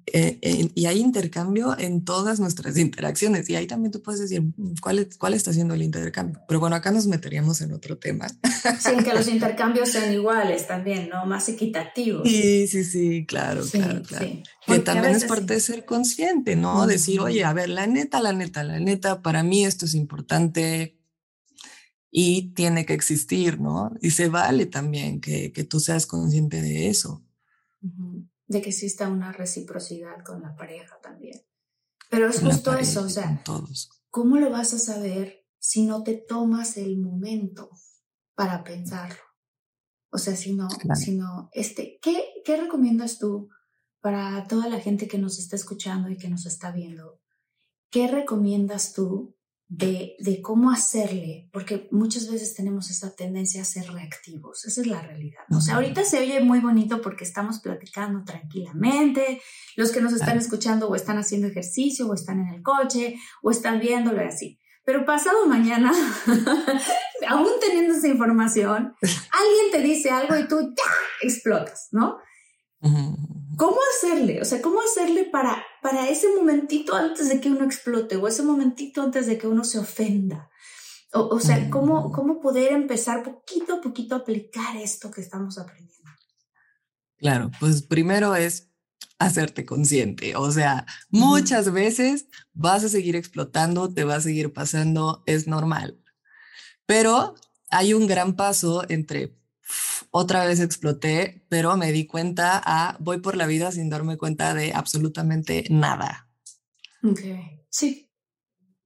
Eh, 0.07 0.71
y 0.75 0.87
hay 0.87 1.01
intercambio 1.01 1.77
en 1.77 2.05
todas 2.05 2.39
nuestras 2.39 2.77
interacciones 2.79 3.51
y 3.51 3.57
ahí 3.57 3.67
también 3.67 3.91
tú 3.91 4.01
puedes 4.01 4.21
decir 4.21 4.43
mm, 4.43 4.75
cuál, 4.81 5.09
cuál 5.19 5.35
está 5.35 5.53
siendo 5.53 5.75
el 5.75 5.83
intercambio. 5.83 6.41
Pero 6.47 6.61
bueno, 6.61 6.77
acá 6.77 6.93
nos 6.93 7.07
meteríamos 7.07 7.61
en 7.61 7.73
otro 7.73 7.99
tema. 7.99 8.29
Sí, 8.29 9.03
que 9.05 9.13
los 9.13 9.27
intercambios 9.29 9.91
sean 9.91 10.13
iguales 10.13 10.69
también, 10.69 11.09
¿no? 11.09 11.27
Más 11.27 11.49
equitativos. 11.49 12.29
Sí, 12.29 12.69
sí, 12.69 12.85
sí, 12.85 13.27
claro, 13.27 13.65
claro, 13.71 14.03
claro. 14.03 14.27
Que 14.67 14.79
también 14.79 15.17
es 15.17 15.25
parte 15.25 15.55
de 15.55 15.61
ser 15.61 15.85
consciente, 15.85 16.55
¿no? 16.55 16.87
Decir, 16.87 17.21
oye, 17.21 17.45
a 17.45 17.53
ver, 17.53 17.69
la 17.71 17.89
neta, 17.89 18.21
la 18.21 18.33
neta, 18.33 18.63
la 18.63 18.79
neta, 18.79 19.23
para 19.23 19.43
mí 19.43 19.65
esto 19.65 19.85
es 19.85 19.95
importante 19.95 20.97
y 22.13 22.53
tiene 22.55 22.87
que 22.87 22.95
existir, 22.95 23.61
¿no? 23.61 23.93
Y 24.01 24.11
se 24.11 24.29
vale 24.29 24.67
también 24.67 25.21
que, 25.21 25.51
que 25.51 25.65
tú 25.65 25.81
seas 25.81 26.07
consciente 26.07 26.63
de 26.63 26.89
eso 26.89 27.25
de 28.51 28.61
que 28.61 28.71
exista 28.71 29.09
una 29.09 29.31
reciprocidad 29.31 30.25
con 30.25 30.43
la 30.43 30.57
pareja 30.57 30.99
también. 31.01 31.41
Pero 32.11 32.29
es 32.29 32.41
justo 32.41 32.75
eso, 32.75 33.05
o 33.05 33.09
sea, 33.09 33.45
¿cómo 34.11 34.39
lo 34.39 34.51
vas 34.51 34.75
a 34.75 34.81
saber 34.81 35.47
si 35.61 35.87
no 35.87 36.03
te 36.03 36.15
tomas 36.15 36.77
el 36.77 36.99
momento 36.99 37.71
para 38.35 38.65
pensarlo? 38.65 39.23
O 40.11 40.19
sea, 40.19 40.35
si 40.35 40.57
no, 40.57 40.67
si 40.97 41.15
no, 41.15 41.49
este, 41.53 42.01
¿qué, 42.03 42.25
¿qué 42.45 42.57
recomiendas 42.57 43.21
tú 43.21 43.51
para 44.01 44.45
toda 44.49 44.69
la 44.69 44.81
gente 44.81 45.07
que 45.07 45.19
nos 45.19 45.39
está 45.39 45.55
escuchando 45.55 46.11
y 46.11 46.17
que 46.17 46.29
nos 46.29 46.45
está 46.45 46.73
viendo? 46.73 47.21
¿Qué 47.89 48.09
recomiendas 48.09 48.95
tú 48.95 49.37
de, 49.71 50.41
cómo 50.43 50.73
hacerle, 50.73 51.49
porque 51.53 51.89
muchas 51.93 52.29
veces 52.29 52.55
tenemos 52.55 52.91
esa 52.91 53.15
tendencia 53.15 53.63
a 53.63 53.65
ser 53.65 53.91
reactivos, 53.93 54.65
esa 54.65 54.81
es 54.81 54.87
la 54.89 55.01
realidad. 55.01 55.43
O 55.51 55.61
sea, 55.61 55.77
ahorita 55.77 56.05
se 56.05 56.19
oye 56.19 56.41
muy 56.41 56.59
bonito 56.59 57.01
porque 57.01 57.23
estamos 57.23 57.61
platicando 57.61 58.25
tranquilamente, 58.25 59.41
los 59.77 59.93
que 59.93 60.01
nos 60.01 60.13
están 60.13 60.37
escuchando 60.37 60.89
o 60.89 60.97
están 60.97 61.19
haciendo 61.19 61.47
ejercicio 61.47 62.09
o 62.09 62.15
están 62.15 62.41
en 62.41 62.55
el 62.55 62.63
coche 62.63 63.15
o 63.43 63.53
están 63.53 63.79
viéndolo 63.79 64.21
así. 64.27 64.59
Pero 64.85 65.05
pasado 65.05 65.47
mañana, 65.47 65.93
aún 67.29 67.51
teniendo 67.61 67.95
esa 67.95 68.09
información, 68.09 68.97
alguien 69.03 69.71
te 69.71 69.83
dice 69.83 70.11
algo 70.11 70.37
y 70.37 70.49
tú 70.49 70.75
¡ya! 70.77 70.93
explotas, 71.23 71.89
¿no? 71.93 72.19
¿Cómo 73.61 73.77
hacerle? 73.95 74.41
O 74.41 74.45
sea, 74.47 74.63
¿cómo 74.63 74.81
hacerle 74.81 75.27
para, 75.27 75.63
para 75.83 76.09
ese 76.09 76.35
momentito 76.35 76.95
antes 76.95 77.29
de 77.29 77.43
que 77.43 77.51
uno 77.51 77.67
explote 77.67 78.17
o 78.17 78.27
ese 78.27 78.43
momentito 78.43 79.03
antes 79.03 79.27
de 79.27 79.37
que 79.37 79.47
uno 79.47 79.65
se 79.65 79.79
ofenda? 79.79 80.51
O, 81.13 81.39
sea, 81.41 81.69
¿cómo, 81.69 82.09
mm. 82.09 82.13
¿cómo 82.13 82.41
poder 82.41 82.73
empezar 82.73 83.23
poquito 83.23 83.75
a 83.75 83.81
poquito 83.83 84.15
a 84.15 84.19
aplicar 84.21 84.79
esto 84.79 85.11
que 85.11 85.21
estamos 85.21 85.59
aprendiendo? 85.59 86.11
Claro, 87.19 87.51
pues 87.61 87.83
primero 87.83 88.35
es 88.35 88.71
hacerte 89.19 89.67
consciente. 89.67 90.37
O 90.37 90.51
sea, 90.51 90.87
muchas 91.11 91.71
veces 91.71 92.29
vas 92.55 92.83
a 92.85 92.89
seguir 92.89 93.15
explotando, 93.15 93.93
te 93.93 94.05
va 94.05 94.15
a 94.15 94.21
seguir 94.23 94.55
pasando, 94.55 95.23
es 95.27 95.47
normal. 95.47 96.03
Pero 96.87 97.35
hay 97.69 97.93
un 97.93 98.07
gran 98.07 98.37
paso 98.37 98.87
entre 98.89 99.39
otra 100.11 100.45
vez 100.45 100.61
exploté, 100.61 101.45
pero 101.49 101.77
me 101.77 101.93
di 101.93 102.07
cuenta 102.07 102.61
a 102.65 102.97
voy 103.01 103.21
por 103.21 103.37
la 103.37 103.47
vida 103.47 103.73
sin 103.73 103.91
darme 103.91 104.17
cuenta 104.17 104.55
de 104.55 104.73
absolutamente 104.75 105.65
nada. 105.71 106.29
Ok, 107.03 107.21
sí. 107.69 108.11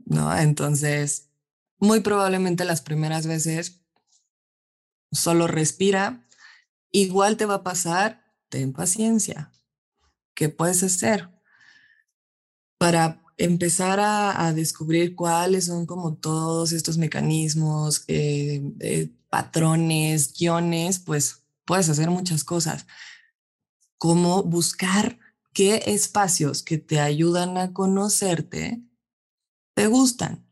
¿No? 0.07 0.37
Entonces, 0.37 1.31
muy 1.79 2.01
probablemente 2.01 2.65
las 2.65 2.83
primeras 2.83 3.27
veces 3.27 3.81
solo 5.11 5.47
respira, 5.47 6.27
igual 6.91 7.37
te 7.37 7.47
va 7.47 7.55
a 7.55 7.63
pasar, 7.63 8.25
ten 8.49 8.73
paciencia. 8.73 9.53
¿Qué 10.35 10.49
puedes 10.49 10.83
hacer? 10.83 11.31
Para 12.79 13.24
empezar 13.37 14.01
a, 14.01 14.53
descubrir 14.55 15.15
cuáles 15.15 15.67
son 15.67 15.87
como 15.87 16.15
todos 16.15 16.73
estos 16.73 16.99
mecanismos, 16.99 18.05
eh, 18.09 19.11
patrones, 19.29 20.33
guiones, 20.39 20.99
pues 21.01 21.43
puedes 21.65 21.89
hacer 21.89 22.11
muchas 22.11 22.45
cosas. 22.45 22.87
como 23.99 24.43
buscar 24.43 25.19
qué 25.55 25.83
espacios 25.87 26.63
que 26.63 26.77
te 26.77 27.01
ayudan 27.01 27.57
a 27.57 27.73
conocerte 27.73 28.83
te 29.75 29.87
gustan. 29.89 30.47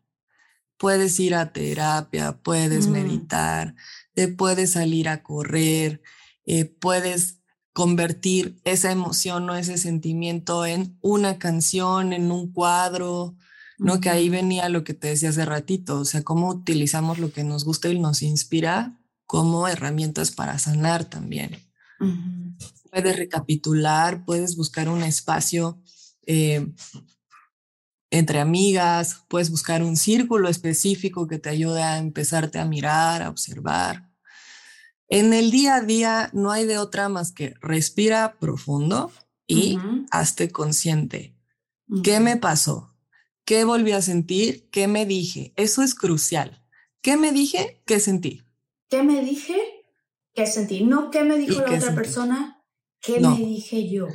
Puedes 0.76 1.18
ir 1.20 1.34
a 1.34 1.52
terapia, 1.52 2.40
puedes 2.42 2.88
Mm. 2.88 2.92
meditar, 2.92 3.74
te 4.14 4.28
puedes 4.28 4.72
salir 4.72 5.08
a 5.08 5.22
correr, 5.22 6.02
eh, 6.44 6.64
puedes 6.64 7.38
convertir 7.72 8.60
esa 8.64 8.92
emoción 8.92 9.48
o 9.48 9.56
ese 9.56 9.78
sentimiento 9.78 10.66
en 10.66 10.98
una 11.00 11.38
canción, 11.38 12.12
en 12.12 12.30
un 12.30 12.52
cuadro, 12.52 13.34
¿no? 13.78 14.00
Que 14.00 14.10
ahí 14.10 14.28
venía 14.28 14.68
lo 14.68 14.84
que 14.84 14.94
te 14.94 15.08
decía 15.08 15.30
hace 15.30 15.44
ratito, 15.44 16.00
o 16.00 16.04
sea, 16.04 16.22
cómo 16.22 16.48
utilizamos 16.48 17.18
lo 17.18 17.32
que 17.32 17.44
nos 17.44 17.64
gusta 17.64 17.88
y 17.88 17.98
nos 17.98 18.22
inspira 18.22 18.98
como 19.26 19.66
herramientas 19.66 20.30
para 20.30 20.58
sanar 20.58 21.04
también. 21.04 21.56
Ujú. 21.98 22.54
Puedes 22.90 23.16
recapitular, 23.16 24.24
puedes 24.24 24.56
buscar 24.56 24.88
un 24.88 25.02
espacio 25.02 25.80
eh, 26.26 26.66
entre 28.10 28.40
amigas, 28.40 29.24
puedes 29.28 29.50
buscar 29.50 29.82
un 29.82 29.96
círculo 29.96 30.50
específico 30.50 31.26
que 31.26 31.38
te 31.38 31.48
ayude 31.48 31.82
a 31.82 31.96
empezarte 31.96 32.58
a 32.58 32.66
mirar, 32.66 33.22
a 33.22 33.30
observar. 33.30 34.11
En 35.14 35.34
el 35.34 35.50
día 35.50 35.74
a 35.76 35.80
día 35.82 36.30
no 36.32 36.50
hay 36.50 36.64
de 36.64 36.78
otra 36.78 37.10
más 37.10 37.32
que 37.32 37.52
respira 37.60 38.38
profundo 38.38 39.12
y 39.46 39.78
hazte 40.10 40.50
consciente. 40.50 41.36
¿Qué 42.02 42.18
me 42.18 42.38
pasó? 42.38 42.96
¿Qué 43.44 43.64
volví 43.64 43.92
a 43.92 44.00
sentir? 44.00 44.70
¿Qué 44.70 44.88
me 44.88 45.04
dije? 45.04 45.52
Eso 45.56 45.82
es 45.82 45.94
crucial. 45.94 46.64
¿Qué 47.02 47.18
me 47.18 47.30
dije? 47.30 47.82
¿Qué 47.84 48.00
sentí? 48.00 48.42
¿Qué 48.88 49.02
me 49.02 49.20
dije? 49.22 49.60
¿Qué 50.32 50.46
sentí? 50.46 50.82
No 50.82 51.10
qué 51.10 51.24
me 51.24 51.36
dijo 51.36 51.52
¿Y 51.52 51.56
la 51.56 51.64
otra 51.64 51.80
sentí? 51.80 51.94
persona, 51.96 52.64
¿qué 53.02 53.20
No. 53.20 53.36
me 53.36 53.44
dije 53.44 53.90
yo? 53.90 54.08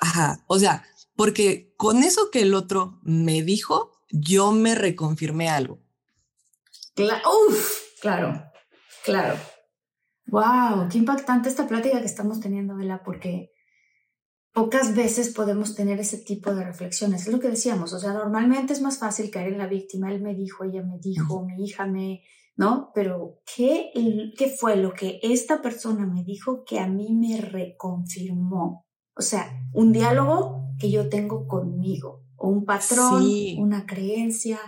Ajá, 0.00 0.44
o 0.46 0.56
sea, 0.60 0.86
porque 1.16 1.74
con 1.76 2.04
eso 2.04 2.30
que 2.30 2.42
el 2.42 2.54
otro 2.54 3.00
me 3.02 3.42
dijo, 3.42 3.90
yo 4.10 4.52
me 4.52 4.76
reconfirmé 4.76 5.48
algo. 5.48 5.80
Cla- 6.94 7.22
Uf, 7.48 7.98
claro, 8.00 8.40
claro. 9.04 9.36
Wow, 10.34 10.88
qué 10.90 10.98
impactante 10.98 11.48
esta 11.48 11.68
plática 11.68 12.00
que 12.00 12.06
estamos 12.06 12.40
teniendo, 12.40 12.74
Vela, 12.74 13.04
porque 13.04 13.52
pocas 14.52 14.96
veces 14.96 15.32
podemos 15.32 15.76
tener 15.76 16.00
ese 16.00 16.18
tipo 16.18 16.52
de 16.52 16.64
reflexiones. 16.64 17.28
Es 17.28 17.32
lo 17.32 17.38
que 17.38 17.50
decíamos, 17.50 17.92
o 17.92 18.00
sea, 18.00 18.12
normalmente 18.12 18.72
es 18.72 18.82
más 18.82 18.98
fácil 18.98 19.30
caer 19.30 19.52
en 19.52 19.58
la 19.58 19.68
víctima. 19.68 20.10
Él 20.10 20.20
me 20.20 20.34
dijo, 20.34 20.64
ella 20.64 20.82
me 20.82 20.98
dijo, 20.98 21.46
mi 21.46 21.64
hija 21.64 21.86
me, 21.86 22.24
¿no? 22.56 22.90
Pero 22.96 23.42
¿qué, 23.54 23.92
¿qué 24.36 24.48
fue 24.48 24.74
lo 24.74 24.92
que 24.92 25.20
esta 25.22 25.62
persona 25.62 26.04
me 26.04 26.24
dijo 26.24 26.64
que 26.64 26.80
a 26.80 26.88
mí 26.88 27.14
me 27.14 27.40
reconfirmó? 27.40 28.88
O 29.14 29.22
sea, 29.22 29.48
un 29.72 29.92
diálogo 29.92 30.74
que 30.80 30.90
yo 30.90 31.08
tengo 31.08 31.46
conmigo, 31.46 32.24
o 32.34 32.48
un 32.48 32.64
patrón, 32.64 33.22
Sí. 33.22 33.56
una 33.60 33.86
creencia, 33.86 34.58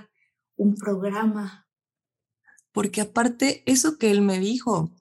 un 0.54 0.76
programa. 0.76 1.66
Porque 2.70 3.00
aparte, 3.00 3.64
eso 3.66 3.98
que 3.98 4.12
él 4.12 4.22
me 4.22 4.38
dijo 4.38 4.92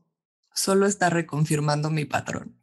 solo 0.56 0.88
está 0.88 1.10
reconfirmando 1.10 1.92
mi 1.92 2.06
patrón. 2.06 2.60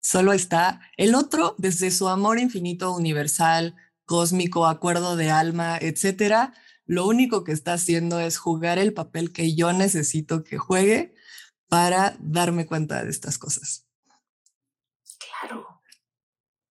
Solo 0.00 0.32
está 0.32 0.80
el 0.96 1.14
otro 1.14 1.54
desde 1.58 1.90
su 1.90 2.08
amor 2.08 2.38
infinito, 2.38 2.92
universal, 2.94 3.76
cósmico, 4.04 4.66
acuerdo 4.66 5.16
de 5.16 5.30
alma, 5.30 5.78
etcétera. 5.78 6.54
Lo 6.84 7.06
único 7.06 7.44
que 7.44 7.52
está 7.52 7.74
haciendo 7.74 8.20
es 8.20 8.36
jugar 8.36 8.78
el 8.78 8.92
papel 8.92 9.32
que 9.32 9.54
yo 9.54 9.72
necesito 9.72 10.44
que 10.44 10.58
juegue 10.58 11.14
para 11.68 12.16
darme 12.20 12.66
cuenta 12.66 13.02
de 13.02 13.10
estas 13.10 13.38
cosas. 13.38 13.86
Claro, 15.18 15.80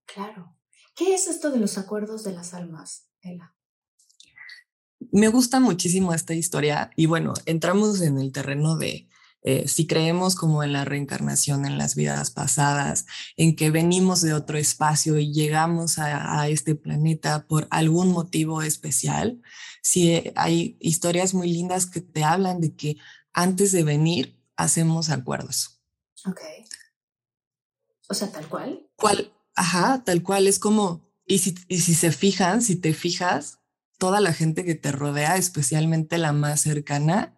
claro. 0.06 0.58
¿Qué 0.94 1.16
es 1.16 1.28
esto 1.28 1.52
de 1.52 1.60
los 1.60 1.78
acuerdos 1.78 2.24
de 2.24 2.34
las 2.34 2.54
almas, 2.54 3.08
Ela? 3.22 3.56
Me 5.12 5.30
gusta 5.30 5.60
muchísimo 5.60 6.14
esta 6.14 6.34
historia 6.34 6.92
y 6.96 7.08
bueno, 7.08 7.34
entramos 7.46 8.02
en 8.02 8.20
el 8.20 8.32
terreno 8.32 8.78
de 8.78 9.10
eh, 9.44 9.68
si 9.68 9.88
creemos 9.88 10.36
como 10.36 10.64
en 10.64 10.74
la 10.74 10.86
reencarnación 10.86 11.66
en 11.66 11.78
las 11.78 11.96
vidas 11.96 12.32
pasadas, 12.32 13.06
en 13.38 13.56
que 13.56 13.72
venimos 13.72 14.22
de 14.22 14.34
otro 14.34 14.58
espacio 14.58 15.18
y 15.18 15.34
llegamos 15.34 15.98
a, 15.98 16.40
a 16.42 16.48
este 16.48 16.76
planeta 16.76 17.48
por 17.48 17.68
algún 17.72 18.12
motivo 18.12 18.62
especial, 18.62 19.42
si 19.82 20.12
eh, 20.12 20.34
hay 20.36 20.78
historias 20.80 21.34
muy 21.34 21.52
lindas 21.52 21.86
que 21.86 22.02
te 22.02 22.24
hablan 22.24 22.62
de 22.62 22.76
que 22.76 22.98
antes 23.34 23.72
de 23.72 23.84
venir 23.84 24.40
hacemos 24.56 25.10
acuerdos. 25.10 25.82
Ok. 26.26 26.42
O 28.10 28.14
sea, 28.14 28.32
tal 28.32 28.48
cual. 28.48 28.88
¿Cuál? 28.96 29.34
Ajá, 29.56 30.04
tal 30.04 30.22
cual, 30.22 30.48
es 30.48 30.60
como, 30.60 31.10
y 31.26 31.40
si, 31.40 31.56
y 31.68 31.80
si 31.80 31.94
se 31.94 32.12
fijan, 32.12 32.62
si 32.62 32.76
te 32.76 32.94
fijas, 32.94 33.60
toda 33.98 34.20
la 34.20 34.34
gente 34.34 34.66
que 34.66 34.76
te 34.76 34.92
rodea, 34.92 35.38
especialmente 35.38 36.18
la 36.18 36.34
más 36.34 36.62
cercana, 36.62 37.36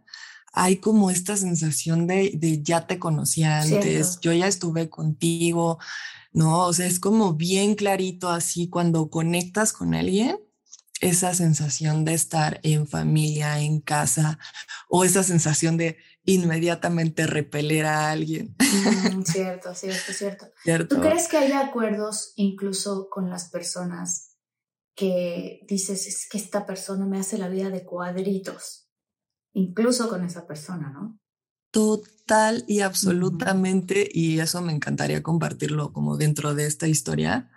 hay 0.53 0.77
como 0.77 1.09
esta 1.09 1.35
sensación 1.35 2.05
de, 2.07 2.31
de 2.35 2.61
ya 2.61 2.85
te 2.87 2.99
conocía 2.99 3.59
antes, 3.59 3.83
Cierto. 3.83 4.21
yo 4.21 4.33
ya 4.33 4.47
estuve 4.47 4.87
contigo, 4.89 5.79
¿no? 6.31 6.59
O 6.67 6.73
sea, 6.73 6.85
es 6.85 6.99
como 6.99 7.33
bien 7.33 7.73
clarito 7.75 8.29
así 8.29 8.69
cuando 8.69 9.09
conectas 9.09 9.73
con 9.73 9.95
alguien, 9.95 10.39
esa 11.01 11.33
sensación 11.33 12.05
de 12.05 12.13
estar 12.13 12.59
en 12.63 12.87
familia, 12.87 13.59
en 13.59 13.81
casa, 13.81 14.39
o 14.87 15.03
esa 15.03 15.23
sensación 15.23 15.75
de 15.75 15.97
inmediatamente 16.23 17.27
repeler 17.27 17.85
a 17.85 18.11
alguien, 18.11 18.55
Mm, 18.59 19.23
cierto, 19.23 19.73
cierto, 19.75 20.13
cierto. 20.13 20.45
¿cierto? 20.63 20.95
¿Tú 20.95 21.01
crees 21.01 21.27
que 21.27 21.37
haya 21.37 21.59
acuerdos 21.59 22.31
incluso 22.35 23.09
con 23.09 23.29
las 23.29 23.49
personas 23.49 24.37
que 24.95 25.61
dices, 25.67 26.07
es 26.07 26.27
que 26.29 26.37
esta 26.37 26.65
persona 26.65 27.05
me 27.05 27.19
hace 27.19 27.37
la 27.37 27.49
vida 27.49 27.69
de 27.69 27.83
cuadritos? 27.83 28.87
Incluso 29.53 30.09
con 30.09 30.23
esa 30.23 30.47
persona, 30.47 30.89
¿no? 30.89 31.19
Total 31.71 32.63
y 32.67 32.81
absolutamente, 32.81 34.09
y 34.11 34.39
eso 34.39 34.61
me 34.61 34.73
encantaría 34.73 35.23
compartirlo 35.23 35.93
como 35.93 36.17
dentro 36.17 36.53
de 36.53 36.65
esta 36.65 36.87
historia. 36.87 37.49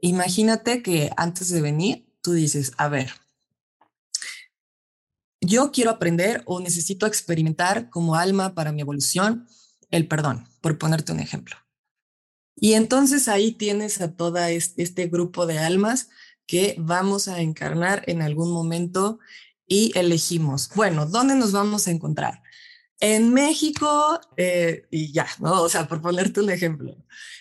Imagínate 0.00 0.82
que 0.82 1.10
antes 1.16 1.48
de 1.50 1.60
venir, 1.60 2.06
tú 2.22 2.32
dices, 2.32 2.72
a 2.78 2.88
ver, 2.88 3.10
yo 5.40 5.72
quiero 5.72 5.90
aprender 5.90 6.42
o 6.46 6.60
necesito 6.60 7.06
experimentar 7.06 7.90
como 7.90 8.14
alma 8.14 8.54
para 8.54 8.72
mi 8.72 8.82
evolución 8.82 9.46
el 9.90 10.06
perdón, 10.06 10.46
por 10.60 10.78
ponerte 10.78 11.12
un 11.12 11.20
ejemplo. 11.20 11.56
Y 12.54 12.74
entonces 12.74 13.26
ahí 13.28 13.52
tienes 13.52 14.00
a 14.00 14.14
toda 14.14 14.50
este 14.50 15.06
grupo 15.06 15.46
de 15.46 15.58
almas 15.58 16.08
que 16.46 16.76
vamos 16.78 17.28
a 17.28 17.40
encarnar 17.40 18.04
en 18.06 18.22
algún 18.22 18.52
momento 18.52 19.18
y 19.72 19.96
elegimos, 19.96 20.68
bueno, 20.74 21.06
¿dónde 21.06 21.36
nos 21.36 21.52
vamos 21.52 21.86
a 21.86 21.92
encontrar? 21.92 22.42
En 22.98 23.32
México, 23.32 24.20
eh, 24.36 24.82
y 24.90 25.12
ya, 25.12 25.28
¿no? 25.38 25.62
O 25.62 25.68
sea, 25.68 25.86
por 25.86 26.02
ponerte 26.02 26.40
un 26.40 26.50
ejemplo, 26.50 26.96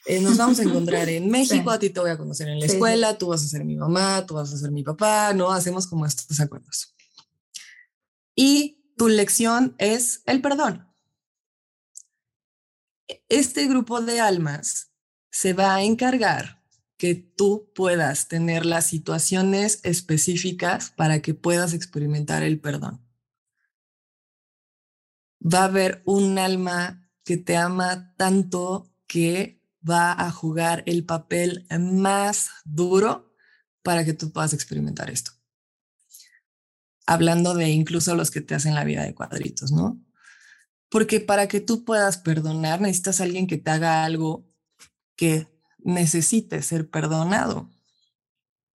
eh, 0.06 0.22
nos 0.22 0.38
vamos 0.38 0.60
a 0.60 0.64
encontrar 0.64 1.10
en 1.10 1.28
México, 1.32 1.72
Sí. 1.72 1.76
a 1.76 1.80
ti 1.80 1.90
te 1.90 2.00
voy 2.00 2.12
a 2.12 2.18
conocer 2.20 2.48
en 2.48 2.60
la 2.60 2.68
Sí, 2.68 2.74
escuela, 2.74 3.18
tú 3.18 3.30
vas 3.30 3.44
a 3.44 3.48
ser 3.48 3.66
mi 3.66 3.76
mamá, 3.76 4.26
tú 4.28 4.36
vas 4.36 4.54
a 4.54 4.58
ser 4.58 4.70
mi 4.72 4.84
papá, 4.84 5.34
¿no? 5.34 5.52
Hacemos 5.52 5.88
como 5.88 6.06
estos 6.06 6.40
acuerdos. 6.40 6.96
Y 8.36 8.86
tu 8.96 9.10
lección 9.10 9.74
es 9.80 10.22
el 10.28 10.40
perdón. 10.42 10.88
Este 13.28 13.66
grupo 13.66 14.02
de 14.02 14.20
almas 14.20 14.92
se 15.32 15.54
va 15.54 15.74
a 15.76 15.82
encargar 15.84 16.59
que 17.00 17.16
tú 17.16 17.72
puedas 17.74 18.28
tener 18.28 18.66
las 18.66 18.86
situaciones 18.86 19.80
específicas 19.84 20.92
para 20.92 21.22
que 21.22 21.34
puedas 21.34 21.74
experimentar 21.74 22.44
el 22.44 22.60
perdón. 22.60 23.02
Va 25.42 25.62
a 25.62 25.64
haber 25.64 26.02
un 26.04 26.38
alma 26.38 27.10
que 27.24 27.38
te 27.38 27.56
ama 27.56 28.14
tanto 28.18 28.94
que 29.08 29.64
va 29.90 30.12
a 30.12 30.30
jugar 30.30 30.84
el 30.88 31.06
papel 31.06 31.66
más 31.80 32.50
duro 32.66 33.34
para 33.82 34.04
que 34.04 34.14
tú 34.14 34.34
puedas 34.34 34.52
experimentar 34.52 35.10
esto. 35.10 35.32
Hablando 37.06 37.54
de 37.54 37.70
incluso 37.70 38.14
los 38.14 38.30
que 38.30 38.42
te 38.42 38.56
hacen 38.56 38.76
la 38.76 38.84
vida 38.84 39.06
de 39.06 39.16
cuadritos, 39.16 39.72
¿no? 39.72 40.06
Porque 40.90 41.22
para 41.22 41.48
que 41.48 41.62
tú 41.62 41.86
puedas 41.86 42.18
perdonar 42.18 42.82
necesitas 42.82 43.22
alguien 43.22 43.48
que 43.48 43.58
te 43.58 43.72
haga 43.72 44.04
algo 44.04 44.46
que 45.16 45.48
necesite 45.90 46.62
ser 46.62 46.90
perdonado. 46.90 47.70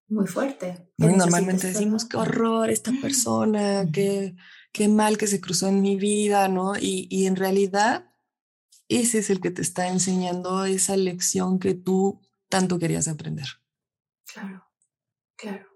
Muy 0.09 0.27
fuerte. 0.27 0.93
normalmente 0.99 1.69
decimos, 1.69 2.05
qué 2.05 2.17
horror 2.17 2.71
esta 2.71 2.93
persona, 3.01 3.87
qué, 3.93 4.37
qué 4.73 4.89
mal 4.89 5.17
que 5.17 5.27
se 5.27 5.41
cruzó 5.41 5.69
en 5.69 5.81
mi 5.81 5.97
vida, 5.97 6.49
¿no? 6.49 6.77
Y, 6.77 7.07
y 7.11 7.27
en 7.27 7.37
realidad 7.37 8.11
ese 8.89 9.19
es 9.19 9.31
el 9.31 9.41
que 9.41 9.51
te 9.51 9.63
está 9.63 9.89
enseñando 9.89 10.65
esa 10.65 10.97
lección 10.97 11.59
que 11.59 11.75
tú 11.75 12.21
tanto 12.49 12.79
querías 12.79 13.09
aprender. 13.09 13.47
Claro, 14.27 14.65
claro. 15.37 15.67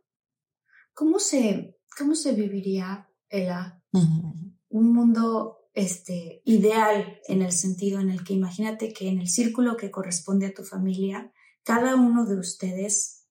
¿Cómo 0.95 1.19
se, 1.19 1.79
cómo 1.97 2.15
se 2.15 2.33
viviría, 2.35 3.09
Ela, 3.29 3.83
Ujú. 3.93 4.35
un 4.69 4.93
mundo 4.93 5.58
este, 5.79 6.43
ideal 6.45 7.21
en 7.29 7.41
el 7.41 7.53
sentido 7.53 8.01
en 8.01 8.11
el 8.11 8.25
que 8.25 8.35
imagínate 8.35 8.93
que 8.93 9.09
en 9.09 9.21
el 9.21 9.29
círculo 9.29 9.77
que 9.77 9.93
corresponde 9.93 10.47
a 10.47 10.53
tu 10.53 10.65
familia, 10.65 11.33
cada 11.63 11.95
uno 11.95 12.27
de 12.27 12.37
ustedes 12.37 13.29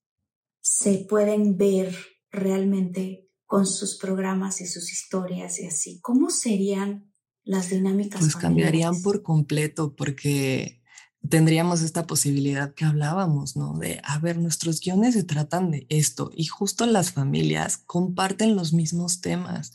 se 0.61 1.05
pueden 1.09 1.57
ver 1.57 1.93
realmente 2.31 3.29
con 3.45 3.65
sus 3.65 3.97
programas 3.97 4.61
y 4.61 4.65
sus 4.65 4.93
historias 4.93 5.59
y 5.59 5.67
así. 5.67 5.99
¿Cómo 5.99 6.29
serían 6.29 7.13
las 7.43 7.69
dinámicas? 7.69 8.21
Pues 8.21 8.37
cambiarían 8.37 9.01
por 9.01 9.23
completo 9.23 9.93
porque 9.93 10.81
tendríamos 11.27 11.81
esta 11.81 12.07
posibilidad 12.07 12.73
que 12.73 12.85
hablábamos, 12.85 13.57
¿no? 13.57 13.77
De, 13.77 13.99
a 14.05 14.19
ver, 14.19 14.37
nuestros 14.37 14.79
guiones 14.79 15.15
se 15.15 15.23
tratan 15.23 15.69
de 15.69 15.85
esto 15.89 16.31
y 16.33 16.45
justo 16.45 16.85
las 16.85 17.11
familias 17.11 17.75
comparten 17.75 18.55
los 18.55 18.71
mismos 18.71 19.19
temas. 19.19 19.73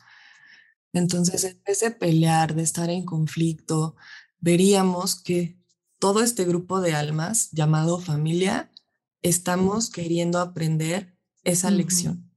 Entonces, 0.92 1.44
en 1.44 1.62
vez 1.64 1.80
de 1.80 1.90
pelear, 1.90 2.54
de 2.54 2.62
estar 2.62 2.90
en 2.90 3.04
conflicto, 3.04 3.96
veríamos 4.40 5.20
que 5.20 5.58
todo 5.98 6.22
este 6.22 6.44
grupo 6.44 6.80
de 6.80 6.94
almas 6.94 7.50
llamado 7.52 7.98
familia, 7.98 8.72
estamos 9.22 9.88
queriendo 9.88 10.40
aprender 10.40 11.16
esa 11.44 11.70
lección. 11.70 12.30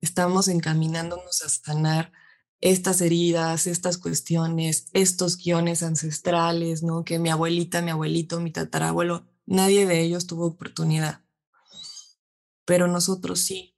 Estamos 0.00 0.48
encaminándonos 0.48 1.42
a 1.42 1.48
sanar 1.48 2.12
estas 2.60 3.00
heridas, 3.00 3.66
estas 3.66 3.98
cuestiones, 3.98 4.88
estos 4.92 5.36
guiones 5.36 5.82
ancestrales, 5.82 6.82
¿no? 6.82 7.04
Que 7.04 7.18
mi 7.18 7.30
abuelita, 7.30 7.82
mi 7.82 7.90
abuelito, 7.90 8.40
mi 8.40 8.50
tatarabuelo, 8.50 9.26
nadie 9.46 9.86
de 9.86 10.00
ellos 10.00 10.26
tuvo 10.26 10.46
oportunidad. 10.46 11.22
Pero 12.64 12.86
nosotros 12.86 13.40
sí. 13.40 13.76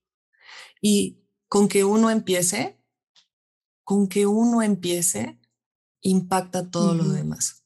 Y 0.81 1.25
con 1.49 1.69
que 1.69 1.85
uno 1.85 2.11
empiece, 2.11 2.82
con 3.85 4.09
que 4.09 4.27
uno 4.27 4.63
empiece, 4.63 5.39
impacta 6.01 6.71
todo 6.71 6.95
lo 6.95 7.09
demás. 7.09 7.63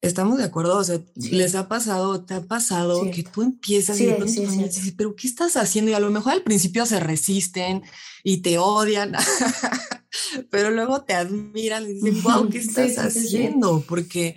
¿Estamos 0.00 0.38
de 0.38 0.44
acuerdo? 0.44 0.76
O 0.78 0.84
sea, 0.84 1.00
les 1.16 1.56
ha 1.56 1.66
pasado, 1.66 2.24
te 2.24 2.34
ha 2.34 2.42
pasado 2.42 3.10
que 3.10 3.24
tú 3.24 3.42
empiezas 3.42 3.98
y 4.00 4.06
dices, 4.06 4.94
pero 4.96 5.16
¿qué 5.16 5.26
estás 5.26 5.56
haciendo? 5.56 5.90
Y 5.90 5.94
a 5.94 6.00
lo 6.00 6.10
mejor 6.10 6.34
al 6.34 6.42
principio 6.42 6.86
se 6.86 7.00
resisten 7.00 7.82
y 8.22 8.38
te 8.38 8.58
odian, 8.58 9.12
pero 10.50 10.70
luego 10.70 11.02
te 11.02 11.14
admiran 11.14 11.82
y 11.84 11.94
dicen, 11.94 12.22
wow, 12.22 12.48
¿qué 12.48 12.58
estás 12.58 12.96
haciendo? 12.98 13.84
Porque 13.88 14.36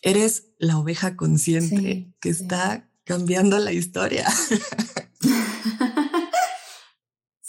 eres 0.00 0.48
la 0.58 0.78
oveja 0.78 1.14
consciente 1.14 2.10
que 2.18 2.28
está 2.30 2.88
cambiando 3.04 3.58
la 3.58 3.72
historia. 3.72 4.26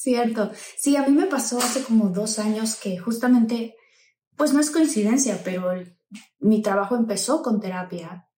Cierto. 0.08 0.52
Sí, 0.78 0.96
a 0.96 1.06
mí 1.06 1.12
me 1.14 1.26
pasó 1.26 1.58
hace 1.58 1.84
como 1.84 2.08
dos 2.08 2.40
años 2.40 2.78
que 2.78 2.98
justamente, 2.98 3.76
pues 4.38 4.54
no 4.54 4.62
es 4.62 4.72
coincidencia, 4.72 5.42
pero 5.44 5.74
el 5.74 5.98
mi 6.40 6.62
trabajo 6.62 6.96
empezó 6.96 7.42
con 7.42 7.60
terapia. 7.60 8.30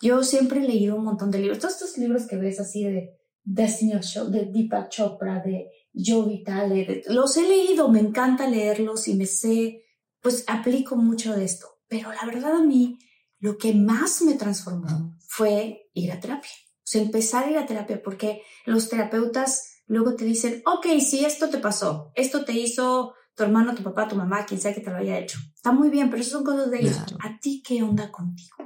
Yo 0.00 0.22
siempre 0.24 0.60
he 0.60 0.66
leído 0.66 0.96
un 0.96 1.04
montón 1.04 1.30
de 1.30 1.40
libros, 1.40 1.58
todos 1.58 1.74
estos 1.74 1.98
libros 1.98 2.26
que 2.26 2.38
ves 2.38 2.58
así 2.58 2.84
de 2.84 3.18
Destiny 3.42 4.00
Show, 4.00 4.30
de 4.30 4.46
Deepak 4.46 4.88
Chopra, 4.88 5.42
de 5.44 5.66
Joe 5.94 6.26
Vitale, 6.26 7.02
los 7.08 7.36
he 7.36 7.46
leído, 7.46 7.90
me 7.90 8.00
encanta 8.00 8.48
leerlos 8.48 9.06
y 9.06 9.14
me 9.14 9.26
sé, 9.26 9.84
pues 10.22 10.44
aplico 10.46 10.96
mucho 10.96 11.36
de 11.36 11.44
esto. 11.44 11.66
Pero 11.86 12.10
la 12.14 12.24
verdad 12.24 12.54
a 12.54 12.64
mí, 12.64 12.98
lo 13.40 13.58
que 13.58 13.74
más 13.74 14.22
me 14.22 14.36
transformó 14.36 15.18
fue 15.28 15.90
ir 15.92 16.12
a 16.12 16.18
terapia. 16.18 16.50
O 16.78 16.86
sea, 16.90 17.02
empezar 17.02 17.44
a 17.44 17.50
ir 17.50 17.58
a 17.58 17.66
terapia 17.66 18.00
porque 18.02 18.40
los 18.64 18.88
terapeutas 18.88 19.69
luego 19.90 20.14
te 20.14 20.24
dicen, 20.24 20.62
ok, 20.64 20.86
si 21.00 21.24
esto 21.24 21.50
te 21.50 21.58
pasó, 21.58 22.12
esto 22.14 22.44
te 22.44 22.52
hizo 22.52 23.14
tu 23.34 23.42
hermano, 23.42 23.74
tu 23.74 23.82
papá, 23.82 24.06
tu 24.06 24.14
mamá, 24.14 24.46
quien 24.46 24.60
sea 24.60 24.72
que 24.72 24.80
te 24.80 24.90
lo 24.90 24.96
haya 24.96 25.18
hecho. 25.18 25.38
Está 25.52 25.72
muy 25.72 25.90
bien, 25.90 26.10
pero 26.10 26.22
eso 26.22 26.30
son 26.30 26.44
cosas 26.44 26.70
de 26.70 26.78
ellos. 26.78 26.96
¿A 27.24 27.40
ti 27.40 27.60
qué 27.66 27.82
onda 27.82 28.12
contigo? 28.12 28.56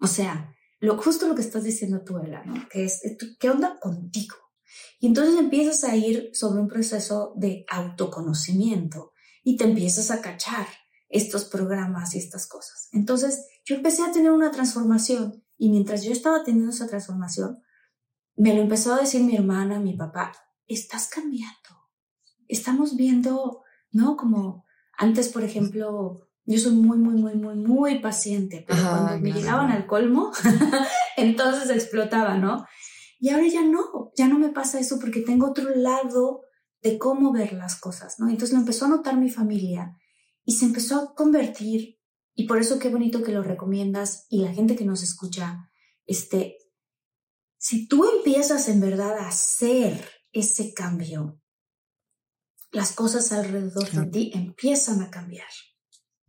O 0.00 0.08
sea, 0.08 0.52
lo, 0.80 0.98
justo 0.98 1.28
lo 1.28 1.36
que 1.36 1.42
estás 1.42 1.62
diciendo 1.62 2.02
tú, 2.04 2.18
Ela, 2.18 2.44
¿no? 2.44 2.68
Que 2.68 2.84
es, 2.84 3.02
¿qué 3.38 3.50
onda 3.50 3.78
contigo? 3.78 4.34
Y 4.98 5.06
entonces 5.06 5.38
empiezas 5.38 5.84
a 5.84 5.94
ir 5.94 6.30
sobre 6.32 6.60
un 6.60 6.66
proceso 6.66 7.34
de 7.36 7.64
autoconocimiento 7.70 9.12
y 9.44 9.56
te 9.56 9.64
empiezas 9.64 10.10
a 10.10 10.20
cachar 10.20 10.66
estos 11.08 11.44
programas 11.44 12.16
y 12.16 12.18
estas 12.18 12.48
cosas. 12.48 12.88
Entonces, 12.90 13.46
yo 13.64 13.76
empecé 13.76 14.02
a 14.02 14.10
tener 14.10 14.32
una 14.32 14.50
transformación 14.50 15.44
y 15.56 15.70
mientras 15.70 16.02
yo 16.02 16.10
estaba 16.10 16.42
teniendo 16.42 16.72
esa 16.72 16.88
transformación, 16.88 17.62
me 18.34 18.54
lo 18.54 18.62
empezó 18.62 18.94
a 18.94 19.00
decir 19.00 19.22
mi 19.22 19.36
hermana, 19.36 19.78
mi 19.78 19.96
papá, 19.96 20.32
estás 20.68 21.08
cambiando. 21.08 21.88
Estamos 22.46 22.96
viendo 22.96 23.64
¿no? 23.92 24.16
Como 24.16 24.64
antes, 24.96 25.28
por 25.28 25.44
ejemplo, 25.44 26.28
yo 26.44 26.58
soy 26.58 26.72
muy, 26.72 26.98
muy, 26.98 27.14
muy, 27.14 27.34
muy, 27.34 27.54
muy 27.54 28.00
paciente, 28.00 28.64
pero 28.66 28.80
cuando 28.82 29.20
me 29.20 29.32
llegaban 29.32 29.70
al 29.70 29.86
colmo, 29.86 30.32
entonces 31.16 31.70
explotaba, 31.70 32.36
¿no? 32.36 32.66
Y 33.20 33.30
ahora 33.30 33.46
ya 33.46 33.62
no, 33.62 34.12
ya 34.16 34.28
no 34.28 34.38
me 34.38 34.50
pasa 34.50 34.78
eso 34.78 34.98
porque 34.98 35.20
tengo 35.20 35.48
otro 35.48 35.70
lado 35.74 36.42
de 36.82 36.98
cómo 36.98 37.32
ver 37.32 37.52
las 37.52 37.78
cosas, 37.80 38.18
¿no? 38.18 38.28
Entonces 38.28 38.52
lo 38.52 38.60
empezó 38.60 38.84
a 38.84 38.88
notar 38.88 39.16
mi 39.16 39.30
familia 39.30 39.96
y 40.44 40.52
se 40.52 40.64
empezó 40.64 40.96
a 40.96 41.14
convertir, 41.14 41.98
y 42.34 42.46
por 42.46 42.58
eso 42.58 42.78
qué 42.78 42.88
bonito 42.88 43.22
que 43.24 43.32
lo 43.32 43.42
recomiendas 43.42 44.26
y 44.28 44.42
la 44.42 44.52
gente 44.52 44.76
que 44.76 44.84
nos 44.84 45.02
escucha, 45.02 45.68
este, 46.06 46.56
si 47.58 47.88
tú 47.88 48.08
empiezas 48.08 48.68
en 48.68 48.80
verdad 48.80 49.18
a 49.18 49.28
hacer 49.28 50.17
ese 50.32 50.72
cambio, 50.74 51.40
las 52.70 52.92
cosas 52.92 53.32
alrededor 53.32 53.90
de 53.90 54.06
ti 54.06 54.30
empiezan 54.34 55.00
a 55.02 55.10
cambiar, 55.10 55.48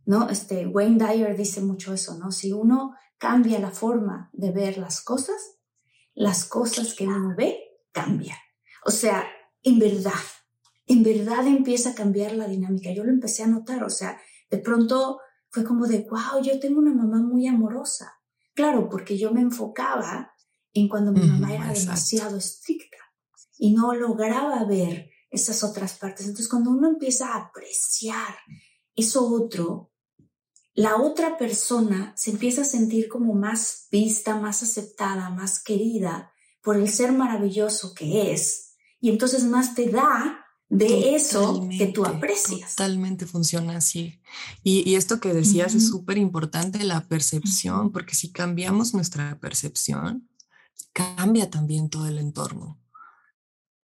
¿no? 0.06 0.28
Este, 0.30 0.66
Wayne 0.66 1.04
Dyer 1.04 1.36
dice 1.36 1.60
mucho 1.60 1.92
eso, 1.92 2.16
¿no? 2.18 2.32
Si 2.32 2.52
uno 2.52 2.94
cambia 3.18 3.58
la 3.58 3.70
forma 3.70 4.30
de 4.32 4.50
ver 4.50 4.78
las 4.78 5.02
cosas, 5.02 5.58
las 6.14 6.44
cosas 6.44 6.94
que 6.94 7.06
uno 7.06 7.34
ve 7.36 7.58
cambian. 7.92 8.38
O 8.86 8.90
sea, 8.90 9.26
en 9.62 9.78
verdad, 9.78 10.12
en 10.86 11.02
verdad 11.02 11.46
empieza 11.46 11.90
a 11.90 11.94
cambiar 11.94 12.32
la 12.32 12.48
dinámica. 12.48 12.90
Yo 12.92 13.04
lo 13.04 13.10
empecé 13.10 13.42
a 13.42 13.46
notar, 13.46 13.84
o 13.84 13.90
sea, 13.90 14.18
de 14.50 14.58
pronto 14.58 15.20
fue 15.50 15.64
como 15.64 15.86
de, 15.86 16.06
wow, 16.08 16.42
yo 16.42 16.58
tengo 16.58 16.78
una 16.78 16.94
mamá 16.94 17.20
muy 17.20 17.46
amorosa. 17.46 18.14
Claro, 18.54 18.88
porque 18.88 19.18
yo 19.18 19.32
me 19.32 19.40
enfocaba 19.42 20.32
en 20.72 20.88
cuando 20.88 21.12
mi 21.12 21.20
mamá 21.20 21.52
era 21.54 21.72
demasiado 21.72 22.38
estricta 22.38 22.96
y 23.60 23.72
no 23.72 23.94
lograba 23.94 24.64
ver 24.64 25.10
esas 25.30 25.62
otras 25.62 25.92
partes. 25.98 26.26
Entonces, 26.26 26.48
cuando 26.48 26.70
uno 26.70 26.88
empieza 26.88 27.28
a 27.28 27.44
apreciar 27.44 28.34
eso 28.96 29.30
otro, 29.30 29.92
la 30.74 30.96
otra 30.96 31.36
persona 31.36 32.14
se 32.16 32.30
empieza 32.30 32.62
a 32.62 32.64
sentir 32.64 33.08
como 33.08 33.34
más 33.34 33.86
vista, 33.92 34.40
más 34.40 34.62
aceptada, 34.62 35.28
más 35.28 35.62
querida 35.62 36.32
por 36.62 36.76
el 36.76 36.88
ser 36.88 37.12
maravilloso 37.12 37.92
que 37.94 38.32
es. 38.32 38.76
Y 38.98 39.10
entonces 39.10 39.44
más 39.44 39.74
te 39.74 39.90
da 39.90 40.46
de 40.70 41.14
eso 41.14 41.68
que 41.76 41.88
tú 41.88 42.06
aprecias. 42.06 42.76
Totalmente 42.76 43.26
funciona 43.26 43.76
así. 43.76 44.20
Y, 44.62 44.94
esto 44.94 45.20
que 45.20 45.34
decías 45.34 45.74
es 45.74 45.88
súper 45.88 46.16
importante, 46.16 46.82
la 46.84 47.06
percepción, 47.08 47.92
porque 47.92 48.14
si 48.14 48.32
cambiamos 48.32 48.94
nuestra 48.94 49.38
percepción, 49.38 50.30
cambia 50.94 51.50
también 51.50 51.90
todo 51.90 52.06
el 52.06 52.18
entorno. 52.18 52.79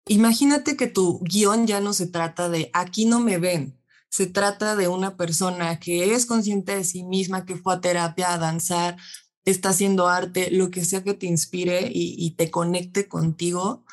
Imagínate 0.06 0.76
que 0.76 0.86
tu 0.86 1.20
guion 1.20 1.66
ya 1.66 1.80
no 1.80 1.92
se 1.94 2.06
trata 2.06 2.48
de 2.50 2.70
aquí 2.74 3.06
no 3.06 3.20
me 3.20 3.38
ven, 3.38 3.78
se 4.14 4.26
trata 4.26 4.76
de 4.76 4.86
una 4.86 5.16
persona 5.16 5.80
que 5.80 6.14
es 6.14 6.26
consciente 6.26 6.76
de 6.76 6.84
sí 6.84 7.02
misma, 7.02 7.44
que 7.44 7.56
fue 7.56 7.74
a 7.74 7.80
terapia, 7.80 8.32
a 8.32 8.38
danzar, 8.38 8.96
está 9.44 9.70
haciendo 9.70 10.06
arte, 10.06 10.50
lo 10.52 10.70
que 10.70 10.84
sea 10.84 11.02
que 11.02 11.14
te 11.14 11.26
inspire 11.26 11.90
y, 11.92 12.30
te 12.36 12.48
conecte 12.48 13.08
contigo. 13.08 13.84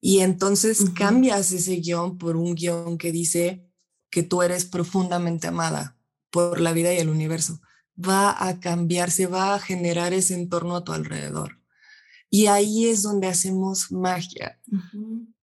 Y 0.00 0.20
entonces 0.20 0.90
cambias 0.94 1.50
ese 1.50 1.76
guion 1.76 2.18
por 2.18 2.36
un 2.36 2.54
guion 2.54 2.98
que 2.98 3.10
dice 3.10 3.66
que 4.10 4.22
tú 4.22 4.42
eres 4.42 4.64
profundamente 4.64 5.48
amada 5.48 5.98
por 6.30 6.60
la 6.60 6.72
vida 6.72 6.94
y 6.94 6.98
el 6.98 7.08
universo. 7.08 7.60
Va 7.98 8.46
a 8.46 8.60
cambiar, 8.60 9.10
se 9.10 9.26
va 9.26 9.54
a 9.54 9.58
generar 9.58 10.12
ese 10.12 10.34
entorno 10.34 10.76
a 10.76 10.84
tu 10.84 10.92
alrededor. 10.92 11.58
Y 12.30 12.46
ahí 12.46 12.86
es 12.86 13.02
donde 13.02 13.26
hacemos 13.26 13.90
magia 13.90 14.60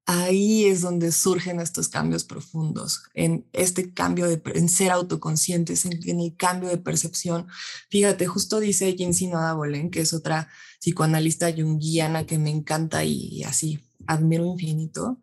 ahí 0.05 0.65
es 0.65 0.81
donde 0.81 1.11
surgen 1.11 1.59
estos 1.59 1.87
cambios 1.87 2.23
profundos, 2.23 3.03
en 3.13 3.47
este 3.53 3.93
cambio 3.93 4.27
de 4.27 4.41
en 4.55 4.69
ser 4.69 4.91
autoconscientes, 4.91 5.85
en, 5.85 6.19
el 6.19 6.35
cambio 6.35 6.69
de 6.69 6.77
percepción. 6.77 7.47
Fíjate, 7.89 8.27
justo 8.27 8.59
dice 8.59 8.93
Jinsina 8.97 9.53
Bolen, 9.53 9.91
que 9.91 10.01
es 10.01 10.13
otra 10.13 10.49
psicoanalista 10.79 11.51
junguiana 11.53 12.25
que 12.25 12.37
me 12.37 12.49
encanta 12.49 13.03
y, 13.03 13.43
así 13.43 13.79
admiro 14.07 14.45
infinito, 14.45 15.21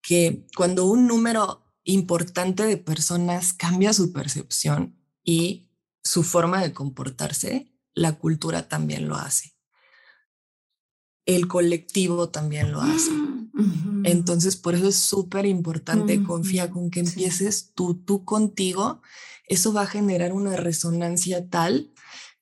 que 0.00 0.46
cuando 0.56 0.86
un 0.86 1.06
número 1.06 1.64
importante 1.84 2.64
de 2.64 2.76
personas 2.78 3.52
cambia 3.52 3.92
su 3.92 4.12
percepción 4.12 4.98
y 5.22 5.68
su 6.02 6.22
forma 6.22 6.62
de 6.62 6.72
comportarse, 6.72 7.70
la 7.94 8.18
cultura 8.18 8.68
también 8.68 9.08
lo 9.08 9.16
hace. 9.16 9.54
El 11.26 11.46
colectivo 11.48 12.30
también 12.30 12.72
lo 12.72 12.80
hace. 12.80 13.10
Entonces, 14.04 14.56
por 14.56 14.74
eso 14.74 14.88
es 14.88 14.96
súper 14.96 15.44
importante, 15.44 16.22
confía 16.22 16.70
con 16.70 16.90
que 16.90 17.00
empieces 17.00 17.72
tú, 17.74 17.94
tú 17.94 18.24
contigo, 18.24 19.02
eso 19.48 19.72
va 19.72 19.82
a 19.82 19.86
generar 19.86 20.32
una 20.32 20.56
resonancia 20.56 21.48
tal 21.48 21.92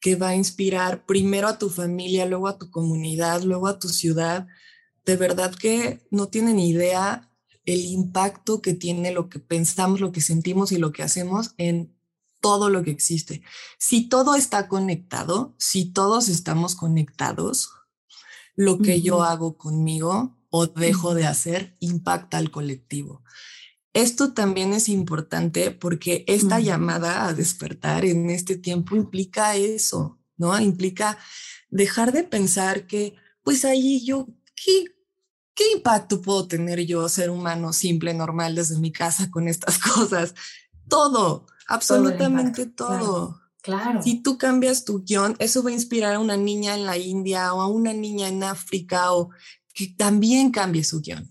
que 0.00 0.16
va 0.16 0.28
a 0.28 0.36
inspirar 0.36 1.06
primero 1.06 1.48
a 1.48 1.58
tu 1.58 1.70
familia, 1.70 2.26
luego 2.26 2.48
a 2.48 2.58
tu 2.58 2.70
comunidad, 2.70 3.42
luego 3.42 3.66
a 3.66 3.78
tu 3.78 3.88
ciudad. 3.88 4.46
De 5.04 5.16
verdad 5.16 5.54
que 5.54 6.06
no 6.10 6.28
tienen 6.28 6.58
idea 6.58 7.30
el 7.64 7.84
impacto 7.86 8.60
que 8.60 8.74
tiene 8.74 9.10
lo 9.10 9.28
que 9.28 9.38
pensamos, 9.38 10.00
lo 10.00 10.12
que 10.12 10.20
sentimos 10.20 10.70
y 10.70 10.78
lo 10.78 10.92
que 10.92 11.02
hacemos 11.02 11.54
en 11.56 11.96
todo 12.40 12.68
lo 12.68 12.82
que 12.84 12.90
existe. 12.90 13.42
Si 13.78 14.08
todo 14.08 14.34
está 14.36 14.68
conectado, 14.68 15.54
si 15.58 15.86
todos 15.86 16.28
estamos 16.28 16.76
conectados, 16.76 17.70
lo 18.54 18.78
que 18.78 19.02
yo 19.02 19.22
hago 19.22 19.56
conmigo 19.56 20.36
o 20.56 20.66
dejo 20.66 21.14
de 21.14 21.26
hacer 21.26 21.76
impacta 21.80 22.38
al 22.38 22.50
colectivo. 22.50 23.22
Esto 23.92 24.34
también 24.34 24.74
es 24.74 24.90
importante 24.90 25.70
porque 25.70 26.24
esta 26.26 26.60
llamada 26.60 27.26
a 27.26 27.32
despertar 27.32 28.04
en 28.04 28.28
este 28.28 28.56
tiempo 28.58 28.94
implica 28.94 29.56
eso, 29.56 30.18
¿no? 30.36 30.58
Implica 30.60 31.16
dejar 31.70 32.12
de 32.12 32.22
pensar 32.22 32.86
que, 32.86 33.14
pues 33.42 33.64
ahí 33.64 34.04
yo, 34.04 34.28
¿qué, 34.54 34.84
¿qué 35.54 35.72
impacto 35.72 36.20
puedo 36.20 36.46
tener 36.46 36.80
yo, 36.84 37.08
ser 37.08 37.30
humano 37.30 37.72
simple, 37.72 38.12
normal, 38.12 38.54
desde 38.54 38.78
mi 38.78 38.92
casa 38.92 39.30
con 39.30 39.48
estas 39.48 39.78
cosas? 39.94 40.34
Todo, 40.88 41.46
absolutamente 41.66 42.66
todo. 42.66 43.40
Claro. 43.62 44.02
Si 44.02 44.22
tú 44.22 44.36
cambias 44.36 44.84
tu 44.84 45.02
guion, 45.02 45.36
eso 45.38 45.62
va 45.62 45.70
a 45.70 45.72
inspirar 45.72 46.14
a 46.14 46.20
una 46.20 46.36
niña 46.36 46.74
en 46.74 46.84
la 46.84 46.98
India 46.98 47.52
o 47.54 47.62
a 47.62 47.66
una 47.66 47.92
niña 47.94 48.28
en 48.28 48.44
África 48.44 49.12
o 49.12 49.30
que 49.76 49.94
también 49.96 50.50
cambie 50.50 50.82
su 50.82 51.02
guion. 51.02 51.30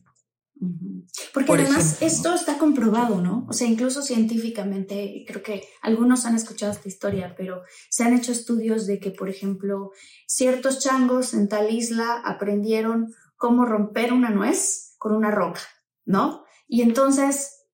Porque 1.34 1.52
además 1.52 2.02
esto 2.02 2.34
está 2.34 2.58
comprobado, 2.58 3.20
¿no? 3.20 3.46
O 3.50 3.54
sea, 3.54 3.68
incluso 3.68 4.02
científicamente, 4.02 5.26
creo 5.28 5.42
que 5.42 5.68
algunos 5.82 6.26
han 6.26 6.36
escuchado 6.36 6.72
esta 6.72 6.88
historia, 6.88 7.34
pero 7.36 7.64
se 7.90 8.04
han 8.04 8.14
hecho 8.14 8.32
estudios 8.32 8.86
de 8.86 9.00
que, 9.00 9.12
por 9.12 9.30
ejemplo, 9.30 9.92
ciertos 10.28 10.80
changos 10.80 11.34
en 11.34 11.50
tal 11.50 11.74
isla 11.74 12.22
aprendieron 12.24 13.14
cómo 13.36 13.66
romper 13.66 14.14
una 14.14 14.30
nuez 14.30 14.96
con 14.98 15.14
una 15.14 15.32
roca, 15.32 15.62
¿no? 16.06 16.46
Y 16.68 16.84
entonces, 16.84 17.66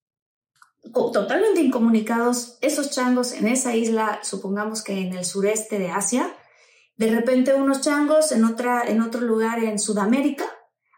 totalmente 0.93 1.61
incomunicados, 1.61 2.57
esos 2.61 2.91
changos 2.91 3.33
en 3.33 3.47
esa 3.47 3.75
isla, 3.75 4.21
supongamos 4.23 4.83
que 4.83 4.99
en 4.99 5.13
el 5.13 5.25
sureste 5.25 5.77
de 5.77 5.91
Asia, 5.91 6.33
de 6.95 7.11
repente 7.11 7.53
unos 7.53 7.81
changos 7.81 8.31
en, 8.31 8.45
otra, 8.45 8.83
en 8.87 9.01
otro 9.01 9.21
lugar 9.21 9.63
en 9.63 9.77
Sudamérica 9.77 10.45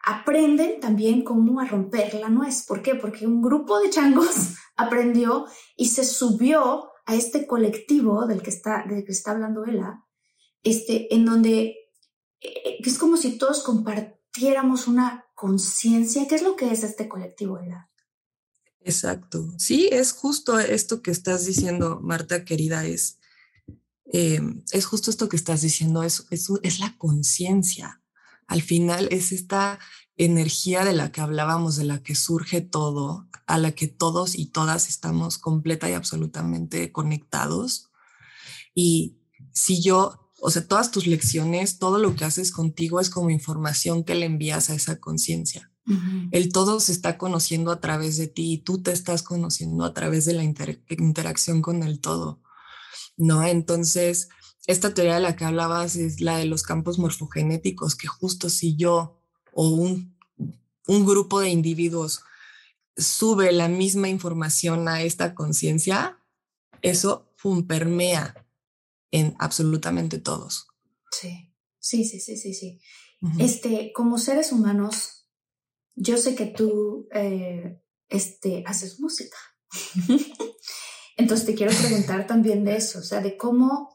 aprenden 0.03 0.79
también 0.79 1.23
cómo 1.23 1.59
a 1.59 1.65
romper 1.65 2.13
la 2.15 2.29
nuez. 2.29 2.65
¿Por 2.67 2.81
qué? 2.81 2.95
Porque 2.95 3.25
un 3.25 3.41
grupo 3.41 3.79
de 3.79 3.89
changos 3.89 4.55
aprendió 4.75 5.45
y 5.75 5.89
se 5.89 6.03
subió 6.03 6.89
a 7.05 7.15
este 7.15 7.47
colectivo 7.47 8.25
del 8.27 8.41
que 8.41 8.49
está, 8.49 8.85
del 8.87 9.03
que 9.03 9.11
está 9.11 9.31
hablando 9.31 9.65
Ella, 9.65 10.03
este, 10.61 11.13
en 11.13 11.25
donde 11.25 11.75
eh, 12.39 12.77
es 12.79 12.97
como 12.97 13.17
si 13.17 13.37
todos 13.37 13.63
compartieran 13.63 14.13
tuviéramos 14.33 14.87
una 14.87 15.25
conciencia. 15.35 16.27
¿Qué 16.27 16.35
es 16.35 16.41
lo 16.41 16.55
que 16.55 16.71
es 16.71 16.83
este 16.83 17.07
colectivo, 17.07 17.59
Ela? 17.59 17.89
Exacto. 18.81 19.53
Sí, 19.57 19.87
es 19.91 20.11
justo 20.11 20.59
esto 20.59 21.01
que 21.01 21.11
estás 21.11 21.45
diciendo, 21.45 21.99
Marta, 22.01 22.43
querida, 22.43 22.85
es, 22.85 23.19
eh, 24.11 24.41
es 24.71 24.85
justo 24.85 25.09
esto 25.09 25.29
que 25.29 25.37
estás 25.37 25.61
diciendo, 25.61 26.03
es, 26.03 26.25
es, 26.31 26.49
es 26.63 26.79
la 26.79 26.97
conciencia. 26.97 28.02
Al 28.53 28.61
final 28.61 29.07
es 29.11 29.31
esta 29.31 29.79
energía 30.15 30.85
de 30.85 30.93
la 30.93 31.11
que 31.11 31.21
hablábamos, 31.21 31.75
de 31.75 31.85
la 31.85 32.03
que 32.03 32.13
surge 32.13 32.61
todo, 32.61 33.27
a 33.47 33.57
la 33.57 33.71
que 33.71 33.87
todos 33.87 34.35
y 34.35 34.45
todas 34.45 34.87
estamos 34.87 35.39
completa 35.39 35.89
y 35.89 35.93
absolutamente 35.93 36.91
conectados. 36.91 37.89
Y 38.75 39.17
si 39.51 39.81
yo 39.81 40.23
o 40.45 40.51
sea, 40.51 40.67
todas 40.67 40.91
tus 40.91 41.07
lecciones, 41.07 41.79
todo 41.79 41.99
lo 41.99 42.15
que 42.15 42.25
haces 42.25 42.51
contigo 42.51 42.99
es 42.99 43.09
como 43.09 43.29
información 43.29 44.03
que 44.03 44.13
le 44.13 44.25
envías 44.25 44.69
a 44.69 44.75
esa 44.75 44.99
conciencia. 44.99 45.71
El 46.31 46.51
todo 46.51 46.81
se 46.81 46.91
está 46.91 47.17
conociendo 47.17 47.71
a 47.71 47.79
través 47.79 48.17
de 48.17 48.27
ti 48.27 48.51
y 48.51 48.57
tú 48.57 48.81
te 48.81 48.91
estás 48.91 49.23
conociendo 49.23 49.85
a 49.85 49.93
través 49.93 50.25
de 50.25 50.33
la 50.33 50.43
interacción 50.43 51.61
con 51.61 51.81
el 51.81 52.01
todo, 52.01 52.41
¿no? 53.15 53.43
Entonces, 53.43 54.27
esta 54.67 54.93
teoría 54.93 55.15
de 55.15 55.21
la 55.21 55.35
que 55.35 55.45
hablabas 55.45 55.95
es 55.95 56.21
la 56.21 56.37
de 56.37 56.45
los 56.45 56.63
campos 56.63 56.99
morfogenéticos, 56.99 57.95
que 57.95 58.07
justo 58.07 58.49
si 58.49 58.75
yo 58.75 59.19
o 59.51 59.69
un, 59.69 60.17
un 60.87 61.05
grupo 61.05 61.39
de 61.39 61.49
individuos 61.49 62.23
sube 62.95 63.51
la 63.51 63.67
misma 63.67 64.09
información 64.09 64.87
a 64.87 65.01
esta 65.01 65.35
conciencia, 65.35 66.19
eso 66.81 67.33
pum, 67.41 67.65
permea 67.67 68.47
en 69.11 69.35
absolutamente 69.39 70.19
todos. 70.19 70.67
Sí, 71.11 71.51
sí, 71.79 72.05
sí, 72.05 72.19
sí, 72.19 72.37
sí, 72.37 72.53
sí. 72.53 72.79
Este, 73.39 73.93
como 73.93 74.17
seres 74.17 74.51
humanos, 74.51 75.29
yo 75.95 76.17
sé 76.17 76.35
que 76.35 76.47
tú 76.47 77.07
eh, 77.13 77.81
este, 78.09 78.63
haces 78.65 78.99
música. 78.99 79.37
Entonces 81.17 81.45
te 81.45 81.55
quiero 81.55 81.71
preguntar 81.77 82.27
también 82.27 82.65
de 82.65 82.75
eso, 82.75 82.99
o 82.99 83.03
sea, 83.03 83.21
de 83.21 83.37
cómo 83.37 83.92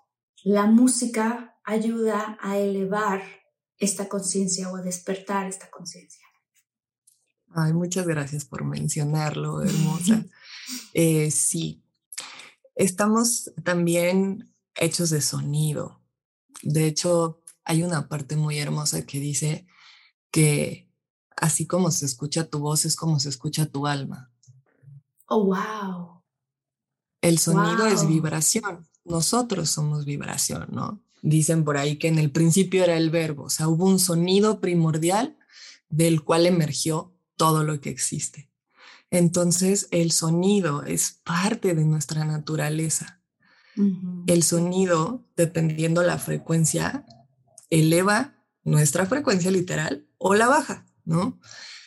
la 0.48 0.64
música 0.64 1.58
ayuda 1.62 2.38
a 2.40 2.56
elevar 2.56 3.22
esta 3.76 4.08
conciencia 4.08 4.70
o 4.70 4.76
a 4.76 4.80
despertar 4.80 5.46
esta 5.46 5.68
conciencia. 5.68 6.24
Ay, 7.54 7.74
muchas 7.74 8.06
gracias 8.06 8.46
por 8.46 8.64
mencionarlo, 8.64 9.62
hermosa. 9.62 10.24
Eh, 10.94 11.30
sí, 11.30 11.84
estamos 12.74 13.52
también 13.62 14.50
hechos 14.74 15.10
de 15.10 15.20
sonido. 15.20 16.00
De 16.62 16.86
hecho, 16.86 17.42
hay 17.64 17.82
una 17.82 18.08
parte 18.08 18.34
muy 18.34 18.58
hermosa 18.58 19.04
que 19.04 19.20
dice 19.20 19.66
que 20.30 20.90
así 21.36 21.66
como 21.66 21.90
se 21.90 22.06
escucha 22.06 22.48
tu 22.48 22.58
voz 22.58 22.86
es 22.86 22.96
como 22.96 23.20
se 23.20 23.28
escucha 23.28 23.66
tu 23.66 23.86
alma. 23.86 24.32
Oh, 25.26 25.44
wow. 25.44 26.22
El 27.20 27.38
sonido 27.38 27.86
es 27.86 28.08
vibración. 28.08 28.88
Nosotros 29.08 29.70
somos 29.70 30.04
vibración, 30.04 30.66
¿no? 30.70 31.02
Dicen 31.22 31.64
por 31.64 31.76
ahí 31.76 31.96
que 31.96 32.08
en 32.08 32.18
el 32.18 32.30
principio 32.30 32.84
era 32.84 32.96
el 32.96 33.10
verbo, 33.10 33.44
o 33.44 33.50
sea, 33.50 33.68
hubo 33.68 33.86
un 33.86 33.98
sonido 33.98 34.60
primordial 34.60 35.36
del 35.88 36.22
cual 36.22 36.46
emergió 36.46 37.14
todo 37.36 37.64
lo 37.64 37.80
que 37.80 37.90
existe. 37.90 38.50
Entonces, 39.10 39.88
el 39.90 40.12
sonido 40.12 40.82
es 40.82 41.20
parte 41.24 41.74
de 41.74 41.84
nuestra 41.84 42.24
naturaleza. 42.24 43.22
El 44.26 44.42
sonido, 44.42 45.24
dependiendo 45.36 46.02
la 46.02 46.18
frecuencia, 46.18 47.06
eleva 47.70 48.34
nuestra 48.64 49.06
frecuencia 49.06 49.52
literal 49.52 50.08
o 50.18 50.34
la 50.34 50.48
baja, 50.48 50.84
¿no? 51.04 51.38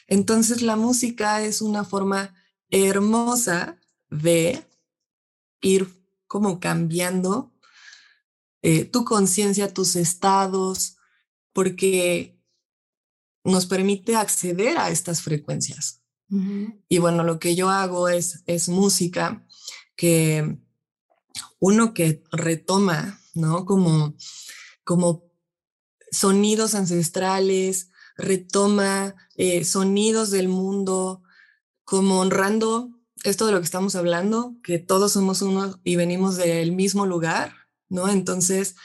Entonces 0.07 0.61
la 0.61 0.75
música 0.75 1.41
es 1.41 1.61
una 1.61 1.83
forma 1.83 2.33
hermosa 2.69 3.77
de 4.09 4.65
ir 5.61 6.00
como 6.31 6.61
cambiando 6.61 7.51
eh, 8.61 8.85
tu 8.85 9.03
conciencia, 9.03 9.73
tus 9.73 9.97
estados, 9.97 10.95
porque 11.51 12.39
nos 13.43 13.65
permite 13.65 14.15
acceder 14.15 14.77
a 14.77 14.91
estas 14.91 15.21
frecuencias. 15.21 16.01
Y 16.87 16.99
bueno, 16.99 17.25
lo 17.25 17.37
que 17.37 17.53
yo 17.53 17.69
hago 17.69 18.07
es, 18.07 18.43
es 18.45 18.69
música 18.69 19.45
que 19.97 20.57
uno 21.59 21.93
que 21.93 22.23
retoma, 22.31 23.19
¿no? 23.33 23.65
Como, 23.65 24.15
como 24.85 25.25
sonidos 26.11 26.75
ancestrales, 26.75 27.89
retoma 28.15 29.15
eh, 29.35 29.65
sonidos 29.65 30.31
del 30.31 30.47
mundo, 30.47 31.23
como 31.83 32.21
honrando 32.21 33.00
esto 33.23 33.45
de 33.45 33.51
lo 33.51 33.59
que 33.59 33.65
estamos 33.65 33.95
hablando, 33.95 34.55
que 34.63 34.79
todos 34.79 35.13
somos 35.13 35.41
uno 35.41 35.79
y 35.83 35.95
venimos 35.95 36.37
del 36.37 36.71
mismo 36.71 37.05
lugar, 37.05 37.53
¿no? 37.89 38.07
Entonces 38.09 38.75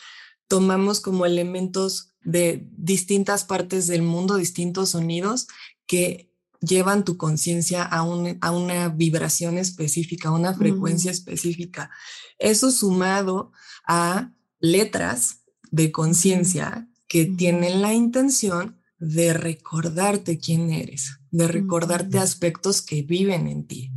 tomamos 0.49 1.01
como 1.01 1.27
elementos 1.27 2.13
de 2.23 2.69
distintas 2.77 3.45
partes 3.45 3.87
del 3.87 4.03
mundo, 4.03 4.37
distintos 4.37 4.91
sonidos 4.91 5.47
que 5.87 6.33
llevan 6.61 7.05
tu 7.05 7.17
conciencia 7.17 7.83
a, 7.85 7.99
a, 8.01 8.51
una 8.51 8.89
vibración 8.89 9.59
específica, 9.59 10.29
a 10.29 10.33
una 10.33 10.55
frecuencia 10.55 11.11
específica. 11.11 11.91
Eso 12.39 12.71
sumado 12.71 13.53
a 13.87 14.33
letras 14.59 15.43
de 15.71 15.93
conciencia 15.93 16.89
que 17.09 17.27
tienen 17.27 17.83
la 17.83 17.93
intención 17.93 18.81
de 18.99 19.35
recordarte 19.35 20.39
quién 20.39 20.71
eres, 20.71 21.21
de 21.31 21.47
recordarte 21.47 22.19
aspectos 22.19 22.83
que 22.83 23.03
viven 23.03 23.47
en 23.47 23.67
ti. 23.67 23.93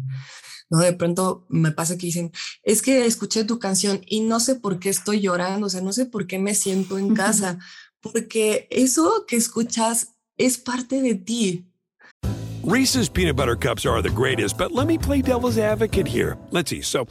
¿No? 0.70 0.80
De 0.80 0.94
pronto 0.94 1.46
me 1.50 1.72
pasa 1.72 1.98
que 1.98 2.08
dicen, 2.08 2.32
es 2.64 2.82
que 2.82 3.06
escuché 3.06 3.44
tu 3.44 3.60
canción 3.60 4.02
y 4.06 4.22
no 4.22 4.40
sé 4.40 4.56
por 4.56 4.80
qué 4.80 4.90
estoy 4.90 5.22
llorando, 5.22 5.68
o 5.68 5.70
sea, 5.70 5.82
no 5.82 5.94
sé 5.94 6.06
por 6.06 6.28
qué 6.28 6.40
me 6.40 6.56
siento 6.56 6.98
en 6.98 7.14
casa, 7.16 7.60
porque 8.02 8.68
eso 8.70 9.26
que 9.28 9.36
escuchas 9.36 10.14
es 10.38 10.58
parte 10.58 11.02
de 11.02 11.16
ti, 11.16 11.70
Reese's 12.64 13.10
peanut 13.10 13.36
butter 13.36 13.56
cups 13.56 13.86
are 13.86 14.02
the 14.02 14.10
greatest, 14.10 14.58
but 14.58 14.72
let 14.72 14.86
me 14.86 14.98
play 14.98 15.22
devil's 15.22 15.58
advocate 15.58 16.08
here. 16.08 16.38
Let's 16.52 16.70
see. 16.70 16.82
So, 16.82 17.08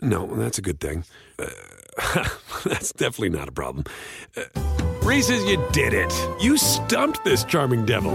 no, 0.00 0.26
that's 0.26 0.58
a 0.58 0.62
good 0.62 0.80
thing. 0.80 1.04
Uh, 1.38 2.28
that's 2.64 2.92
definitely 2.92 3.30
not 3.30 3.48
a 3.48 3.52
problem. 3.52 3.84
Uh, 4.36 4.44
Reese's, 5.02 5.44
you 5.44 5.62
did 5.72 5.92
it. 5.92 6.12
You 6.40 6.56
stumped 6.56 7.24
this 7.24 7.44
charming 7.44 7.84
devil. 7.84 8.14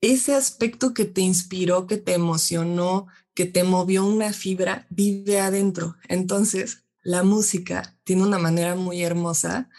Ese 0.00 0.34
aspecto 0.34 0.94
que 0.94 1.04
te 1.04 1.20
inspiró, 1.20 1.86
que 1.86 1.96
te 1.96 2.14
emocionó, 2.14 3.08
que 3.34 3.46
te 3.46 3.64
movió 3.64 4.04
una 4.04 4.32
fibra, 4.32 4.86
vive 4.90 5.40
adentro. 5.40 5.96
Entonces, 6.08 6.84
la 7.02 7.22
música 7.22 7.96
tiene 8.04 8.22
una 8.22 8.38
manera 8.38 8.74
muy 8.74 9.02
hermosa 9.02 9.70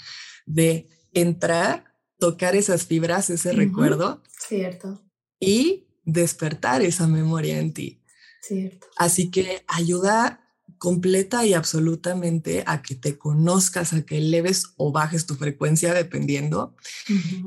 de 0.46 0.88
entrar, 1.14 1.96
tocar 2.18 2.56
esas 2.56 2.86
fibras, 2.86 3.30
ese 3.30 3.54
recuerdo 3.54 4.24
Cierto, 4.48 5.02
y 5.40 5.88
despertar 6.04 6.82
esa 6.82 7.08
memoria 7.08 7.60
en 7.60 7.74
ti. 7.74 8.02
cierto. 8.42 8.88
Así 8.98 9.30
que 9.30 9.64
ayuda 9.68 10.49
completa 10.80 11.46
y 11.46 11.54
absolutamente 11.54 12.64
a 12.66 12.82
que 12.82 12.96
te 12.96 13.18
conozcas, 13.18 13.92
a 13.92 14.02
que 14.06 14.18
eleves 14.18 14.64
o 14.78 14.92
bajes 14.94 15.26
tu 15.26 15.36
frecuencia 15.36 15.94
dependiendo 15.94 16.74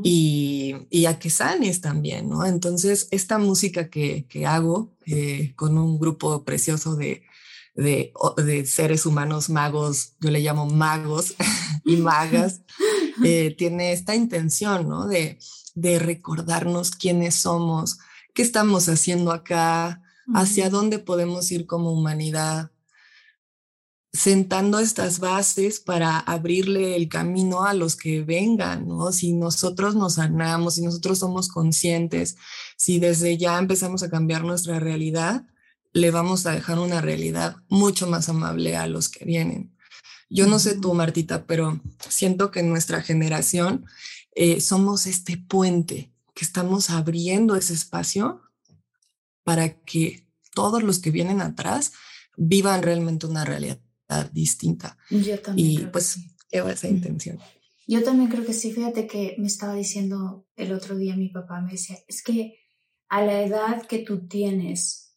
y, 0.05 0.77
y 0.91 1.07
a 1.07 1.19
que 1.19 1.31
sanes 1.31 1.81
también, 1.81 2.29
¿no? 2.29 2.45
Entonces, 2.45 3.09
esta 3.11 3.39
música 3.39 3.89
que, 3.89 4.27
que 4.29 4.47
hago 4.47 4.93
eh, 5.07 5.55
con 5.57 5.79
un 5.79 5.99
grupo 5.99 6.45
precioso 6.45 6.95
de, 6.95 7.23
de, 7.75 8.13
de 8.37 8.67
seres 8.67 9.07
humanos 9.07 9.49
magos, 9.49 10.13
yo 10.21 10.31
le 10.31 10.41
llamo 10.41 10.67
magos 10.67 11.35
y 11.87 11.97
magas, 11.97 12.61
eh, 13.25 13.55
tiene 13.57 13.93
esta 13.93 14.15
intención, 14.15 14.91
¿no? 14.91 15.07
De, 15.07 15.39
de 15.75 15.99
recordarnos 15.99 16.91
quiénes 16.91 17.35
somos, 17.35 17.99
qué 18.35 18.43
estamos 18.43 18.91
haciendo 18.91 19.33
acá, 19.33 20.03
hacia 20.35 20.69
dónde 20.69 20.99
podemos 20.99 21.51
ir 21.51 21.67
como 21.67 21.93
humanidad, 21.93 22.72
sentando 24.13 24.79
estas 24.79 25.21
bases 25.21 25.81
para 25.81 26.19
abrirle 26.19 26.97
el 26.97 27.09
camino 27.09 27.65
a 27.65 27.73
los 27.73 27.97
que 27.97 28.23
vengan, 28.23 28.87
¿no? 28.87 29.11
Si 29.11 29.33
nosotros 29.33 29.95
nos 29.95 30.15
sanamos, 30.15 30.75
si 30.75 30.83
nosotros 30.83 31.19
somos 31.19 31.49
conscientes, 31.49 32.37
si 32.77 32.99
desde 32.99 33.39
ya 33.39 33.59
empezamos 33.59 34.03
a 34.03 34.11
cambiar 34.11 34.45
nuestra 34.45 34.79
realidad, 34.79 35.47
le 35.95 36.11
vamos 36.11 36.47
a 36.47 36.53
dejar 36.53 36.79
una 36.79 37.01
realidad 37.01 37.57
mucho 37.69 38.07
más 38.07 38.29
amable 38.29 38.77
a 38.77 38.87
los 38.87 39.09
que 39.09 39.25
vienen. 39.25 39.75
Yo 40.29 40.47
no 40.47 40.59
sé 40.59 40.79
tú, 40.79 40.93
Martita, 40.95 41.47
pero 41.47 41.81
siento 42.09 42.51
que 42.51 42.61
en 42.61 42.69
nuestra 42.69 43.03
generación 43.03 43.87
eh, 44.35 44.61
somos 44.61 45.07
este 45.07 45.37
puente 45.37 46.13
que 46.35 46.45
estamos 46.45 46.91
abriendo 46.91 47.57
ese 47.57 47.75
espacio 47.75 48.43
para 49.45 49.81
que 49.81 50.27
todos 50.55 50.83
los 50.83 50.99
que 50.99 51.11
vienen 51.11 51.41
atrás 51.41 51.93
vivan 52.37 52.83
realmente 52.83 53.27
una 53.27 53.45
realidad 53.45 53.79
distinta. 54.33 54.97
Yo 55.11 55.39
también. 55.41 55.69
Y 55.71 55.75
creo 55.77 55.87
que 55.89 55.93
pues 55.93 56.19
lleva 56.51 56.73
esa 56.73 56.89
intención. 56.89 57.39
Yo 57.87 58.03
también 58.03 58.31
creo 58.31 58.45
que 58.45 58.53
sí. 58.53 58.73
Fíjate 58.73 59.07
que 59.07 59.35
me 59.39 59.47
estaba 59.47 59.75
diciendo 59.75 60.47
el 60.57 60.73
otro 60.73 60.97
día 60.97 61.17
mi 61.17 61.29
papá, 61.29 61.61
me 61.61 61.73
decía, 61.73 61.97
es 62.09 62.23
que 62.23 62.55
a 63.09 63.23
la 63.25 63.43
edad 63.43 63.87
que 63.87 63.99
tú 63.99 64.27
tienes, 64.29 65.17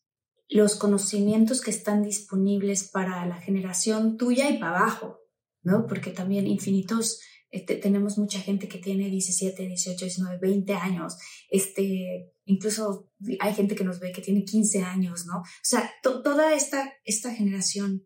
los 0.49 0.75
conocimientos 0.75 1.61
que 1.61 1.71
están 1.71 2.03
disponibles 2.03 2.89
para 2.91 3.25
la 3.25 3.37
generación 3.41 4.17
tuya 4.17 4.49
y 4.49 4.57
para 4.59 4.77
abajo, 4.79 5.19
¿no? 5.63 5.87
Porque 5.87 6.11
también 6.11 6.45
infinitos, 6.47 7.19
este, 7.51 7.75
tenemos 7.77 8.17
mucha 8.17 8.39
gente 8.39 8.67
que 8.67 8.77
tiene 8.79 9.09
17, 9.09 9.65
18, 9.67 10.05
19, 10.05 10.37
20 10.41 10.73
años, 10.75 11.15
este, 11.49 12.33
incluso 12.45 13.09
hay 13.39 13.53
gente 13.53 13.75
que 13.75 13.83
nos 13.85 13.99
ve 13.99 14.11
que 14.11 14.21
tiene 14.21 14.43
15 14.43 14.83
años, 14.83 15.25
¿no? 15.25 15.39
O 15.39 15.43
sea, 15.63 15.89
to- 16.03 16.21
toda 16.21 16.53
esta, 16.53 16.91
esta 17.05 17.33
generación, 17.33 18.03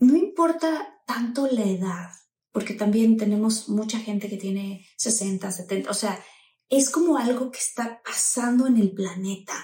no 0.00 0.16
importa 0.16 1.02
tanto 1.06 1.46
la 1.46 1.64
edad, 1.64 2.10
porque 2.52 2.74
también 2.74 3.16
tenemos 3.16 3.68
mucha 3.68 3.98
gente 3.98 4.28
que 4.28 4.36
tiene 4.36 4.86
60, 4.96 5.50
70, 5.50 5.90
o 5.90 5.94
sea, 5.94 6.22
es 6.68 6.90
como 6.90 7.16
algo 7.16 7.50
que 7.50 7.58
está 7.58 8.00
pasando 8.04 8.66
en 8.66 8.76
el 8.76 8.92
planeta, 8.92 9.54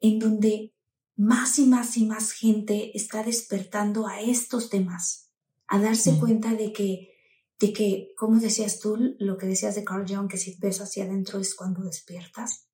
en 0.00 0.18
donde 0.18 0.74
más 1.16 1.58
y 1.58 1.66
más 1.66 1.96
y 1.96 2.06
más 2.06 2.32
gente 2.32 2.96
está 2.96 3.22
despertando 3.22 4.06
a 4.06 4.20
estos 4.20 4.70
temas, 4.70 5.30
a 5.66 5.78
darse 5.78 6.18
cuenta 6.18 6.54
de 6.54 6.72
que, 6.72 7.14
de 7.58 7.72
que, 7.72 8.12
como 8.16 8.40
decías 8.40 8.80
tú, 8.80 8.96
lo 9.18 9.36
que 9.36 9.46
decías 9.46 9.74
de 9.74 9.84
Carl 9.84 10.06
Jung, 10.08 10.28
que 10.28 10.38
si 10.38 10.56
ves 10.58 10.80
hacia 10.80 11.04
adentro 11.04 11.38
es 11.38 11.54
cuando 11.54 11.82
despiertas, 11.82 12.66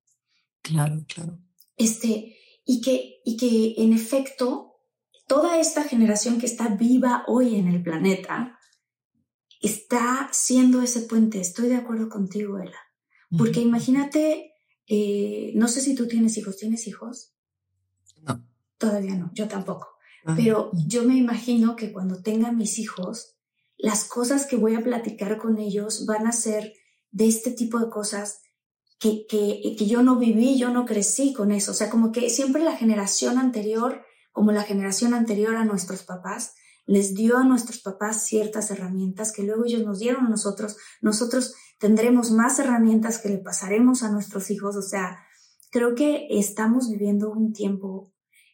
Claro, 0.61 1.05
claro. 1.07 1.39
este, 1.77 2.35
y 2.65 2.81
que, 2.81 3.21
y 3.23 3.37
que 3.37 3.75
en 3.77 3.93
efecto, 3.93 4.66
toda 5.27 5.59
esta 5.59 5.83
generación 5.83 6.39
que 6.39 6.45
está 6.45 6.69
viva 6.69 7.23
hoy 7.27 7.55
en 7.55 7.67
el 7.67 7.83
planeta 7.83 8.57
está 9.61 10.29
siendo 10.31 10.81
ese 10.81 11.01
puente. 11.01 11.39
Estoy 11.39 11.67
de 11.69 11.75
acuerdo 11.75 12.09
contigo, 12.09 12.57
Ela. 12.59 12.77
Porque 13.37 13.59
Ujú. 13.59 13.69
imagínate, 13.69 14.53
eh, 14.87 15.51
no 15.55 15.67
sé 15.67 15.81
si 15.81 15.95
tú 15.95 16.07
tienes 16.07 16.37
hijos, 16.37 16.57
¿tienes 16.57 16.87
hijos? 16.87 17.33
No. 18.21 18.47
Todavía 18.77 19.15
no, 19.15 19.31
yo 19.33 19.47
tampoco. 19.47 19.89
Ah, 20.25 20.33
Pero 20.35 20.71
yo 20.87 21.03
me 21.03 21.17
imagino 21.17 21.75
que 21.75 21.91
cuando 21.91 22.21
tenga 22.21 22.51
mis 22.51 22.79
hijos, 22.79 23.37
las 23.77 24.05
cosas 24.05 24.45
que 24.45 24.55
voy 24.55 24.75
a 24.75 24.83
platicar 24.83 25.37
con 25.37 25.57
ellos 25.57 26.05
van 26.05 26.25
a 26.25 26.31
ser 26.31 26.73
de 27.11 27.27
este 27.27 27.51
tipo 27.51 27.79
de 27.79 27.89
cosas 27.89 28.41
que, 28.99 29.25
que, 29.27 29.75
que 29.77 29.85
yo 29.87 30.03
no 30.03 30.17
viví, 30.17 30.57
yo 30.57 30.69
no 30.69 30.85
crecí 30.85 31.33
con 31.33 31.51
eso. 31.51 31.71
O 31.71 31.75
sea, 31.75 31.89
como 31.89 32.11
que 32.11 32.29
siempre 32.29 32.63
la 32.63 32.77
generación 32.77 33.37
anterior, 33.37 34.03
como 34.37 34.51
la 34.51 34.61
generación 34.61 35.15
anterior 35.15 35.55
a 35.55 35.65
nuestros 35.65 36.03
papás, 36.03 36.53
les 36.85 37.15
dio 37.15 37.37
a 37.37 37.43
nuestros 37.43 37.79
papás 37.79 38.23
ciertas 38.23 38.69
herramientas 38.69 39.31
que 39.31 39.41
luego 39.41 39.65
ellos 39.65 39.83
nos 39.83 39.97
dieron 39.97 40.27
a 40.27 40.29
nosotros. 40.29 40.77
Nosotros 41.01 41.55
tendremos 41.79 42.29
más 42.29 42.59
herramientas 42.59 43.17
que 43.17 43.29
le 43.29 43.39
pasaremos 43.39 44.03
a 44.03 44.11
nuestros 44.11 44.51
hijos. 44.51 44.75
O 44.75 44.83
sea, 44.83 45.17
creo 45.71 45.95
que 45.95 46.27
estamos 46.29 46.87
viviendo 46.87 47.31
un 47.31 47.51
tiempo 47.51 48.13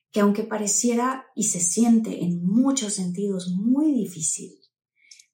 que 0.09 0.21
aunque 0.21 0.43
pareciera 0.43 1.25
y 1.35 1.49
se 1.49 1.59
siente 1.59 2.23
en 2.23 2.41
muchos 2.41 2.93
sentidos 2.93 3.49
muy 3.53 3.91
difícil, 3.91 4.53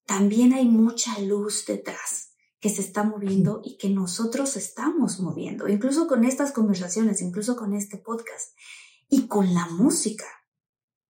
también 0.07 0.53
hay 0.53 0.65
mucha 0.65 1.19
luz 1.19 1.63
detrás 1.67 2.31
que 2.59 2.69
se 2.69 2.81
está 2.81 3.03
moviendo 3.03 3.61
y 3.63 3.77
que 3.77 3.91
nosotros 3.91 4.57
estamos 4.57 5.19
moviendo, 5.19 5.67
incluso 5.67 6.07
con 6.07 6.25
estas 6.25 6.53
conversaciones, 6.53 7.21
incluso 7.21 7.55
con 7.55 7.75
este 7.75 7.99
podcast 7.99 8.57
y 9.09 9.27
con 9.27 9.53
la 9.53 9.67
música. 9.67 10.25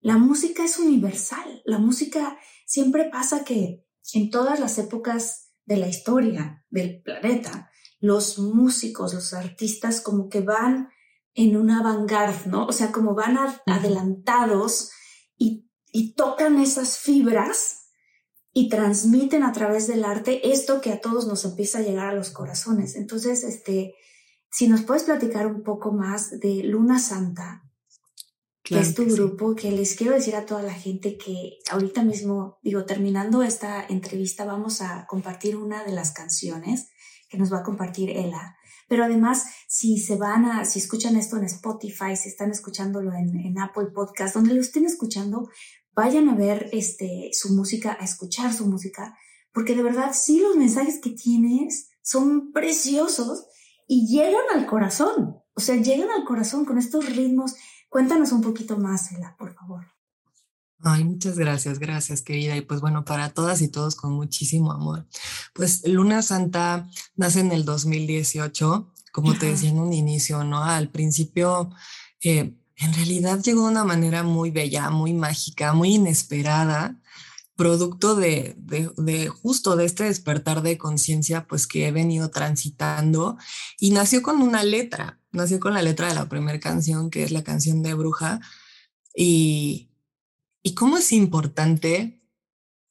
La 0.01 0.17
música 0.17 0.63
es 0.63 0.79
universal. 0.79 1.61
La 1.65 1.77
música 1.77 2.37
siempre 2.65 3.09
pasa 3.09 3.43
que 3.43 3.85
en 4.13 4.29
todas 4.29 4.59
las 4.59 4.77
épocas 4.77 5.51
de 5.65 5.77
la 5.77 5.87
historia 5.87 6.65
del 6.69 7.01
planeta, 7.01 7.69
los 7.99 8.39
músicos, 8.39 9.13
los 9.13 9.33
artistas 9.33 10.01
como 10.01 10.29
que 10.29 10.41
van 10.41 10.89
en 11.33 11.57
una 11.57 11.83
vanguard, 11.83 12.47
¿no? 12.47 12.65
O 12.65 12.71
sea, 12.71 12.91
como 12.91 13.13
van 13.13 13.37
adelantados 13.65 14.91
y, 15.37 15.69
y 15.91 16.13
tocan 16.13 16.59
esas 16.59 16.97
fibras 16.97 17.79
y 18.51 18.69
transmiten 18.69 19.43
a 19.43 19.51
través 19.51 19.87
del 19.87 20.03
arte 20.03 20.51
esto 20.51 20.81
que 20.81 20.91
a 20.91 21.01
todos 21.01 21.27
nos 21.27 21.45
empieza 21.45 21.79
a 21.79 21.83
llegar 21.83 22.07
a 22.07 22.15
los 22.15 22.31
corazones. 22.31 22.95
Entonces, 22.95 23.43
este, 23.43 23.95
si 24.49 24.67
nos 24.67 24.81
puedes 24.81 25.03
platicar 25.03 25.45
un 25.47 25.63
poco 25.63 25.91
más 25.91 26.39
de 26.39 26.63
Luna 26.63 26.99
Santa, 26.99 27.68
Claro 28.69 28.83
que 28.83 28.89
es 28.89 28.95
tu 28.95 29.03
que 29.03 29.09
sí. 29.09 29.15
grupo, 29.15 29.55
que 29.55 29.71
les 29.71 29.95
quiero 29.95 30.13
decir 30.13 30.35
a 30.35 30.45
toda 30.45 30.61
la 30.61 30.73
gente 30.73 31.17
que 31.17 31.57
ahorita 31.71 32.03
mismo, 32.03 32.59
digo, 32.61 32.85
terminando 32.85 33.41
esta 33.41 33.83
entrevista, 33.83 34.45
vamos 34.45 34.81
a 34.81 35.07
compartir 35.07 35.57
una 35.57 35.83
de 35.83 35.91
las 35.91 36.11
canciones 36.11 36.89
que 37.27 37.39
nos 37.39 37.51
va 37.51 37.59
a 37.59 37.63
compartir 37.63 38.11
Ela. 38.11 38.55
Pero 38.87 39.03
además, 39.03 39.45
si 39.67 39.97
se 39.97 40.17
van 40.17 40.45
a, 40.45 40.65
si 40.65 40.77
escuchan 40.77 41.15
esto 41.15 41.37
en 41.37 41.45
Spotify, 41.45 42.15
si 42.15 42.29
están 42.29 42.51
escuchándolo 42.51 43.11
en, 43.13 43.39
en 43.39 43.59
Apple 43.59 43.87
Podcast, 43.93 44.35
donde 44.35 44.53
lo 44.53 44.61
estén 44.61 44.85
escuchando, 44.85 45.49
vayan 45.95 46.29
a 46.29 46.35
ver 46.35 46.69
este, 46.71 47.29
su 47.33 47.55
música, 47.55 47.97
a 47.99 48.05
escuchar 48.05 48.53
su 48.53 48.67
música, 48.67 49.17
porque 49.51 49.75
de 49.75 49.81
verdad 49.81 50.11
sí 50.13 50.39
los 50.39 50.55
mensajes 50.55 50.99
que 51.01 51.09
tienes 51.09 51.89
son 52.03 52.51
preciosos 52.51 53.47
y 53.87 54.07
llegan 54.07 54.45
al 54.53 54.67
corazón. 54.67 55.37
O 55.55 55.59
sea, 55.59 55.75
llegan 55.75 56.09
al 56.11 56.23
corazón 56.23 56.65
con 56.65 56.77
estos 56.77 57.15
ritmos. 57.15 57.55
Cuéntanos 57.89 58.31
un 58.31 58.41
poquito 58.41 58.77
más, 58.77 59.11
Ela, 59.11 59.35
por 59.37 59.53
favor. 59.53 59.85
Ay, 60.81 61.03
muchas 61.03 61.37
gracias, 61.37 61.77
gracias, 61.79 62.21
querida. 62.21 62.55
Y 62.55 62.61
pues 62.61 62.79
bueno, 62.79 63.03
para 63.03 63.29
todas 63.29 63.61
y 63.61 63.67
todos 63.67 63.95
con 63.95 64.13
muchísimo 64.13 64.71
amor. 64.71 65.05
Pues 65.53 65.85
Luna 65.85 66.21
Santa 66.21 66.87
nace 67.15 67.41
en 67.41 67.51
el 67.51 67.65
2018, 67.65 68.93
como 69.11 69.37
te 69.37 69.47
decía 69.47 69.71
en 69.71 69.79
un 69.79 69.91
inicio, 69.91 70.43
¿no? 70.45 70.63
Al 70.63 70.89
principio, 70.89 71.71
eh, 72.21 72.55
en 72.77 72.93
realidad 72.93 73.41
llegó 73.41 73.65
de 73.65 73.71
una 73.71 73.83
manera 73.83 74.23
muy 74.23 74.51
bella, 74.51 74.89
muy 74.89 75.13
mágica, 75.13 75.73
muy 75.73 75.95
inesperada, 75.95 76.97
producto 77.57 78.15
de, 78.15 78.55
de, 78.57 78.89
de 78.95 79.27
justo 79.27 79.75
de 79.75 79.83
este 79.83 80.05
despertar 80.05 80.61
de 80.61 80.77
conciencia, 80.77 81.45
pues 81.45 81.67
que 81.67 81.87
he 81.87 81.91
venido 81.91 82.29
transitando 82.29 83.37
y 83.79 83.91
nació 83.91 84.21
con 84.21 84.41
una 84.41 84.63
letra, 84.63 85.18
nació 85.31 85.59
con 85.59 85.73
la 85.73 85.81
letra 85.81 86.07
de 86.07 86.15
la 86.15 86.29
primera 86.29 86.59
canción, 86.59 87.09
que 87.09 87.23
es 87.23 87.31
la 87.31 87.43
canción 87.43 87.83
de 87.83 87.93
Bruja. 87.93 88.39
Y, 89.15 89.89
y 90.63 90.73
cómo 90.73 90.97
es 90.97 91.11
importante, 91.11 92.21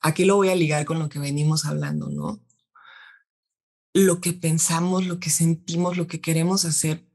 aquí 0.00 0.24
lo 0.24 0.36
voy 0.36 0.48
a 0.48 0.54
ligar 0.54 0.84
con 0.84 0.98
lo 0.98 1.08
que 1.08 1.18
venimos 1.18 1.64
hablando, 1.64 2.08
¿no? 2.10 2.40
Lo 3.94 4.20
que 4.20 4.32
pensamos, 4.32 5.06
lo 5.06 5.18
que 5.18 5.30
sentimos, 5.30 5.96
lo 5.96 6.06
que 6.06 6.20
queremos 6.20 6.64
hacer. 6.64 7.06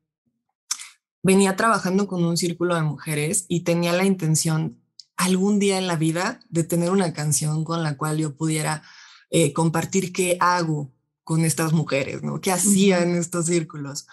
Venía 1.21 1.55
trabajando 1.55 2.07
con 2.07 2.25
un 2.25 2.35
círculo 2.35 2.75
de 2.75 2.81
mujeres 2.81 3.45
y 3.47 3.61
tenía 3.61 3.93
la 3.93 4.05
intención 4.05 4.81
algún 5.15 5.59
día 5.59 5.77
en 5.77 5.87
la 5.87 5.95
vida 5.95 6.39
de 6.49 6.63
tener 6.63 6.89
una 6.89 7.13
canción 7.13 7.63
con 7.63 7.83
la 7.83 7.97
cual 7.97 8.17
yo 8.17 8.35
pudiera 8.35 8.83
eh, 9.29 9.53
compartir 9.53 10.11
qué 10.11 10.37
hago 10.39 10.91
con 11.23 11.45
estas 11.45 11.71
mujeres, 11.71 12.23
¿no? 12.23 12.41
¿Qué 12.41 12.51
hacía 12.51 13.01
en 13.01 13.15
estos 13.15 13.45
círculos? 13.45 14.05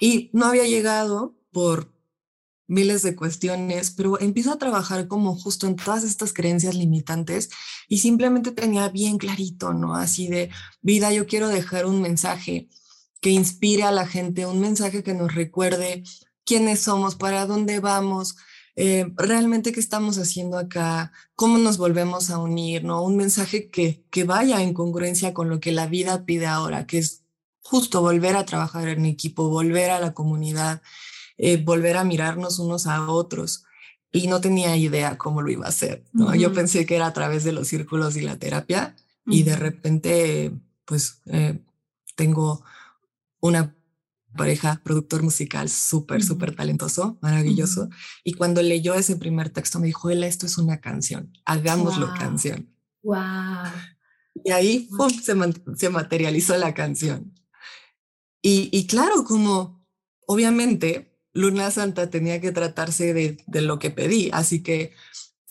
Y 0.00 0.30
no 0.32 0.46
había 0.46 0.64
llegado 0.64 1.36
por 1.52 1.92
miles 2.70 3.02
de 3.02 3.16
cuestiones, 3.16 3.90
pero 3.90 4.20
empiezo 4.20 4.52
a 4.52 4.58
trabajar 4.58 5.08
como 5.08 5.36
justo 5.36 5.66
en 5.66 5.74
todas 5.74 6.04
estas 6.04 6.32
creencias 6.32 6.76
limitantes 6.76 7.50
y 7.88 7.98
simplemente 7.98 8.52
tenía 8.52 8.88
bien 8.88 9.18
clarito, 9.18 9.74
¿no? 9.74 9.96
Así 9.96 10.28
de 10.28 10.50
vida, 10.80 11.12
yo 11.12 11.26
quiero 11.26 11.48
dejar 11.48 11.84
un 11.84 12.00
mensaje 12.00 12.68
que 13.20 13.30
inspire 13.30 13.82
a 13.82 13.90
la 13.90 14.06
gente, 14.06 14.46
un 14.46 14.60
mensaje 14.60 15.02
que 15.02 15.14
nos 15.14 15.34
recuerde 15.34 16.04
quiénes 16.44 16.80
somos, 16.80 17.16
para 17.16 17.44
dónde 17.44 17.80
vamos, 17.80 18.36
eh, 18.76 19.12
realmente 19.16 19.72
qué 19.72 19.80
estamos 19.80 20.16
haciendo 20.18 20.56
acá, 20.56 21.12
cómo 21.34 21.58
nos 21.58 21.76
volvemos 21.76 22.30
a 22.30 22.38
unir, 22.38 22.84
¿no? 22.84 23.02
Un 23.02 23.16
mensaje 23.16 23.68
que, 23.68 24.04
que 24.10 24.22
vaya 24.22 24.62
en 24.62 24.74
congruencia 24.74 25.34
con 25.34 25.48
lo 25.50 25.58
que 25.58 25.72
la 25.72 25.88
vida 25.88 26.24
pide 26.24 26.46
ahora, 26.46 26.86
que 26.86 26.98
es 26.98 27.19
justo 27.62 28.00
volver 28.00 28.36
a 28.36 28.44
trabajar 28.44 28.88
en 28.88 29.06
equipo, 29.06 29.48
volver 29.48 29.90
a 29.90 30.00
la 30.00 30.12
comunidad, 30.12 30.82
eh, 31.36 31.56
volver 31.56 31.96
a 31.96 32.04
mirarnos 32.04 32.58
unos 32.58 32.86
a 32.86 33.08
otros. 33.08 33.64
Y 34.12 34.26
no 34.26 34.40
tenía 34.40 34.76
idea 34.76 35.18
cómo 35.18 35.40
lo 35.40 35.50
iba 35.50 35.66
a 35.66 35.70
hacer. 35.70 36.04
¿no? 36.12 36.34
Yo 36.34 36.52
pensé 36.52 36.84
que 36.84 36.96
era 36.96 37.06
a 37.06 37.12
través 37.12 37.44
de 37.44 37.52
los 37.52 37.68
círculos 37.68 38.16
y 38.16 38.22
la 38.22 38.38
terapia 38.38 38.96
y 39.26 39.44
de 39.44 39.54
repente, 39.54 40.52
pues, 40.84 41.22
eh, 41.26 41.60
tengo 42.16 42.64
una 43.38 43.76
pareja, 44.36 44.80
productor 44.84 45.22
musical 45.22 45.68
súper, 45.68 46.22
súper 46.22 46.54
talentoso, 46.54 47.18
maravilloso. 47.20 47.88
Y 48.24 48.34
cuando 48.34 48.62
leyó 48.62 48.94
ese 48.94 49.16
primer 49.16 49.50
texto 49.50 49.78
me 49.78 49.86
dijo, 49.86 50.10
Ela, 50.10 50.26
esto 50.26 50.46
es 50.46 50.58
una 50.58 50.80
canción, 50.80 51.32
hagámoslo 51.44 52.12
canción. 52.18 52.68
Wow. 53.02 53.16
Y 54.44 54.50
ahí 54.52 54.88
se, 55.22 55.34
se, 55.76 55.90
materializó 55.90 56.56
la 56.56 56.74
canción. 56.74 57.34
Y, 58.42 58.86
claro, 58.86 59.24
como 59.24 59.84
obviamente 60.26 61.12
Luna 61.32 61.70
Santa 61.70 62.08
tenía 62.10 62.40
que 62.40 62.52
tratarse 62.52 63.12
de, 63.12 63.60
lo 63.60 63.78
que 63.78 63.90
pedí, 63.90 64.30
así 64.32 64.62
que 64.62 64.92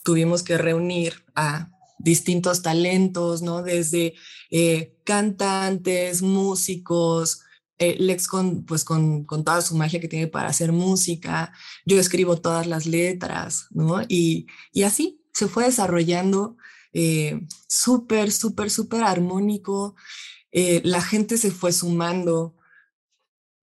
tuvimos 0.03 0.43
que 0.43 0.57
reunir 0.57 1.23
a 1.35 1.71
distintos 1.99 2.61
talentos, 2.61 3.41
¿no? 3.41 3.61
Desde 3.61 4.15
eh, 4.49 4.97
cantantes, 5.03 6.21
músicos, 6.21 7.41
eh, 7.77 7.95
Lex 7.99 8.27
con, 8.27 8.65
pues 8.65 8.83
con, 8.83 9.23
con, 9.25 9.43
toda 9.43 9.61
su 9.61 9.75
magia 9.75 9.99
que 9.99 10.07
tiene 10.07 10.27
para 10.27 10.49
hacer 10.49 10.71
música, 10.71 11.53
yo 11.85 11.99
escribo 11.99 12.37
todas 12.37 12.67
las 12.67 12.85
letras, 12.85 13.67
¿no? 13.71 14.01
Y, 14.07 14.47
y 14.73 14.83
así 14.83 15.21
se 15.33 15.47
fue 15.47 15.65
desarrollando 15.65 16.57
eh, 16.93 17.41
súper, 17.67 18.31
súper, 18.31 18.71
súper 18.71 19.03
armónico, 19.03 19.95
la 20.51 21.01
gente 21.01 21.37
se 21.37 21.51
fue 21.51 21.71
sumando, 21.71 22.55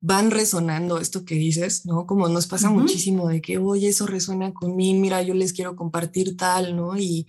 van 0.07 0.31
resonando 0.31 0.99
esto 0.99 1.25
que 1.25 1.35
dices, 1.35 1.85
¿no? 1.85 2.07
Como 2.07 2.29
nos 2.29 2.47
pasa 2.47 2.71
muchísimo 2.71 3.27
de 3.27 3.41
que, 3.41 3.59
oye, 3.59 3.89
eso 3.89 4.07
resuena 4.07 4.55
con 4.55 4.77
mí, 4.77 4.95
mira, 4.95 5.21
yo 5.21 5.35
les 5.35 5.53
quiero 5.53 5.75
compartir 5.75 6.37
tal, 6.37 6.77
¿no? 6.77 6.97
Y, 6.97 7.27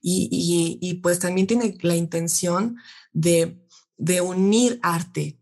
y, 0.00 0.78
y, 0.80 0.94
pues 0.94 1.18
también 1.18 1.48
tiene 1.48 1.76
la 1.82 1.96
intención 1.96 2.76
de, 3.12 3.60
de 3.96 4.20
unir 4.20 4.78
arte, 4.80 5.40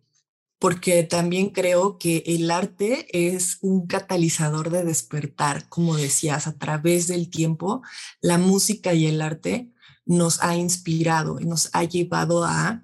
porque 0.59 1.03
también 1.03 1.51
creo 1.51 1.99
que 1.99 2.23
el 2.25 2.51
arte 2.51 3.07
es 3.13 3.59
un 3.61 3.87
catalizador 3.87 4.71
de 4.71 4.83
despertar, 4.83 5.69
como 5.69 5.95
decías, 5.95 6.47
a 6.47 6.57
través 6.57 7.07
del 7.07 7.29
tiempo, 7.29 7.83
la 8.23 8.39
música 8.39 8.95
y 8.95 9.05
el 9.05 9.21
arte 9.21 9.71
nos 10.07 10.43
ha 10.43 10.57
inspirado 10.57 11.39
y 11.39 11.45
nos 11.45 11.69
ha 11.75 11.85
llevado 11.85 12.45
a, 12.45 12.83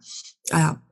a 0.53 0.84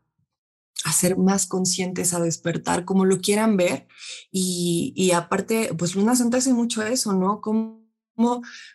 a 0.84 0.92
ser 0.92 1.16
más 1.16 1.46
conscientes, 1.46 2.14
a 2.14 2.20
despertar, 2.20 2.84
como 2.84 3.04
lo 3.04 3.20
quieran 3.20 3.56
ver. 3.56 3.86
Y, 4.30 4.92
y 4.96 5.12
aparte, 5.12 5.74
pues 5.76 5.94
Luna 5.94 6.16
Santa 6.16 6.38
hace 6.38 6.52
mucho 6.52 6.82
eso, 6.82 7.12
¿no? 7.12 7.40
Como 7.40 7.82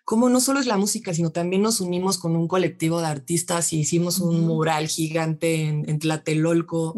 como, 0.03 0.29
no 0.29 0.39
solo 0.39 0.59
es 0.59 0.65
la 0.65 0.77
música, 0.77 1.13
sino 1.13 1.31
también 1.31 1.61
nos 1.61 1.79
unimos 1.79 2.17
con 2.17 2.35
un 2.35 2.47
colectivo 2.47 2.99
de 2.99 3.07
artistas 3.07 3.71
y 3.71 3.79
hicimos 3.79 4.19
un 4.19 4.41
mural 4.45 4.87
gigante 4.87 5.67
en, 5.67 5.99
Tlatelolco, 5.99 6.95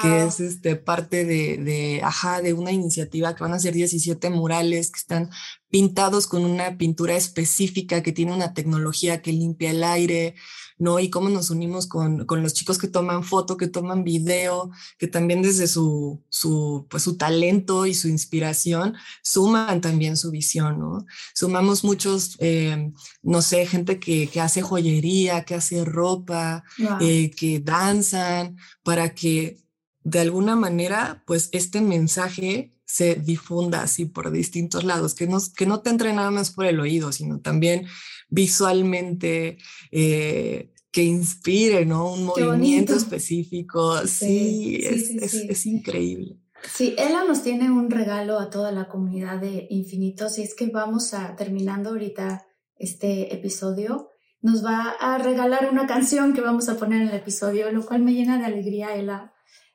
que 0.00 0.24
es 0.24 0.40
este, 0.40 0.76
parte 0.76 1.24
de, 1.24 1.58
de, 1.58 2.00
ajá, 2.02 2.42
de 2.42 2.52
una 2.52 2.72
iniciativa 2.72 3.34
que 3.34 3.42
van 3.42 3.54
a 3.54 3.58
ser 3.58 3.74
17 3.74 4.30
murales 4.30 4.90
que 4.90 4.98
están 4.98 5.30
pintados 5.68 6.26
con 6.26 6.44
una 6.44 6.76
pintura 6.78 7.16
específica 7.16 8.02
que 8.02 8.12
tiene 8.12 8.32
una 8.32 8.54
tecnología 8.54 9.20
que 9.20 9.32
limpia 9.32 9.70
el 9.70 9.84
aire, 9.84 10.34
¿no? 10.80 10.98
Y 10.98 11.10
cómo 11.10 11.28
nos 11.28 11.50
unimos 11.50 11.86
con, 11.86 12.24
con 12.24 12.42
los 12.42 12.54
chicos 12.54 12.78
que 12.78 12.88
toman 12.88 13.22
foto, 13.22 13.56
que 13.56 13.68
toman 13.68 14.02
video, 14.02 14.70
que 14.98 15.06
también 15.06 15.42
desde 15.42 15.68
su, 15.68 16.20
su, 16.30 16.86
pues, 16.88 17.02
su 17.02 17.16
talento 17.16 17.86
y 17.86 17.94
su 17.94 18.08
inspiración 18.08 18.94
suman 19.22 19.82
también 19.82 20.16
su 20.16 20.30
visión, 20.30 20.80
¿no? 20.80 21.06
Sumamos 21.34 21.84
muchos, 21.84 22.36
eh, 22.40 22.92
no 23.22 23.42
sé, 23.42 23.66
gente 23.66 24.00
que, 24.00 24.26
que, 24.26 24.40
hace 24.40 24.62
joyería, 24.62 25.44
que 25.44 25.54
hace 25.54 25.84
ropa, 25.84 26.64
eh, 27.00 27.30
que 27.30 27.60
danzan, 27.60 28.56
para 28.82 29.14
que 29.14 29.58
de 30.02 30.20
alguna 30.20 30.56
manera, 30.56 31.22
pues 31.26 31.50
este 31.52 31.82
mensaje 31.82 32.72
se 32.86 33.14
difunda 33.14 33.82
así 33.82 34.06
por 34.06 34.30
distintos 34.30 34.82
lados, 34.82 35.14
que 35.14 35.26
no, 35.26 35.38
que 35.54 35.66
no 35.66 35.80
te 35.80 35.90
entre 35.90 36.12
nada 36.12 36.30
más 36.30 36.50
por 36.50 36.64
el 36.64 36.80
oído, 36.80 37.12
sino 37.12 37.38
también 37.38 37.86
visualmente, 38.30 39.58
eh, 39.90 40.72
que 40.90 41.04
inspire, 41.04 41.84
¿no? 41.86 42.12
Un 42.12 42.24
movimiento 42.24 42.94
específico. 42.94 43.98
Sí, 44.06 44.80
es, 44.82 45.10
es, 45.10 45.34
es, 45.34 45.66
increíble. 45.66 46.40
Sí, 46.74 46.94
Ella 46.98 47.24
nos 47.24 47.42
tiene 47.42 47.70
un 47.70 47.90
regalo 47.90 48.38
a 48.38 48.50
toda 48.50 48.72
la 48.72 48.88
comunidad 48.88 49.40
de 49.40 49.66
Infinitos 49.70 50.38
y 50.38 50.42
es 50.42 50.54
que 50.54 50.66
vamos 50.66 51.14
a, 51.14 51.36
terminando 51.36 51.90
ahorita 51.90 52.46
este 52.76 53.34
episodio, 53.34 54.08
nos 54.42 54.64
va 54.64 54.90
a 54.98 55.18
regalar 55.18 55.68
una 55.70 55.86
canción 55.86 56.32
que 56.32 56.40
vamos 56.40 56.68
a 56.68 56.76
poner 56.76 57.02
en 57.02 57.08
el 57.08 57.14
episodio, 57.14 57.70
lo 57.70 57.84
cual 57.84 58.02
me 58.02 58.14
llena 58.14 58.38
de 58.38 58.46
alegría, 58.46 58.96
Ella 58.96 59.32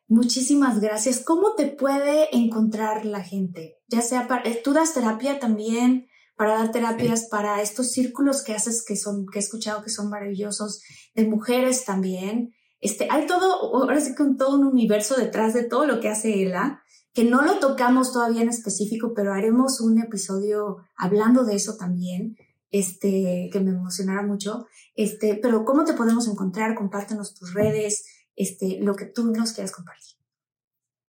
Muchísimas 0.08 0.82
gracias. 0.82 1.20
¿Cómo 1.20 1.56
te 1.56 1.66
puede 1.66 2.36
encontrar 2.36 3.06
la 3.06 3.24
gente? 3.24 3.80
Ya 3.88 4.02
sea 4.02 4.28
para, 4.28 4.44
tú 4.64 4.74
das 4.74 4.94
terapia 4.94 5.40
también, 5.40 6.08
para 6.36 6.56
dar 6.56 6.72
terapias 6.72 7.28
para 7.30 7.62
estos 7.62 7.92
círculos 7.92 8.44
que 8.44 8.54
haces 8.54 8.84
que 8.84 8.96
son, 8.96 9.26
que 9.26 9.40
he 9.40 9.42
escuchado 9.42 9.84
que 9.84 9.90
son 9.90 10.10
maravillosos, 10.10 10.82
de 11.14 11.26
mujeres 11.28 11.86
también. 11.86 12.54
Este, 12.82 13.08
hay 13.10 13.26
todo, 13.26 13.76
ahora 13.76 14.02
sí 14.02 14.14
con 14.16 14.38
todo 14.38 14.56
un 14.56 14.66
universo 14.66 15.16
detrás 15.16 15.54
de 15.54 15.64
todo 15.64 15.86
lo 15.86 16.00
que 16.00 16.10
hace 16.10 16.44
Ela, 16.44 16.82
que 17.14 17.24
no 17.24 17.42
lo 17.42 17.60
tocamos 17.60 18.12
todavía 18.12 18.42
en 18.42 18.50
específico, 18.50 19.14
pero 19.16 19.34
haremos 19.34 19.80
un 19.80 20.00
episodio 20.02 20.78
hablando 20.98 21.46
de 21.46 21.56
eso 21.56 21.78
también, 21.78 22.38
este, 22.72 23.50
que 23.54 23.60
me 23.62 23.72
emocionará 23.72 24.22
mucho. 24.22 24.68
Este, 24.96 25.40
pero 25.42 25.64
¿cómo 25.64 25.86
te 25.86 25.94
podemos 25.94 26.28
encontrar? 26.28 26.76
Compártenos 26.76 27.34
tus 27.34 27.54
redes, 27.54 28.04
este, 28.36 28.80
lo 28.82 28.96
que 28.96 29.06
tú 29.06 29.32
nos 29.32 29.54
quieras 29.54 29.72
compartir. 29.72 30.16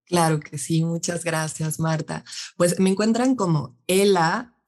Claro 0.04 0.38
que 0.38 0.56
sí, 0.56 0.84
muchas 0.84 1.24
gracias, 1.24 1.80
Marta. 1.80 2.24
Pues 2.56 2.78
me 2.78 2.90
encuentran 2.90 3.34
como 3.34 3.76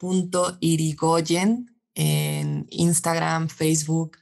ela.irigoyen 0.00 1.74
en 2.00 2.66
Instagram, 2.70 3.48
Facebook 3.48 4.18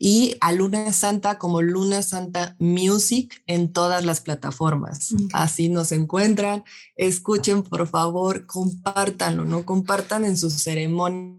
y 0.00 0.36
a 0.40 0.50
Luna 0.50 0.92
Santa 0.92 1.38
como 1.38 1.62
Luna 1.62 2.02
Santa 2.02 2.56
Music 2.58 3.40
en 3.46 3.72
todas 3.72 4.04
las 4.04 4.20
plataformas. 4.20 5.14
Así 5.32 5.68
nos 5.68 5.92
encuentran. 5.92 6.64
Escuchen, 6.96 7.62
por 7.62 7.86
favor, 7.86 8.46
compártanlo, 8.46 9.44
¿no? 9.44 9.64
Compartan 9.64 10.24
en 10.24 10.36
sus 10.36 10.54
ceremonias, 10.54 11.38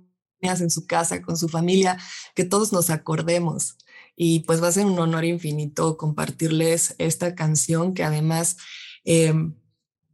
en 0.61 0.69
su 0.69 0.87
casa, 0.87 1.21
con 1.21 1.35
su 1.35 1.49
familia, 1.49 1.97
que 2.35 2.45
todos 2.45 2.71
nos 2.71 2.89
acordemos. 2.89 3.75
Y 4.15 4.41
pues 4.41 4.63
va 4.63 4.69
a 4.69 4.71
ser 4.71 4.85
un 4.85 4.97
honor 4.97 5.25
infinito 5.25 5.97
compartirles 5.97 6.95
esta 6.99 7.35
canción 7.35 7.93
que 7.93 8.05
además 8.05 8.55
em, 9.03 9.55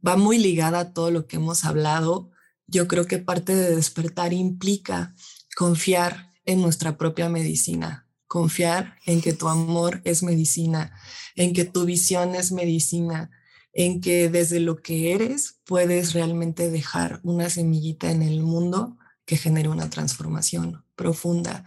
va 0.04 0.16
muy 0.16 0.38
ligada 0.38 0.80
a 0.80 0.92
todo 0.92 1.12
lo 1.12 1.28
que 1.28 1.36
hemos 1.36 1.64
hablado. 1.64 2.32
Yo 2.68 2.86
creo 2.86 3.06
que 3.06 3.18
parte 3.18 3.54
de 3.54 3.74
despertar 3.74 4.32
implica 4.32 5.14
confiar 5.56 6.30
en 6.44 6.60
nuestra 6.60 6.96
propia 6.96 7.28
medicina, 7.28 8.06
confiar 8.26 8.96
en 9.06 9.20
que 9.20 9.32
tu 9.32 9.48
amor 9.48 10.02
es 10.04 10.22
medicina, 10.22 10.92
en 11.34 11.54
que 11.54 11.64
tu 11.64 11.86
visión 11.86 12.34
es 12.34 12.52
medicina, 12.52 13.30
en 13.72 14.00
que 14.00 14.28
desde 14.28 14.60
lo 14.60 14.76
que 14.76 15.14
eres 15.14 15.60
puedes 15.64 16.12
realmente 16.12 16.70
dejar 16.70 17.20
una 17.22 17.48
semillita 17.48 18.10
en 18.10 18.22
el 18.22 18.42
mundo 18.42 18.98
que 19.24 19.36
genere 19.36 19.68
una 19.68 19.88
transformación 19.88 20.84
profunda 20.94 21.64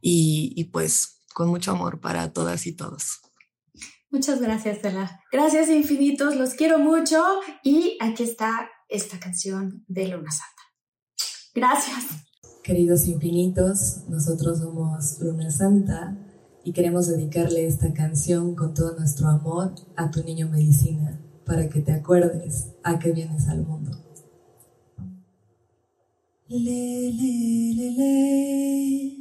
y, 0.00 0.52
y 0.54 0.64
pues 0.64 1.22
con 1.32 1.48
mucho 1.48 1.70
amor 1.70 2.00
para 2.00 2.32
todas 2.32 2.66
y 2.66 2.72
todos. 2.72 3.20
Muchas 4.10 4.42
gracias, 4.42 4.82
Tela. 4.82 5.22
Gracias 5.32 5.70
infinitos, 5.70 6.36
los 6.36 6.52
quiero 6.52 6.78
mucho 6.78 7.24
y 7.62 7.96
aquí 7.98 8.24
está 8.24 8.68
esta 8.92 9.18
canción 9.18 9.84
de 9.88 10.08
Luna 10.08 10.30
Santa. 10.30 10.62
Gracias. 11.54 12.04
Queridos 12.62 13.06
infinitos, 13.08 14.04
nosotros 14.08 14.58
somos 14.58 15.18
Luna 15.20 15.50
Santa 15.50 16.16
y 16.62 16.72
queremos 16.72 17.08
dedicarle 17.08 17.66
esta 17.66 17.92
canción 17.92 18.54
con 18.54 18.74
todo 18.74 18.96
nuestro 18.96 19.28
amor 19.28 19.74
a 19.96 20.10
tu 20.10 20.22
niño 20.22 20.48
medicina 20.48 21.20
para 21.44 21.68
que 21.68 21.80
te 21.80 21.92
acuerdes 21.92 22.68
a 22.84 22.98
que 22.98 23.12
vienes 23.12 23.48
al 23.48 23.66
mundo. 23.66 23.90
Le, 26.48 26.58
le, 26.58 27.74
le, 27.74 27.90
le. 27.92 29.16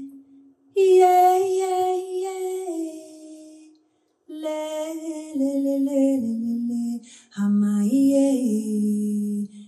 Yeah, 0.75 1.39
yeah, 1.39 1.95
yeah. 2.21 2.41
Le, 4.27 4.93
le, 4.95 5.61
le, 5.63 5.79
le, 5.79 5.79
le, 5.79 6.17
le, 6.19 6.57
le. 6.67 7.01
Ama, 7.37 7.85
yeah. 7.85 9.60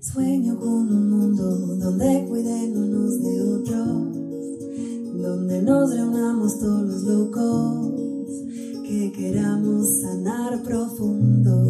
Sueño 0.00 0.56
con 0.58 0.92
un 0.92 1.10
mundo 1.10 1.44
donde 1.76 2.24
cuidémonos 2.26 3.22
de 3.22 3.42
otros, 3.42 4.09
nos 5.62 5.94
reunamos 5.94 6.58
todos 6.58 6.88
los 6.88 7.02
locos 7.02 7.92
que 8.86 9.12
queramos 9.12 10.00
sanar 10.00 10.62
profundo. 10.62 11.69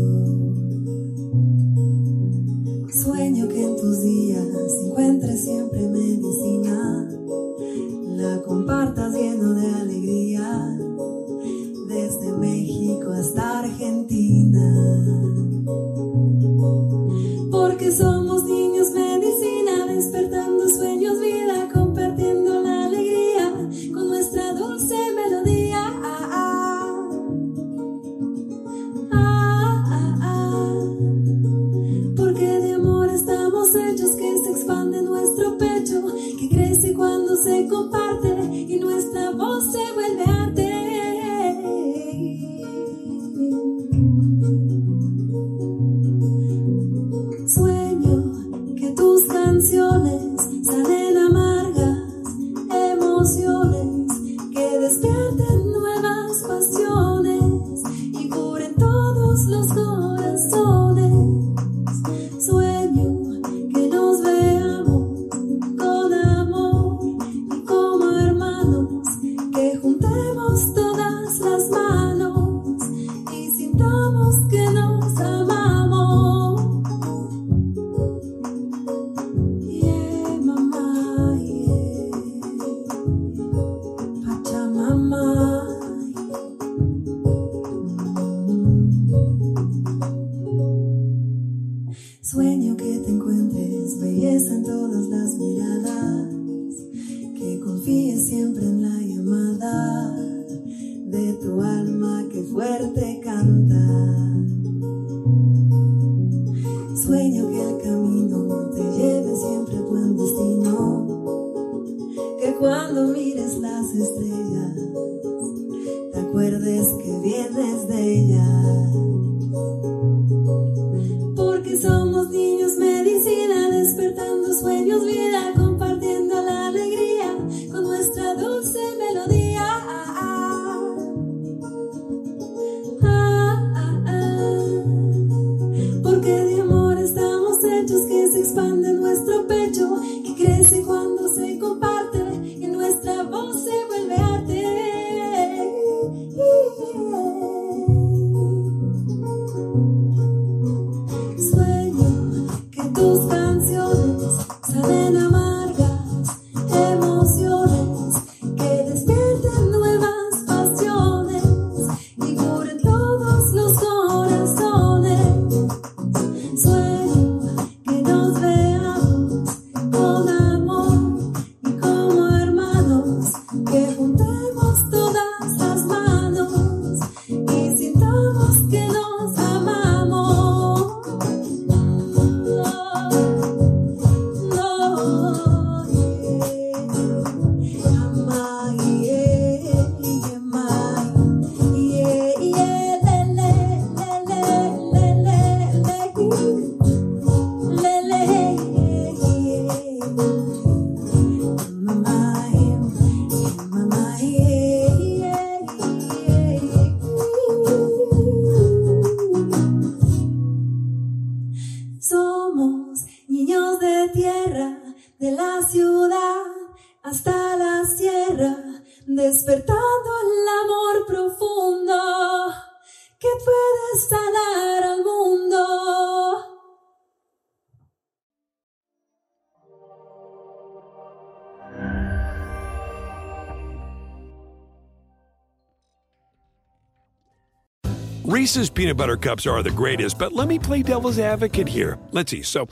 Reese's 238.51 238.69
peanut 238.69 238.97
butter 238.97 239.17
cups 239.17 239.47
are 239.47 239.63
the 239.63 239.71
greatest, 239.71 240.19
but 240.19 240.33
let 240.33 240.49
me 240.49 240.59
play 240.59 240.83
devil's 240.83 241.21
advocate 241.21 241.69
here. 241.69 242.01
Let's 242.11 242.33
see. 242.33 242.43
So, 242.43 242.67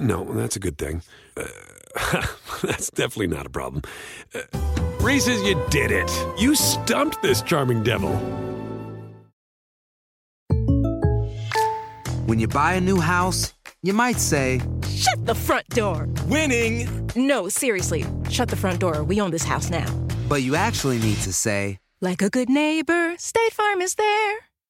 no, 0.00 0.24
that's 0.24 0.56
a 0.56 0.58
good 0.58 0.76
thing. 0.76 1.02
Uh, 1.36 1.46
that's 2.64 2.90
definitely 2.90 3.28
not 3.28 3.46
a 3.46 3.48
problem. 3.48 3.82
Uh, 4.34 4.40
Reese's, 5.00 5.40
you 5.42 5.54
did 5.70 5.92
it. 5.92 6.10
You 6.36 6.56
stumped 6.56 7.22
this 7.22 7.42
charming 7.42 7.84
devil. 7.84 8.10
When 12.26 12.40
you 12.40 12.48
buy 12.48 12.72
a 12.72 12.80
new 12.80 12.98
house, 12.98 13.54
you 13.84 13.92
might 13.92 14.18
say, 14.18 14.60
Shut 14.90 15.24
the 15.26 15.34
front 15.36 15.68
door! 15.68 16.08
Winning! 16.26 17.08
No, 17.14 17.48
seriously, 17.48 18.04
shut 18.30 18.48
the 18.48 18.56
front 18.56 18.80
door. 18.80 19.04
We 19.04 19.20
own 19.20 19.30
this 19.30 19.44
house 19.44 19.70
now. 19.70 19.86
but 20.28 20.42
you 20.42 20.56
actually 20.56 20.98
need 20.98 21.18
to 21.18 21.32
say, 21.32 21.78
Like 22.00 22.20
a 22.20 22.30
good 22.30 22.48
neighbor, 22.48 23.14
State 23.16 23.52
Farm 23.52 23.80
is 23.80 23.94
there. 23.94 24.47